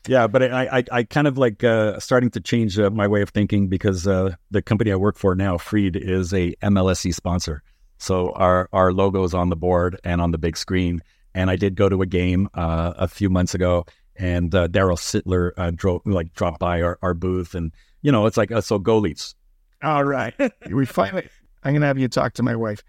Yeah, 0.08 0.26
but 0.26 0.42
I, 0.42 0.78
I, 0.78 0.84
I 0.92 1.02
kind 1.04 1.26
of 1.26 1.36
like 1.36 1.62
uh, 1.62 1.98
starting 2.00 2.30
to 2.30 2.40
change 2.40 2.78
uh, 2.78 2.90
my 2.90 3.06
way 3.06 3.20
of 3.20 3.30
thinking 3.30 3.68
because 3.68 4.06
uh, 4.06 4.34
the 4.50 4.62
company 4.62 4.92
I 4.92 4.96
work 4.96 5.18
for 5.18 5.34
now, 5.34 5.58
Freed, 5.58 5.94
is 5.96 6.32
a 6.32 6.54
MLSE 6.62 7.14
sponsor. 7.14 7.62
So 7.98 8.32
our 8.32 8.68
our 8.72 8.92
logo 8.92 9.22
is 9.24 9.34
on 9.34 9.50
the 9.50 9.56
board 9.56 10.00
and 10.04 10.22
on 10.22 10.30
the 10.30 10.38
big 10.38 10.56
screen. 10.56 11.02
And 11.34 11.50
I 11.50 11.56
did 11.56 11.76
go 11.76 11.88
to 11.88 12.00
a 12.02 12.06
game 12.06 12.48
uh, 12.54 12.94
a 12.96 13.06
few 13.06 13.28
months 13.28 13.54
ago, 13.54 13.84
and 14.16 14.52
uh, 14.54 14.68
Darryl 14.68 14.98
Sittler 14.98 15.52
uh, 15.56 15.70
drove 15.70 16.00
like 16.04 16.32
dropped 16.32 16.58
by 16.58 16.82
our, 16.82 16.98
our 17.02 17.14
booth, 17.14 17.54
and 17.54 17.72
you 18.02 18.10
know 18.10 18.26
it's 18.26 18.36
like 18.36 18.50
so 18.62 18.78
go 18.78 18.98
Leafs. 18.98 19.34
All 19.82 20.04
right, 20.04 20.34
we 20.70 20.86
finally. 20.86 21.28
I'm 21.62 21.74
gonna 21.74 21.86
have 21.86 21.98
you 21.98 22.08
talk 22.08 22.32
to 22.34 22.42
my 22.42 22.56
wife. 22.56 22.82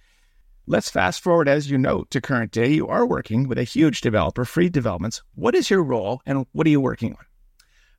Let's 0.67 0.89
fast 0.89 1.21
forward, 1.21 1.47
as 1.47 1.71
you 1.71 1.77
know, 1.77 2.05
to 2.11 2.21
current 2.21 2.51
day. 2.51 2.71
You 2.71 2.87
are 2.87 3.05
working 3.05 3.47
with 3.47 3.57
a 3.57 3.63
huge 3.63 4.01
developer, 4.01 4.45
Freed 4.45 4.71
Developments. 4.71 5.23
What 5.35 5.55
is 5.55 5.69
your 5.69 5.83
role 5.83 6.21
and 6.25 6.45
what 6.51 6.67
are 6.67 6.69
you 6.69 6.79
working 6.79 7.13
on? 7.13 7.25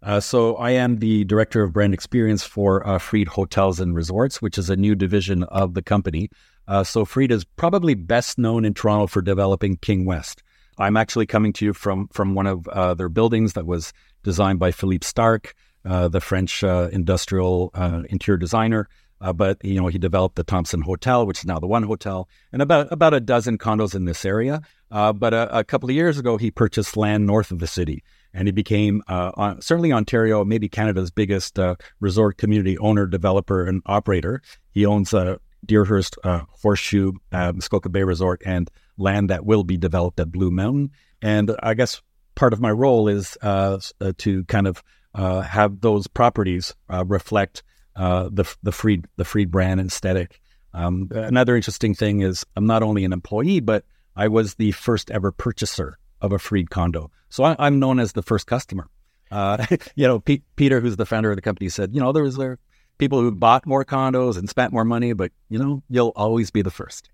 Uh, 0.03 0.20
so 0.20 0.57
I 0.57 0.70
am 0.70 0.98
the 0.98 1.25
director 1.25 1.62
of 1.62 1.72
brand 1.72 1.94
experience 1.94 2.42
for 2.42 2.87
uh, 2.87 2.98
Freed 2.98 3.29
Hotels 3.29 3.79
and 3.79 3.94
Resorts, 3.94 4.40
which 4.40 4.59
is 4.59 4.70
a 4.70 4.77
new 4.77 4.94
division 4.94 5.42
of 5.44 5.75
the 5.75 5.83
company. 5.83 6.31
Uh, 6.66 6.85
so 6.85 7.05
Freed 7.05 7.31
is 7.33 7.44
probably 7.44 7.94
best 7.94 8.38
known 8.38 8.64
in 8.64 8.75
Toronto 8.75 9.07
for 9.07 9.22
developing 9.22 9.77
King 9.77 10.05
West. 10.05 10.42
I'm 10.79 10.96
actually 10.96 11.27
coming 11.27 11.53
to 11.55 11.66
you 11.66 11.72
from 11.72 12.09
from 12.09 12.35
one 12.35 12.46
of 12.46 12.66
uh, 12.68 12.94
their 12.94 13.09
buildings 13.09 13.53
that 13.53 13.66
was 13.66 13.92
designed 14.22 14.59
by 14.59 14.72
Philippe 14.72 15.05
Starck, 15.05 15.55
uh, 15.85 16.09
the 16.09 16.20
French 16.20 16.64
uh, 16.64 16.88
industrial 16.92 17.70
interior 18.09 18.38
designer. 18.38 18.88
Uh, 19.22 19.32
but 19.32 19.64
you 19.64 19.80
know, 19.80 19.87
he 19.87 19.98
developed 19.98 20.35
the 20.35 20.42
Thompson 20.42 20.82
Hotel, 20.82 21.24
which 21.24 21.38
is 21.38 21.44
now 21.44 21.61
the 21.61 21.66
One 21.66 21.85
Hotel, 21.85 22.28
and 22.52 22.61
about 22.61 22.88
about 22.90 23.14
a 23.14 23.20
dozen 23.20 23.56
condos 23.56 23.94
in 23.94 24.04
this 24.04 24.24
area. 24.24 24.61
Uh, 24.90 25.12
but 25.12 25.32
a, 25.32 25.58
a, 25.58 25.64
couple 25.64 25.88
of 25.88 25.94
years 25.94 26.18
ago, 26.18 26.37
he 26.37 26.50
purchased 26.50 26.96
land 26.96 27.24
north 27.24 27.52
of 27.52 27.61
the 27.61 27.66
city, 27.68 28.02
and 28.35 28.48
he 28.48 28.52
became 28.52 29.00
uh, 29.06 29.54
certainly 29.61 29.92
Ontario, 29.92 30.44
maybe 30.44 30.68
Canada's 30.68 31.12
biggest 31.12 31.58
uh, 31.58 31.76
resort 32.00 32.37
community 32.37 32.76
owner, 32.78 33.06
developer, 33.06 33.64
and 33.64 33.80
operator. 33.87 34.42
He 34.72 34.85
owns 34.85 35.14
uh, 35.14 35.37
Deerhurst 35.64 36.18
uh, 36.24 36.40
Horseshoe, 36.50 37.12
Muskoka 37.30 37.88
Bay 37.88 38.02
Resort, 38.02 38.42
and 38.44 38.68
land 38.98 39.30
that 39.30 39.46
will 39.46 39.62
be 39.62 39.76
developed 39.76 40.18
at 40.18 40.32
Blue 40.32 40.50
Mountain. 40.50 40.90
And 41.22 41.56
I 41.62 41.74
guess 41.74 42.02
part 42.35 42.52
of 42.52 42.60
my 42.60 42.73
role 42.73 43.06
is 43.06 43.38
to 43.42 44.44
kind 44.48 44.66
of 44.66 44.83
have 45.14 45.81
those 45.81 46.08
properties 46.08 46.75
reflect 46.88 47.62
uh, 47.96 48.28
the 48.32 48.44
the 48.62 48.72
Freed 48.72 49.06
the 49.16 49.24
Freed 49.24 49.50
brand 49.50 49.80
aesthetic. 49.80 50.40
Um, 50.74 51.08
another 51.10 51.54
interesting 51.56 51.94
thing 51.94 52.20
is 52.20 52.46
I'm 52.56 52.66
not 52.66 52.82
only 52.82 53.04
an 53.04 53.12
employee, 53.12 53.60
but 53.60 53.84
I 54.16 54.28
was 54.28 54.54
the 54.54 54.72
first 54.72 55.10
ever 55.10 55.32
purchaser 55.32 55.98
of 56.20 56.32
a 56.32 56.38
Freed 56.38 56.70
condo. 56.70 57.10
So 57.28 57.44
I, 57.44 57.66
am 57.66 57.78
known 57.78 57.98
as 57.98 58.12
the 58.12 58.22
first 58.22 58.46
customer. 58.46 58.88
Uh, 59.30 59.64
you 59.94 60.06
know, 60.06 60.20
P- 60.20 60.42
Peter, 60.56 60.80
who's 60.80 60.96
the 60.96 61.06
founder 61.06 61.30
of 61.30 61.36
the 61.36 61.42
company, 61.42 61.68
said, 61.68 61.94
you 61.94 62.00
know, 62.00 62.12
there 62.12 62.22
was 62.22 62.36
there 62.36 62.58
people 62.98 63.20
who 63.20 63.32
bought 63.32 63.66
more 63.66 63.84
condos 63.84 64.38
and 64.38 64.48
spent 64.48 64.72
more 64.72 64.84
money, 64.84 65.12
but 65.12 65.32
you 65.48 65.58
know, 65.58 65.82
you'll 65.88 66.12
always 66.14 66.50
be 66.50 66.62
the 66.62 66.70
first. 66.70 67.10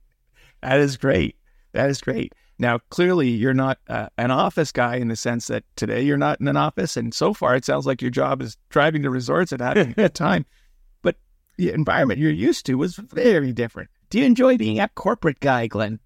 That 0.60 0.78
is 0.80 0.96
great. 0.96 1.36
That 1.72 1.88
is 1.90 2.00
great. 2.00 2.34
Now, 2.58 2.78
clearly, 2.90 3.28
you're 3.28 3.54
not 3.54 3.78
uh, 3.88 4.08
an 4.18 4.32
office 4.32 4.72
guy 4.72 4.96
in 4.96 5.08
the 5.08 5.16
sense 5.16 5.46
that 5.46 5.62
today 5.76 6.02
you're 6.02 6.16
not 6.16 6.40
in 6.40 6.48
an 6.48 6.56
office. 6.56 6.96
And 6.96 7.14
so 7.14 7.32
far, 7.32 7.54
it 7.54 7.64
sounds 7.64 7.86
like 7.86 8.02
your 8.02 8.10
job 8.10 8.42
is 8.42 8.56
driving 8.68 9.02
to 9.02 9.10
resorts 9.10 9.52
and 9.52 9.60
having 9.60 9.90
a 9.90 9.94
good 9.94 10.14
time. 10.16 10.44
The 11.58 11.72
environment 11.72 12.20
you're 12.20 12.30
used 12.30 12.66
to 12.66 12.76
was 12.76 12.96
very 12.96 13.52
different. 13.52 13.90
Do 14.10 14.18
you 14.18 14.24
enjoy 14.24 14.56
being 14.56 14.78
a 14.80 14.88
corporate 14.88 15.40
guy, 15.40 15.66
Glen? 15.66 15.98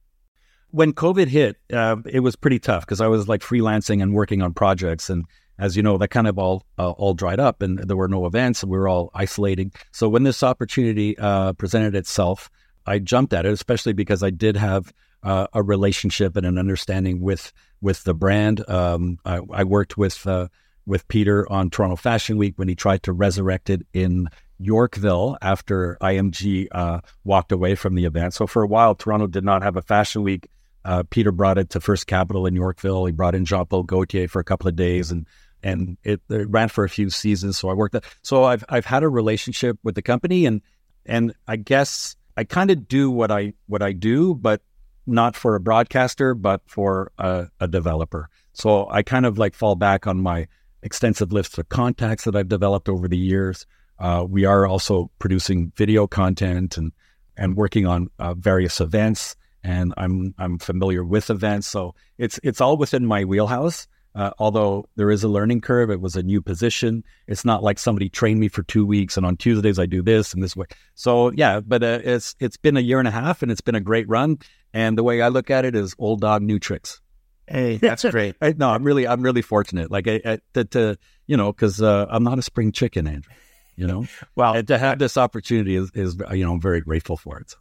When 0.71 0.95
COVID 0.95 1.29
hit, 1.29 1.59
uh, 1.73 1.97
it 2.07 2.21
was 2.21 2.37
pretty 2.37 2.59
tough 2.59 2.87
because 2.87 3.03
I 3.03 3.07
was 3.07 3.29
like 3.29 3.43
freelancing 3.43 4.03
and 4.03 4.15
working 4.15 4.41
on 4.41 4.55
projects. 4.55 5.11
And 5.11 5.27
as 5.59 5.77
you 5.77 5.83
know, 5.83 5.99
that 5.99 6.09
kind 6.09 6.27
of 6.27 6.39
all 6.39 6.65
uh, 6.79 6.93
all 6.93 7.13
dried 7.13 7.39
up 7.39 7.61
and 7.61 7.79
there 7.79 7.99
were 7.99 8.09
no 8.09 8.25
events 8.25 8.63
and 8.63 8.73
we 8.73 8.79
were 8.79 8.89
all 8.89 9.11
isolating. 9.15 9.73
So 9.93 10.09
when 10.09 10.23
this 10.23 10.43
opportunity 10.43 11.17
uh, 11.19 11.53
presented 11.53 11.95
itself, 11.95 12.51
I 12.87 12.99
jumped 12.99 13.35
at 13.35 13.45
it, 13.45 13.53
especially 13.53 13.93
because 13.93 14.23
I 14.23 14.31
did 14.31 14.57
have 14.57 14.91
uh, 15.23 15.47
a 15.53 15.63
relationship 15.63 16.37
and 16.37 16.47
an 16.47 16.59
understanding 16.59 17.21
with 17.21 17.53
with 17.83 18.05
the 18.05 18.15
brand. 18.15 18.69
Um, 18.69 19.19
I, 19.25 19.41
I, 19.53 19.65
worked 19.65 19.97
with 19.97 20.27
uh, 20.27 20.49
with 20.87 21.07
Peter 21.09 21.51
on 21.53 21.71
Toronto 21.71 21.97
Fashion 21.97 22.39
Week 22.39 22.55
when 22.57 22.69
he 22.69 22.75
tried 22.75 23.03
to 23.05 23.13
resurrect 23.13 23.71
it 23.71 23.87
in 23.93 24.29
Yorkville 24.65 25.37
after 25.43 25.97
IMG 26.01 26.69
uh, 26.73 27.01
walked 27.25 27.53
away 27.53 27.75
from 27.75 27.95
the 27.95 28.05
event. 28.05 28.35
So 28.35 28.47
for 28.47 28.63
a 28.63 28.67
while, 28.67 28.95
Toronto 28.95 29.27
did 29.27 29.45
not 29.45 29.63
have 29.63 29.77
a 29.77 29.83
fashion 29.83 30.23
week. 30.23 30.49
Uh, 30.85 31.05
Peter 31.09 31.31
brought 31.31 31.59
it 31.59 31.71
to 31.71 31.81
First 31.81 32.07
Capital 32.07 32.47
in 32.47 32.55
Yorkville. 32.55 33.07
He 33.07 33.13
brought 33.13 33.35
in 33.35 33.45
Jean 33.45 33.67
Paul 33.67 33.85
Gaultier 33.85 34.29
for 34.29 34.41
a 34.41 34.45
couple 34.45 34.69
of 34.69 34.77
days, 34.77 35.11
and 35.11 35.27
and 35.63 35.97
it, 36.03 36.21
it 36.29 36.51
ran 36.51 36.69
for 36.69 36.85
a 36.85 36.89
few 36.89 37.09
seasons. 37.09 37.57
So 37.59 37.69
I 37.69 37.75
worked. 37.75 37.93
That. 37.93 38.05
So 38.23 38.45
I've 38.45 38.65
I've 38.69 38.87
had 38.87 39.05
a 39.05 39.09
relationship 39.09 39.79
with 39.85 39.95
the 39.95 40.03
company, 40.03 40.47
and 40.47 40.61
and 41.07 41.35
I 41.47 41.57
guess 41.57 42.17
I 42.37 42.45
kind 42.45 42.71
of 42.71 42.89
do 42.89 43.11
what 43.11 43.31
I 43.31 43.53
what 43.67 43.83
I 43.83 43.93
do, 43.93 44.35
but 44.35 44.63
not 45.07 45.37
for 45.37 45.55
a 45.55 45.61
broadcaster, 45.61 46.35
but 46.35 46.63
for 46.67 47.13
a, 47.19 47.49
a, 47.61 47.67
developer. 47.67 48.29
So 48.53 48.89
I 48.89 49.03
kind 49.03 49.27
of 49.27 49.37
like 49.37 49.55
fall 49.55 49.75
back 49.75 50.07
on 50.07 50.21
my 50.21 50.47
extensive 50.83 51.33
list 51.33 51.59
of 51.59 51.69
contacts 51.69 52.25
that 52.25 52.37
I've 52.37 52.49
developed 52.49 52.89
over 52.89 53.09
the 53.09 53.19
years. 53.19 53.67
Uh, 53.99 54.25
we 54.29 54.45
are 54.45 54.67
also 54.67 55.11
producing 55.19 55.73
video 55.77 56.07
content 56.07 56.77
and 56.77 56.93
and 57.37 57.57
working 57.57 57.87
on 57.87 58.09
uh, 58.19 58.35
various 58.35 58.81
events. 58.81 59.37
And 59.65 59.95
I'm 59.97 60.35
I'm 60.39 60.59
familiar 60.59 61.05
with 61.05 61.31
events, 61.31 61.69
so 61.69 61.95
it's 62.19 62.41
it's 62.43 62.61
all 62.61 62.77
within 62.77 63.07
my 63.07 63.25
wheelhouse. 63.25 63.87
Uh, 64.15 64.31
although 64.39 64.85
there 64.97 65.11
is 65.11 65.25
a 65.25 65.29
learning 65.29 65.61
curve, 65.61 65.91
it 65.91 66.01
was 66.01 66.17
a 66.17 66.23
new 66.23 66.43
position. 66.43 67.03
It's 67.27 67.45
not 67.45 67.63
like 67.63 67.79
somebody 67.79 68.09
trained 68.11 68.41
me 68.41 68.49
for 68.49 68.63
two 68.65 68.85
weeks 68.85 69.17
and 69.17 69.25
on 69.25 69.37
Tuesdays 69.37 69.79
I 69.79 69.87
do 69.87 70.03
this 70.03 70.35
and 70.35 70.43
this 70.43 70.55
way. 70.55 70.67
So 70.95 71.31
yeah, 71.33 71.61
but 71.61 71.83
uh, 71.83 72.01
it's 72.05 72.35
it's 72.39 72.57
been 72.57 72.77
a 72.77 72.81
year 72.81 72.99
and 72.99 73.09
a 73.09 73.13
half 73.13 73.43
and 73.43 73.51
it's 73.51 73.61
been 73.61 73.75
a 73.75 73.81
great 73.81 74.09
run. 74.09 74.39
And 74.75 74.99
the 74.99 75.03
way 75.03 75.23
I 75.23 75.29
look 75.29 75.51
at 75.51 75.65
it 75.65 75.75
is 75.75 75.95
old 75.99 76.21
dog, 76.21 76.43
new 76.43 76.59
tricks. 76.59 77.01
Hey, 77.47 77.77
that's 77.77 78.05
great. 78.05 78.37
I, 78.43 78.55
no, 78.57 78.71
I'm 78.71 78.83
really 78.83 79.07
I'm 79.07 79.23
really 79.23 79.43
fortunate. 79.43 79.91
Like 79.91 80.09
I, 80.09 80.21
I 80.25 80.39
to, 80.55 80.65
to 80.65 80.99
you 81.27 81.37
know 81.37 81.53
because 81.53 81.81
uh, 81.81 82.07
I'm 82.11 82.25
not 82.25 82.39
a 82.39 82.43
spring 82.43 82.73
chicken, 82.73 83.07
Andrew. 83.07 83.33
You 83.77 83.87
know, 83.87 84.07
well, 84.37 84.55
and 84.55 84.69
to 84.69 84.79
have 84.79 84.99
this 84.99 85.17
opportunity 85.17 85.77
is, 85.77 85.91
is 85.95 86.17
you 86.33 86.45
know 86.45 86.53
I'm 86.53 86.61
very 86.61 86.81
grateful 86.81 87.17
for 87.17 87.39
it. 87.39 87.55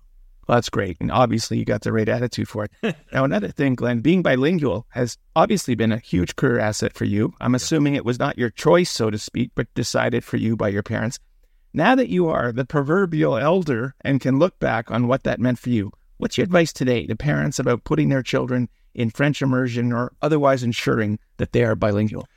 Well, 0.47 0.57
that's 0.57 0.69
great. 0.69 0.97
And 0.99 1.11
obviously, 1.11 1.57
you 1.57 1.65
got 1.65 1.81
the 1.81 1.93
right 1.93 2.09
attitude 2.09 2.49
for 2.49 2.65
it. 2.65 2.95
now, 3.13 3.23
another 3.23 3.49
thing, 3.49 3.75
Glen, 3.75 4.01
being 4.01 4.21
bilingual 4.21 4.85
has 4.89 5.17
obviously 5.35 5.75
been 5.75 5.91
a 5.91 5.99
huge 5.99 6.35
career 6.35 6.59
asset 6.59 6.93
for 6.93 7.05
you. 7.05 7.33
I'm 7.39 7.55
assuming 7.55 7.95
it 7.95 8.05
was 8.05 8.19
not 8.19 8.37
your 8.37 8.49
choice, 8.49 8.89
so 8.89 9.09
to 9.09 9.17
speak, 9.17 9.51
but 9.55 9.73
decided 9.75 10.23
for 10.25 10.37
you 10.37 10.57
by 10.57 10.69
your 10.69 10.83
parents. 10.83 11.19
Now 11.73 11.95
that 11.95 12.09
you 12.09 12.27
are 12.27 12.51
the 12.51 12.65
proverbial 12.65 13.37
elder 13.37 13.95
and 14.01 14.19
can 14.19 14.39
look 14.39 14.59
back 14.59 14.91
on 14.91 15.07
what 15.07 15.23
that 15.23 15.39
meant 15.39 15.59
for 15.59 15.69
you, 15.69 15.91
what's 16.17 16.37
your 16.37 16.43
advice 16.43 16.73
today 16.73 17.05
to 17.05 17.15
parents 17.15 17.59
about 17.59 17.85
putting 17.85 18.09
their 18.09 18.23
children 18.23 18.67
in 18.93 19.09
French 19.09 19.41
immersion 19.41 19.93
or 19.93 20.11
otherwise 20.21 20.63
ensuring 20.63 21.19
that 21.37 21.53
they 21.53 21.63
are 21.63 21.75
bilingual? 21.75 22.27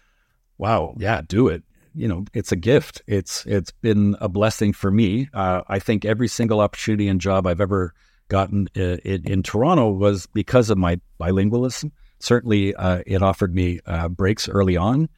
Wow. 0.57 0.95
Yeah, 0.99 1.23
do 1.27 1.49
it 1.49 1.65
you 1.95 2.09
know 2.09 2.25
it's 2.35 2.53
a 2.53 2.57
gift. 2.57 3.03
It's 3.07 3.47
it's 3.47 3.71
been 3.71 4.17
a 4.21 4.29
blessing 4.29 4.73
for 4.73 4.91
me. 4.91 5.29
Uh, 5.33 5.63
i 5.69 5.79
think 5.79 6.05
every 6.05 6.29
single 6.29 6.61
opportunity 6.61 7.09
and 7.09 7.21
job 7.21 7.47
i've 7.47 7.61
ever 7.61 7.95
gotten 8.29 8.69
uh, 8.77 8.97
in, 9.05 9.23
in, 9.25 9.43
toronto 9.43 9.91
was 9.91 10.27
because 10.27 10.71
of 10.71 10.79
my 10.79 10.99
bilingualism. 11.21 11.91
Certainly 12.21 12.75
uh, 12.77 13.03
it 13.07 13.23
offered 13.23 13.55
me 13.55 13.81
uh, 13.87 14.09
breaks 14.09 14.49
early 14.49 14.77
on. 14.79 15.09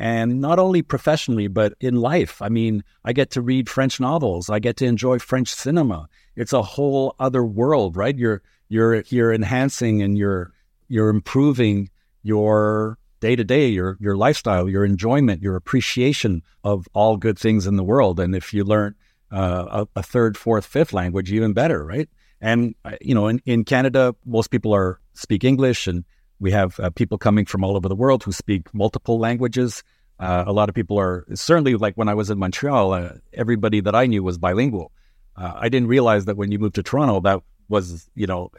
And 0.00 0.40
not 0.40 0.58
only 0.58 0.82
professionally 0.82 1.48
but 1.48 1.74
in 1.80 1.96
life. 1.96 2.42
I 2.42 2.48
mean 2.48 2.84
i 3.04 3.12
get 3.12 3.30
to 3.32 3.40
read 3.42 3.68
french 3.68 4.00
novels. 4.00 4.50
I 4.50 4.58
get 4.58 4.76
to 4.78 4.86
enjoy 4.86 5.18
french 5.18 5.48
cinema. 5.48 6.08
It's 6.36 6.52
a 6.52 6.62
whole 6.62 7.14
other 7.18 7.44
world 7.44 7.96
right? 7.96 8.16
You're 8.16 8.42
you're 8.68 9.02
you're 9.08 9.32
enhancing 9.32 10.02
and 10.02 10.18
you're 10.18 10.52
you're 10.88 11.10
improving 11.10 11.90
your 12.22 12.97
day 13.20 13.36
to 13.36 13.44
day, 13.44 13.68
your 13.68 13.96
your 14.00 14.16
lifestyle, 14.16 14.68
your 14.68 14.84
enjoyment, 14.84 15.42
your 15.42 15.56
appreciation 15.56 16.42
of 16.64 16.86
all 16.92 17.16
good 17.16 17.38
things 17.38 17.66
in 17.66 17.76
the 17.76 17.84
world. 17.84 18.20
And 18.20 18.34
if 18.34 18.52
you 18.52 18.64
learn 18.64 18.94
uh, 19.30 19.84
a, 19.94 20.00
a, 20.00 20.02
third, 20.02 20.36
fourth, 20.36 20.64
fifth 20.64 20.92
language, 20.92 21.30
even 21.32 21.52
better, 21.52 21.84
right? 21.84 22.08
And 22.40 22.74
uh, 22.84 22.92
you 23.00 23.14
know, 23.14 23.28
in, 23.28 23.42
in 23.44 23.64
Canada, 23.64 24.14
most 24.24 24.50
people 24.50 24.74
are 24.74 25.00
speak 25.14 25.44
English, 25.44 25.86
and 25.86 26.04
we 26.38 26.50
have 26.52 26.78
uh, 26.80 26.90
people 26.90 27.18
coming 27.18 27.44
from 27.44 27.64
all 27.64 27.76
over 27.76 27.88
the 27.88 27.96
world 27.96 28.22
who 28.22 28.32
speak 28.32 28.72
multiple 28.72 29.18
languages. 29.18 29.82
Uh, 30.20 30.44
a 30.46 30.52
lot 30.52 30.68
of 30.68 30.74
people 30.74 30.98
are 30.98 31.26
certainly 31.34 31.74
like 31.74 31.94
when 31.94 32.08
I 32.08 32.14
was 32.14 32.30
in 32.30 32.38
Montreal, 32.38 32.92
uh, 32.92 33.10
everybody 33.32 33.80
that 33.80 33.94
I 33.94 34.06
knew 34.06 34.22
was 34.22 34.38
bilingual. 34.38 34.92
Uh, 35.36 35.52
I 35.56 35.68
didn't 35.68 35.88
realize 35.88 36.24
that 36.24 36.36
when 36.36 36.50
you 36.50 36.58
moved 36.58 36.74
to 36.76 36.82
Toronto, 36.82 37.20
that 37.20 37.42
was 37.68 38.08
you 38.14 38.26
know 38.26 38.50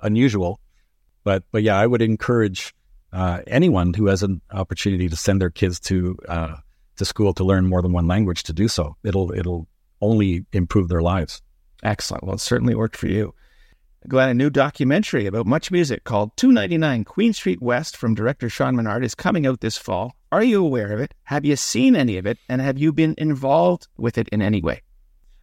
unusual. 0.00 0.60
But 1.24 1.44
but 1.52 1.62
yeah, 1.62 1.78
I 1.78 1.86
would 1.86 2.02
encourage 2.02 2.74
uh, 3.12 3.40
anyone 3.46 3.94
who 3.94 4.06
has 4.06 4.22
an 4.22 4.40
opportunity 4.52 5.08
to 5.08 5.16
send 5.16 5.40
their 5.40 5.50
kids 5.50 5.80
to 5.80 6.16
uh, 6.28 6.56
to 6.96 7.04
school 7.04 7.34
to 7.34 7.44
learn 7.44 7.66
more 7.66 7.82
than 7.82 7.92
one 7.92 8.06
language 8.06 8.42
to 8.44 8.52
do 8.52 8.68
so. 8.68 8.96
It'll 9.02 9.32
it'll 9.32 9.66
only 10.00 10.46
improve 10.52 10.88
their 10.88 11.02
lives. 11.02 11.42
Excellent. 11.82 12.24
Well, 12.24 12.34
it 12.34 12.40
certainly 12.40 12.74
worked 12.74 12.96
for 12.96 13.08
you. 13.08 13.34
Glen, 14.08 14.30
a 14.30 14.34
new 14.34 14.48
documentary 14.48 15.26
about 15.26 15.46
MuchMusic 15.46 16.04
called 16.04 16.34
299 16.38 17.04
Queen 17.04 17.34
Street 17.34 17.60
West 17.60 17.96
from 17.96 18.14
director 18.14 18.48
Sean 18.48 18.74
Menard 18.74 19.04
is 19.04 19.14
coming 19.14 19.46
out 19.46 19.60
this 19.60 19.76
fall. 19.76 20.14
Are 20.32 20.42
you 20.42 20.64
aware 20.64 20.92
of 20.92 21.00
it? 21.00 21.12
Have 21.24 21.44
you 21.44 21.54
seen 21.56 21.94
any 21.94 22.16
of 22.16 22.26
it? 22.26 22.38
And 22.48 22.62
have 22.62 22.78
you 22.78 22.94
been 22.94 23.14
involved 23.18 23.88
with 23.98 24.16
it 24.16 24.28
in 24.30 24.40
any 24.40 24.62
way? 24.62 24.82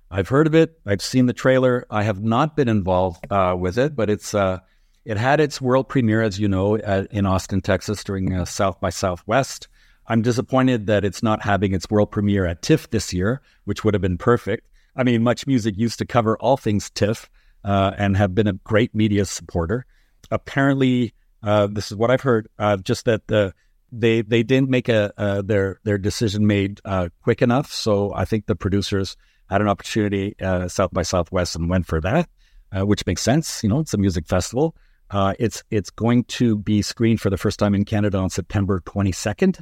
I've 0.09 0.30
heard 0.30 0.47
of 0.47 0.55
it. 0.55 0.80
I've 0.86 1.01
seen 1.01 1.28
the 1.28 1.34
trailer. 1.34 1.86
I 1.91 2.03
have 2.03 2.24
not 2.24 2.55
been 2.55 2.68
involved 2.70 3.32
uh, 3.32 3.55
with 3.59 3.78
it, 3.78 3.95
but 3.95 4.09
it's 4.09 4.34
uh, 4.34 4.59
it 5.07 5.15
had 5.15 5.39
its 5.39 5.61
world 5.61 5.87
premiere, 5.87 6.21
as 6.21 6.37
you 6.37 6.49
know, 6.49 6.75
at, 6.75 7.09
in 7.13 7.25
Austin, 7.25 7.61
Texas 7.61 8.03
during 8.03 8.33
uh, 8.33 8.43
South 8.43 8.77
by 8.81 8.89
Southwest. 8.89 9.69
I'm 10.07 10.21
disappointed 10.21 10.87
that 10.87 11.05
it's 11.05 11.23
not 11.23 11.41
having 11.41 11.73
its 11.73 11.89
world 11.89 12.11
premiere 12.11 12.45
at 12.45 12.61
TIFF 12.61 12.89
this 12.89 13.13
year, 13.13 13.41
which 13.63 13.85
would 13.85 13.93
have 13.93 14.01
been 14.01 14.17
perfect. 14.17 14.67
I 14.97 15.03
mean, 15.03 15.21
MuchMusic 15.21 15.77
used 15.77 15.99
to 15.99 16.05
cover 16.05 16.37
all 16.39 16.57
things 16.57 16.89
TIFF 16.89 17.29
uh, 17.63 17.91
and 17.97 18.17
have 18.17 18.35
been 18.35 18.47
a 18.47 18.53
great 18.53 18.93
media 18.93 19.23
supporter. 19.23 19.85
Apparently, 20.29 21.13
uh, 21.41 21.67
this 21.67 21.89
is 21.89 21.95
what 21.95 22.11
I've 22.11 22.19
heard, 22.19 22.49
uh, 22.59 22.75
just 22.75 23.05
that 23.05 23.27
the 23.27 23.53
they 23.93 24.23
they 24.23 24.43
didn't 24.43 24.69
make 24.69 24.89
a 24.89 25.13
uh, 25.17 25.41
their 25.41 25.79
their 25.85 25.97
decision 25.97 26.47
made 26.47 26.81
uh, 26.83 27.07
quick 27.23 27.41
enough. 27.41 27.71
So 27.71 28.13
I 28.13 28.25
think 28.25 28.45
the 28.45 28.57
producers 28.57 29.15
had 29.49 29.61
an 29.61 29.69
opportunity 29.69 30.35
uh, 30.41 30.67
South 30.67 30.91
by 30.91 31.03
Southwest 31.03 31.55
and 31.55 31.69
went 31.69 31.85
for 31.85 32.01
that, 32.01 32.27
which 32.73 33.05
makes 33.05 33.21
sense. 33.21 33.63
You 33.63 33.69
know, 33.69 33.79
it's 33.79 33.93
a 33.93 33.97
music 33.97 34.27
festival. 34.27 34.75
Uh, 35.09 35.33
it's 35.39 35.63
it's 35.71 35.89
going 35.89 36.23
to 36.25 36.57
be 36.57 36.81
screened 36.81 37.21
for 37.21 37.29
the 37.29 37.37
first 37.37 37.59
time 37.59 37.73
in 37.73 37.85
Canada 37.85 38.17
on 38.17 38.29
September 38.29 38.81
22nd. 38.81 39.61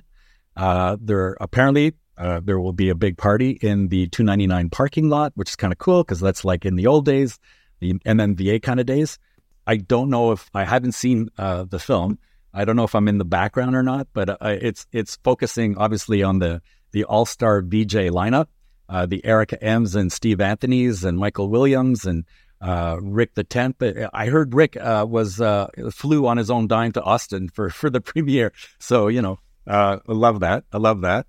Uh, 0.57 0.97
there 0.99 1.37
apparently 1.39 1.93
uh, 2.17 2.39
there 2.43 2.59
will 2.59 2.73
be 2.73 2.89
a 2.89 2.95
big 2.95 3.17
party 3.17 3.51
in 3.61 3.89
the 3.89 4.07
299 4.07 4.69
parking 4.69 5.09
lot, 5.09 5.33
which 5.35 5.49
is 5.49 5.55
kind 5.55 5.73
of 5.73 5.77
cool 5.77 6.03
because 6.03 6.19
that's 6.19 6.45
like 6.45 6.65
in 6.65 6.75
the 6.75 6.87
old 6.87 7.05
days, 7.05 7.39
the 7.79 7.93
MMVA 7.93 8.61
kind 8.61 8.79
of 8.79 8.85
days. 8.85 9.19
I 9.67 9.77
don't 9.77 10.09
know 10.09 10.31
if 10.31 10.49
I 10.53 10.63
haven't 10.63 10.93
seen 10.93 11.29
uh, 11.37 11.65
the 11.65 11.79
film. 11.79 12.19
I 12.53 12.63
don't 12.63 12.75
know 12.75 12.83
if 12.83 12.95
I'm 12.95 13.07
in 13.07 13.17
the 13.17 13.25
background 13.25 13.75
or 13.75 13.83
not, 13.83 14.07
but 14.13 14.29
uh, 14.29 14.37
it's 14.41 14.87
it's 14.91 15.17
focusing 15.23 15.77
obviously 15.77 16.23
on 16.23 16.39
the 16.39 16.61
the 16.91 17.03
all 17.03 17.25
star 17.25 17.61
VJ 17.61 18.09
lineup, 18.11 18.47
uh, 18.87 19.05
the 19.05 19.23
Erica 19.25 19.57
Ehm's 19.57 19.95
and 19.95 20.11
Steve 20.11 20.39
Anthony's 20.39 21.03
and 21.03 21.17
Michael 21.17 21.49
Williams 21.49 22.05
and 22.05 22.23
uh, 22.61 22.97
Rick 23.01 23.35
the 23.35 23.43
Temp. 23.43 23.83
I 24.13 24.27
heard 24.27 24.53
Rick 24.53 24.77
uh, 24.77 25.05
was 25.07 25.41
uh, 25.41 25.67
flew 25.91 26.27
on 26.27 26.37
his 26.37 26.49
own 26.49 26.67
dime 26.67 26.91
to 26.93 27.01
Austin 27.01 27.49
for 27.49 27.69
for 27.69 27.89
the 27.89 28.01
premiere. 28.11 28.53
So 28.79 29.07
you 29.07 29.21
know, 29.21 29.39
uh, 29.67 29.99
I 30.07 30.11
love 30.11 30.39
that. 30.41 30.63
I 30.71 30.77
love 30.77 31.01
that. 31.01 31.27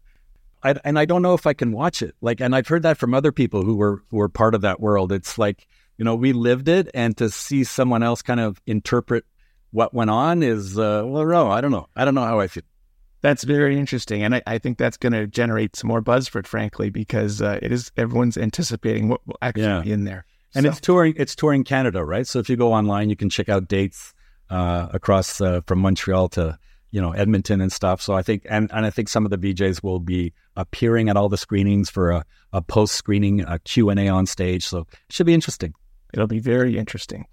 I, 0.63 0.75
and 0.85 0.99
I 0.99 1.05
don't 1.05 1.23
know 1.23 1.35
if 1.35 1.47
I 1.47 1.53
can 1.53 1.71
watch 1.73 2.03
it. 2.03 2.15
Like, 2.21 2.41
and 2.41 2.55
I've 2.55 2.67
heard 2.67 2.83
that 2.83 2.99
from 2.99 3.15
other 3.15 3.31
people 3.33 3.63
who 3.63 3.77
were 3.77 4.03
who 4.11 4.17
were 4.17 4.29
part 4.29 4.55
of 4.55 4.63
that 4.63 4.81
world. 4.81 5.13
It's 5.13 5.39
like 5.39 5.67
you 5.99 6.05
know 6.05 6.15
we 6.15 6.33
lived 6.33 6.69
it, 6.69 6.89
and 6.95 7.17
to 7.19 7.31
see 7.31 7.65
someone 7.65 8.03
else 8.03 8.23
kind 8.23 8.41
of 8.41 8.61
interpret 8.67 9.25
what 9.71 9.93
went 9.93 10.11
on 10.11 10.43
is 10.43 10.79
uh, 10.79 11.03
well, 11.05 11.27
no, 11.27 11.51
I 11.51 11.61
don't 11.61 11.71
know. 11.71 11.89
I 11.95 12.05
don't 12.05 12.15
know 12.15 12.25
how 12.25 12.41
I 12.41 12.49
feel. 12.49 12.65
That's 13.23 13.45
very 13.45 13.79
interesting, 13.79 14.23
and 14.23 14.35
I, 14.35 14.43
I 14.47 14.59
think 14.59 14.79
that's 14.79 14.97
going 14.97 15.13
to 15.13 15.27
generate 15.27 15.75
some 15.75 15.89
more 15.89 16.01
buzz 16.01 16.29
for 16.29 16.39
it, 16.39 16.47
frankly, 16.47 16.91
because 16.91 17.43
uh, 17.43 17.59
it 17.63 17.73
is 17.73 17.91
everyone's 17.97 18.37
anticipating 18.37 19.09
what 19.09 19.27
will 19.27 19.39
actually 19.43 19.65
yeah. 19.65 19.81
be 19.81 19.93
in 19.93 20.05
there. 20.05 20.27
And 20.57 20.65
so. 20.65 20.71
it's 20.71 20.81
touring. 20.81 21.15
It's 21.17 21.37
touring 21.37 21.65
Canada, 21.65 22.05
right? 22.05 22.27
So 22.27 22.39
if 22.39 22.49
you 22.49 22.57
go 22.57 22.73
online, 22.73 23.11
you 23.11 23.17
can 23.17 23.31
check 23.31 23.49
out 23.49 23.69
dates 23.69 24.15
uh, 24.51 24.89
across 24.93 25.41
uh, 25.41 25.61
from 25.67 25.81
Montreal 25.81 26.29
to 26.31 26.59
you 26.91 27.01
know 27.01 27.13
Edmonton 27.13 27.61
and 27.61 27.73
stuff. 27.73 28.01
So 28.01 28.15
I 28.15 28.23
think 28.23 28.47
and, 28.49 28.71
and 28.73 28.87
I 28.87 28.91
think 28.91 29.09
some 29.09 29.25
of 29.25 29.31
the 29.31 29.39
VJs 29.39 29.83
will 29.83 30.01
be 30.01 30.33
appearing 30.57 31.09
at 31.09 31.17
all 31.17 31.29
the 31.29 31.37
screenings 31.37 31.91
for 31.91 32.11
a, 32.11 32.25
a 32.53 32.63
post 32.63 32.95
screening 32.95 33.45
Q 33.65 33.91
and 33.91 34.01
A 34.01 34.09
on 34.09 34.27
stage. 34.27 34.65
So 34.65 34.81
it 34.81 35.13
should 35.13 35.27
be 35.27 35.35
interesting. 35.35 35.75
It'll 36.13 36.27
be 36.27 36.41
very 36.41 36.79
interesting. 36.79 37.27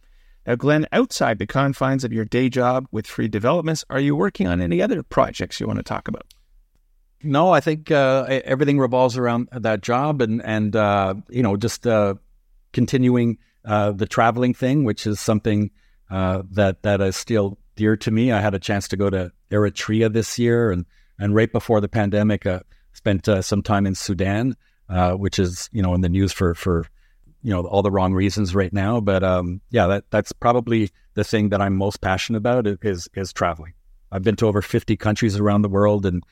Now, 0.46 0.56
Glen, 0.56 0.88
outside 0.92 1.40
the 1.40 1.48
confines 1.48 2.04
of 2.04 2.12
your 2.12 2.26
day 2.26 2.50
job 2.50 2.88
with 2.92 3.08
Freed 3.08 3.32
Developments, 3.32 3.86
are 3.90 4.00
you 4.00 4.16
working 4.16 4.48
on 4.48 4.60
any 4.60 4.82
other 4.82 5.02
projects 5.02 5.60
you 5.60 5.68
want 5.68 5.80
to 5.80 5.84
talk 5.84 6.10
about? 6.10 6.26
No, 7.24 7.52
I 7.52 7.62
think 7.62 7.90
uh, 7.90 8.26
everything 8.28 8.78
revolves 8.78 9.18
around 9.18 9.48
that 9.54 9.82
job, 9.82 10.22
and 10.22 10.44
and 10.44 10.76
uh, 10.76 11.16
you 11.30 11.42
know 11.42 11.56
just 11.56 11.88
uh, 11.88 12.16
continuing 12.74 13.38
uh, 13.66 13.92
the 13.92 14.06
traveling 14.08 14.54
thing, 14.54 14.84
which 14.84 15.08
is 15.08 15.20
something 15.20 15.72
uh, 16.12 16.44
that 16.52 16.84
that 16.84 17.02
is 17.02 17.16
still 17.16 17.58
dear 17.76 17.96
to 17.98 18.12
me. 18.12 18.32
I 18.32 18.42
had 18.42 18.54
a 18.54 18.60
chance 18.60 18.88
to 18.90 18.98
go 18.98 19.10
to 19.10 19.32
Eritrea 19.52 20.12
this 20.12 20.38
year, 20.38 20.72
and 20.72 20.86
and 21.18 21.34
right 21.34 21.52
before 21.52 21.80
the 21.80 21.88
pandemic, 21.88 22.46
uh, 22.46 22.60
spent 22.94 23.28
some 23.42 23.64
time 23.64 23.86
in 23.86 23.96
Sudan, 23.96 24.56
which 25.16 25.40
is 25.40 25.70
you 25.72 25.82
know 25.82 25.94
in 25.94 26.02
the 26.02 26.10
news 26.10 26.34
for 26.34 26.54
for 26.54 26.86
you 27.44 27.52
know 27.52 27.66
all 27.68 27.82
the 27.82 27.92
wrong 27.92 28.14
reasons 28.14 28.56
right 28.56 28.74
now. 28.74 29.00
But 29.00 29.24
um, 29.24 29.62
yeah, 29.70 29.88
that 29.88 30.06
that's 30.10 30.32
probably 30.32 30.90
the 31.14 31.24
thing 31.24 31.50
that 31.50 31.62
I'm 31.62 31.76
most 31.76 32.02
passionate 32.02 32.40
about 32.40 32.66
is 32.68 33.08
is 33.14 33.34
traveling. 33.34 33.74
I've 34.12 34.24
been 34.24 34.36
to 34.38 34.48
over 34.48 34.62
50 34.62 34.96
countries 34.98 35.38
around 35.38 35.62
the 35.62 35.70
world, 35.70 36.06
and 36.06 36.24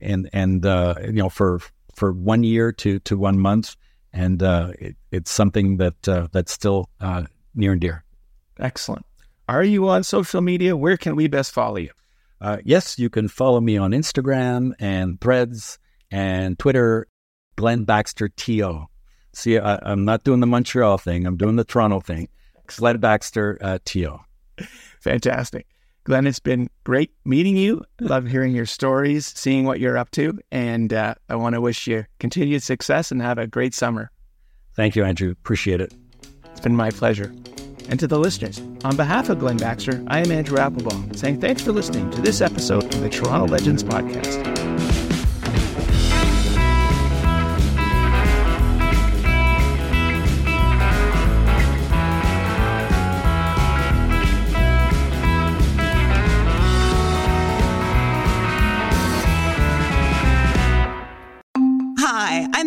and 0.00 0.30
and 0.32 0.64
uh, 0.64 0.94
you 1.02 1.12
know 1.12 1.28
for 1.28 1.60
for 1.94 2.12
one 2.12 2.44
year 2.44 2.72
to 2.72 3.00
to 3.00 3.18
one 3.18 3.38
month, 3.38 3.76
and 4.12 4.42
uh, 4.42 4.72
it, 4.78 4.96
it's 5.10 5.30
something 5.30 5.76
that 5.78 6.08
uh, 6.08 6.28
that's 6.32 6.52
still 6.52 6.88
uh, 7.00 7.24
near 7.54 7.72
and 7.72 7.80
dear. 7.80 8.04
Excellent. 8.58 9.06
Are 9.48 9.64
you 9.64 9.88
on 9.88 10.04
social 10.04 10.40
media? 10.40 10.76
Where 10.76 10.96
can 10.96 11.16
we 11.16 11.26
best 11.26 11.52
follow 11.52 11.76
you? 11.76 11.90
Uh, 12.40 12.58
yes, 12.64 12.98
you 12.98 13.10
can 13.10 13.28
follow 13.28 13.60
me 13.60 13.76
on 13.76 13.90
Instagram 13.90 14.72
and 14.78 15.20
Threads 15.20 15.78
and 16.10 16.58
Twitter, 16.58 17.06
Glen 17.56 17.84
Baxter 17.84 18.28
To. 18.28 18.86
See, 19.32 19.58
I, 19.58 19.78
am 19.90 20.04
not 20.04 20.24
doing 20.24 20.40
the 20.40 20.46
Montreal 20.46 20.98
thing. 20.98 21.26
I'm 21.26 21.36
doing 21.36 21.56
the 21.56 21.64
Toronto 21.64 22.00
thing. 22.00 22.28
Glen 22.66 22.98
Baxter 22.98 23.58
uh, 23.60 23.78
To. 23.84 24.18
Fantastic. 25.00 25.66
Glen, 26.04 26.26
it's 26.26 26.40
been 26.40 26.70
great 26.84 27.12
meeting 27.24 27.56
you. 27.56 27.82
Love 28.00 28.26
hearing 28.26 28.54
your 28.54 28.66
stories, 28.66 29.26
seeing 29.26 29.64
what 29.64 29.80
you're 29.80 29.98
up 29.98 30.10
to. 30.12 30.38
And 30.50 30.92
uh, 30.92 31.14
I 31.28 31.36
want 31.36 31.54
to 31.54 31.60
wish 31.60 31.86
you 31.86 32.06
continued 32.18 32.62
success 32.62 33.10
and 33.10 33.20
have 33.20 33.38
a 33.38 33.46
great 33.46 33.74
summer. 33.74 34.10
Thank 34.74 34.96
you, 34.96 35.04
Andrew. 35.04 35.30
Appreciate 35.30 35.80
it. 35.80 35.92
It's 36.46 36.60
been 36.60 36.76
my 36.76 36.90
pleasure. 36.90 37.32
And 37.88 37.98
to 37.98 38.06
the 38.06 38.18
listeners, 38.18 38.60
on 38.84 38.96
behalf 38.96 39.28
of 39.28 39.40
Glen 39.40 39.56
Baxter, 39.56 40.02
I 40.06 40.20
am 40.20 40.30
Andrew 40.30 40.58
Applebaum, 40.58 41.12
saying 41.14 41.40
thanks 41.40 41.60
for 41.60 41.72
listening 41.72 42.10
to 42.12 42.20
this 42.20 42.40
episode 42.40 42.84
of 42.84 43.00
the 43.00 43.10
Toronto 43.10 43.46
Legends 43.46 43.82
Podcast. 43.82 44.59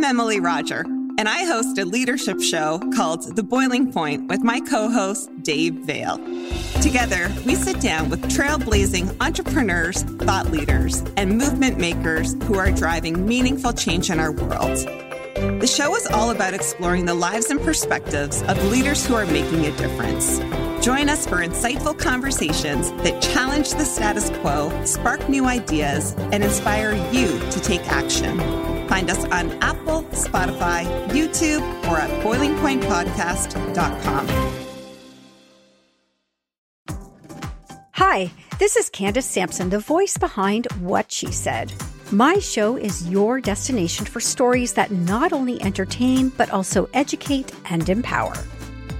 I'm 0.03 0.19
Emily 0.19 0.41
Roger, 0.41 0.81
and 1.17 1.29
I 1.29 1.45
host 1.45 1.77
a 1.77 1.85
leadership 1.85 2.41
show 2.41 2.77
called 2.93 3.37
The 3.37 3.41
Boiling 3.41 3.89
Point 3.93 4.27
with 4.27 4.43
my 4.43 4.59
co 4.59 4.89
host, 4.89 5.29
Dave 5.43 5.75
Vale. 5.75 6.17
Together, 6.81 7.31
we 7.45 7.55
sit 7.55 7.79
down 7.79 8.09
with 8.09 8.21
trailblazing 8.23 9.15
entrepreneurs, 9.21 10.03
thought 10.03 10.51
leaders, 10.51 11.05
and 11.15 11.37
movement 11.37 11.77
makers 11.77 12.33
who 12.43 12.57
are 12.57 12.69
driving 12.69 13.25
meaningful 13.25 13.71
change 13.71 14.09
in 14.09 14.19
our 14.19 14.33
world. 14.33 14.77
The 15.61 15.73
show 15.73 15.95
is 15.95 16.05
all 16.07 16.31
about 16.31 16.53
exploring 16.53 17.05
the 17.05 17.15
lives 17.15 17.49
and 17.49 17.61
perspectives 17.61 18.43
of 18.43 18.61
leaders 18.71 19.05
who 19.05 19.15
are 19.15 19.25
making 19.25 19.65
a 19.65 19.71
difference. 19.77 20.41
Join 20.83 21.07
us 21.07 21.25
for 21.25 21.37
insightful 21.37 21.97
conversations 21.97 22.91
that 23.03 23.21
challenge 23.21 23.71
the 23.71 23.85
status 23.85 24.29
quo, 24.41 24.69
spark 24.83 25.29
new 25.29 25.45
ideas, 25.45 26.13
and 26.33 26.43
inspire 26.43 26.91
you 27.09 27.39
to 27.51 27.59
take 27.61 27.89
action. 27.89 28.37
Find 28.89 29.09
us 29.09 29.23
on 29.23 29.51
Apple, 29.63 30.03
Spotify, 30.11 30.83
YouTube, 31.07 31.61
or 31.89 31.99
at 31.99 32.09
boilingpointpodcast.com. 32.21 34.27
Hi, 37.93 38.29
this 38.59 38.75
is 38.75 38.89
Candace 38.89 39.25
Sampson, 39.25 39.69
the 39.69 39.79
voice 39.79 40.17
behind 40.17 40.67
What 40.81 41.09
She 41.09 41.31
Said. 41.31 41.71
My 42.11 42.39
show 42.39 42.75
is 42.75 43.09
your 43.09 43.39
destination 43.39 44.05
for 44.05 44.19
stories 44.19 44.73
that 44.73 44.91
not 44.91 45.31
only 45.31 45.61
entertain, 45.61 46.27
but 46.27 46.49
also 46.49 46.89
educate 46.93 47.53
and 47.69 47.87
empower. 47.87 48.35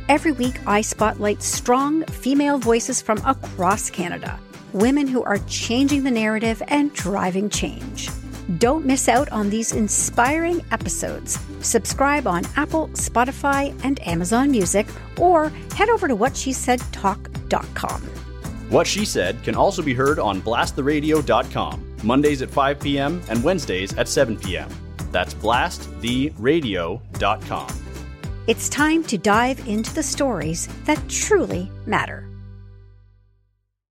Every 0.10 0.34
week, 0.34 0.56
I 0.68 0.82
spotlight 0.82 1.42
strong 1.42 2.04
female 2.06 2.58
voices 2.58 3.02
from 3.02 3.20
across 3.26 3.90
Canada, 3.90 4.38
women 4.74 5.08
who 5.08 5.24
are 5.24 5.38
changing 5.48 6.04
the 6.04 6.12
narrative 6.12 6.62
and 6.68 6.92
driving 6.94 7.50
change. 7.50 8.10
Don't 8.58 8.86
miss 8.86 9.08
out 9.08 9.32
on 9.32 9.50
these 9.50 9.72
inspiring 9.72 10.62
episodes. 10.72 11.40
Subscribe 11.62 12.28
on 12.28 12.44
Apple, 12.58 12.90
Spotify, 12.90 13.74
and 13.86 14.06
Amazon 14.06 14.52
Music, 14.52 14.88
or 15.18 15.48
head 15.76 15.88
over 15.88 16.10
to 16.10 16.18
whatshesaidtalk.com. 16.18 18.02
What 18.70 18.88
She 18.88 19.06
Said 19.06 19.42
can 19.44 19.56
also 19.56 19.82
be 19.82 19.94
heard 19.94 20.20
on 20.20 20.42
blasttheradio.com, 20.42 21.96
Mondays 22.04 22.42
at 22.42 22.50
5 22.50 22.80
p.m. 22.82 23.22
and 23.30 23.42
Wednesdays 23.42 23.98
at 23.98 24.10
7 24.10 24.38
p.m. 24.38 24.68
That's 25.12 25.34
blasttheradio.com. 25.34 27.68
It's 28.46 28.68
time 28.68 29.06
to 29.06 29.18
dive 29.18 29.66
into 29.70 29.94
the 29.94 30.04
stories 30.04 30.68
that 30.84 31.02
truly 31.08 31.72
matter. 31.86 32.33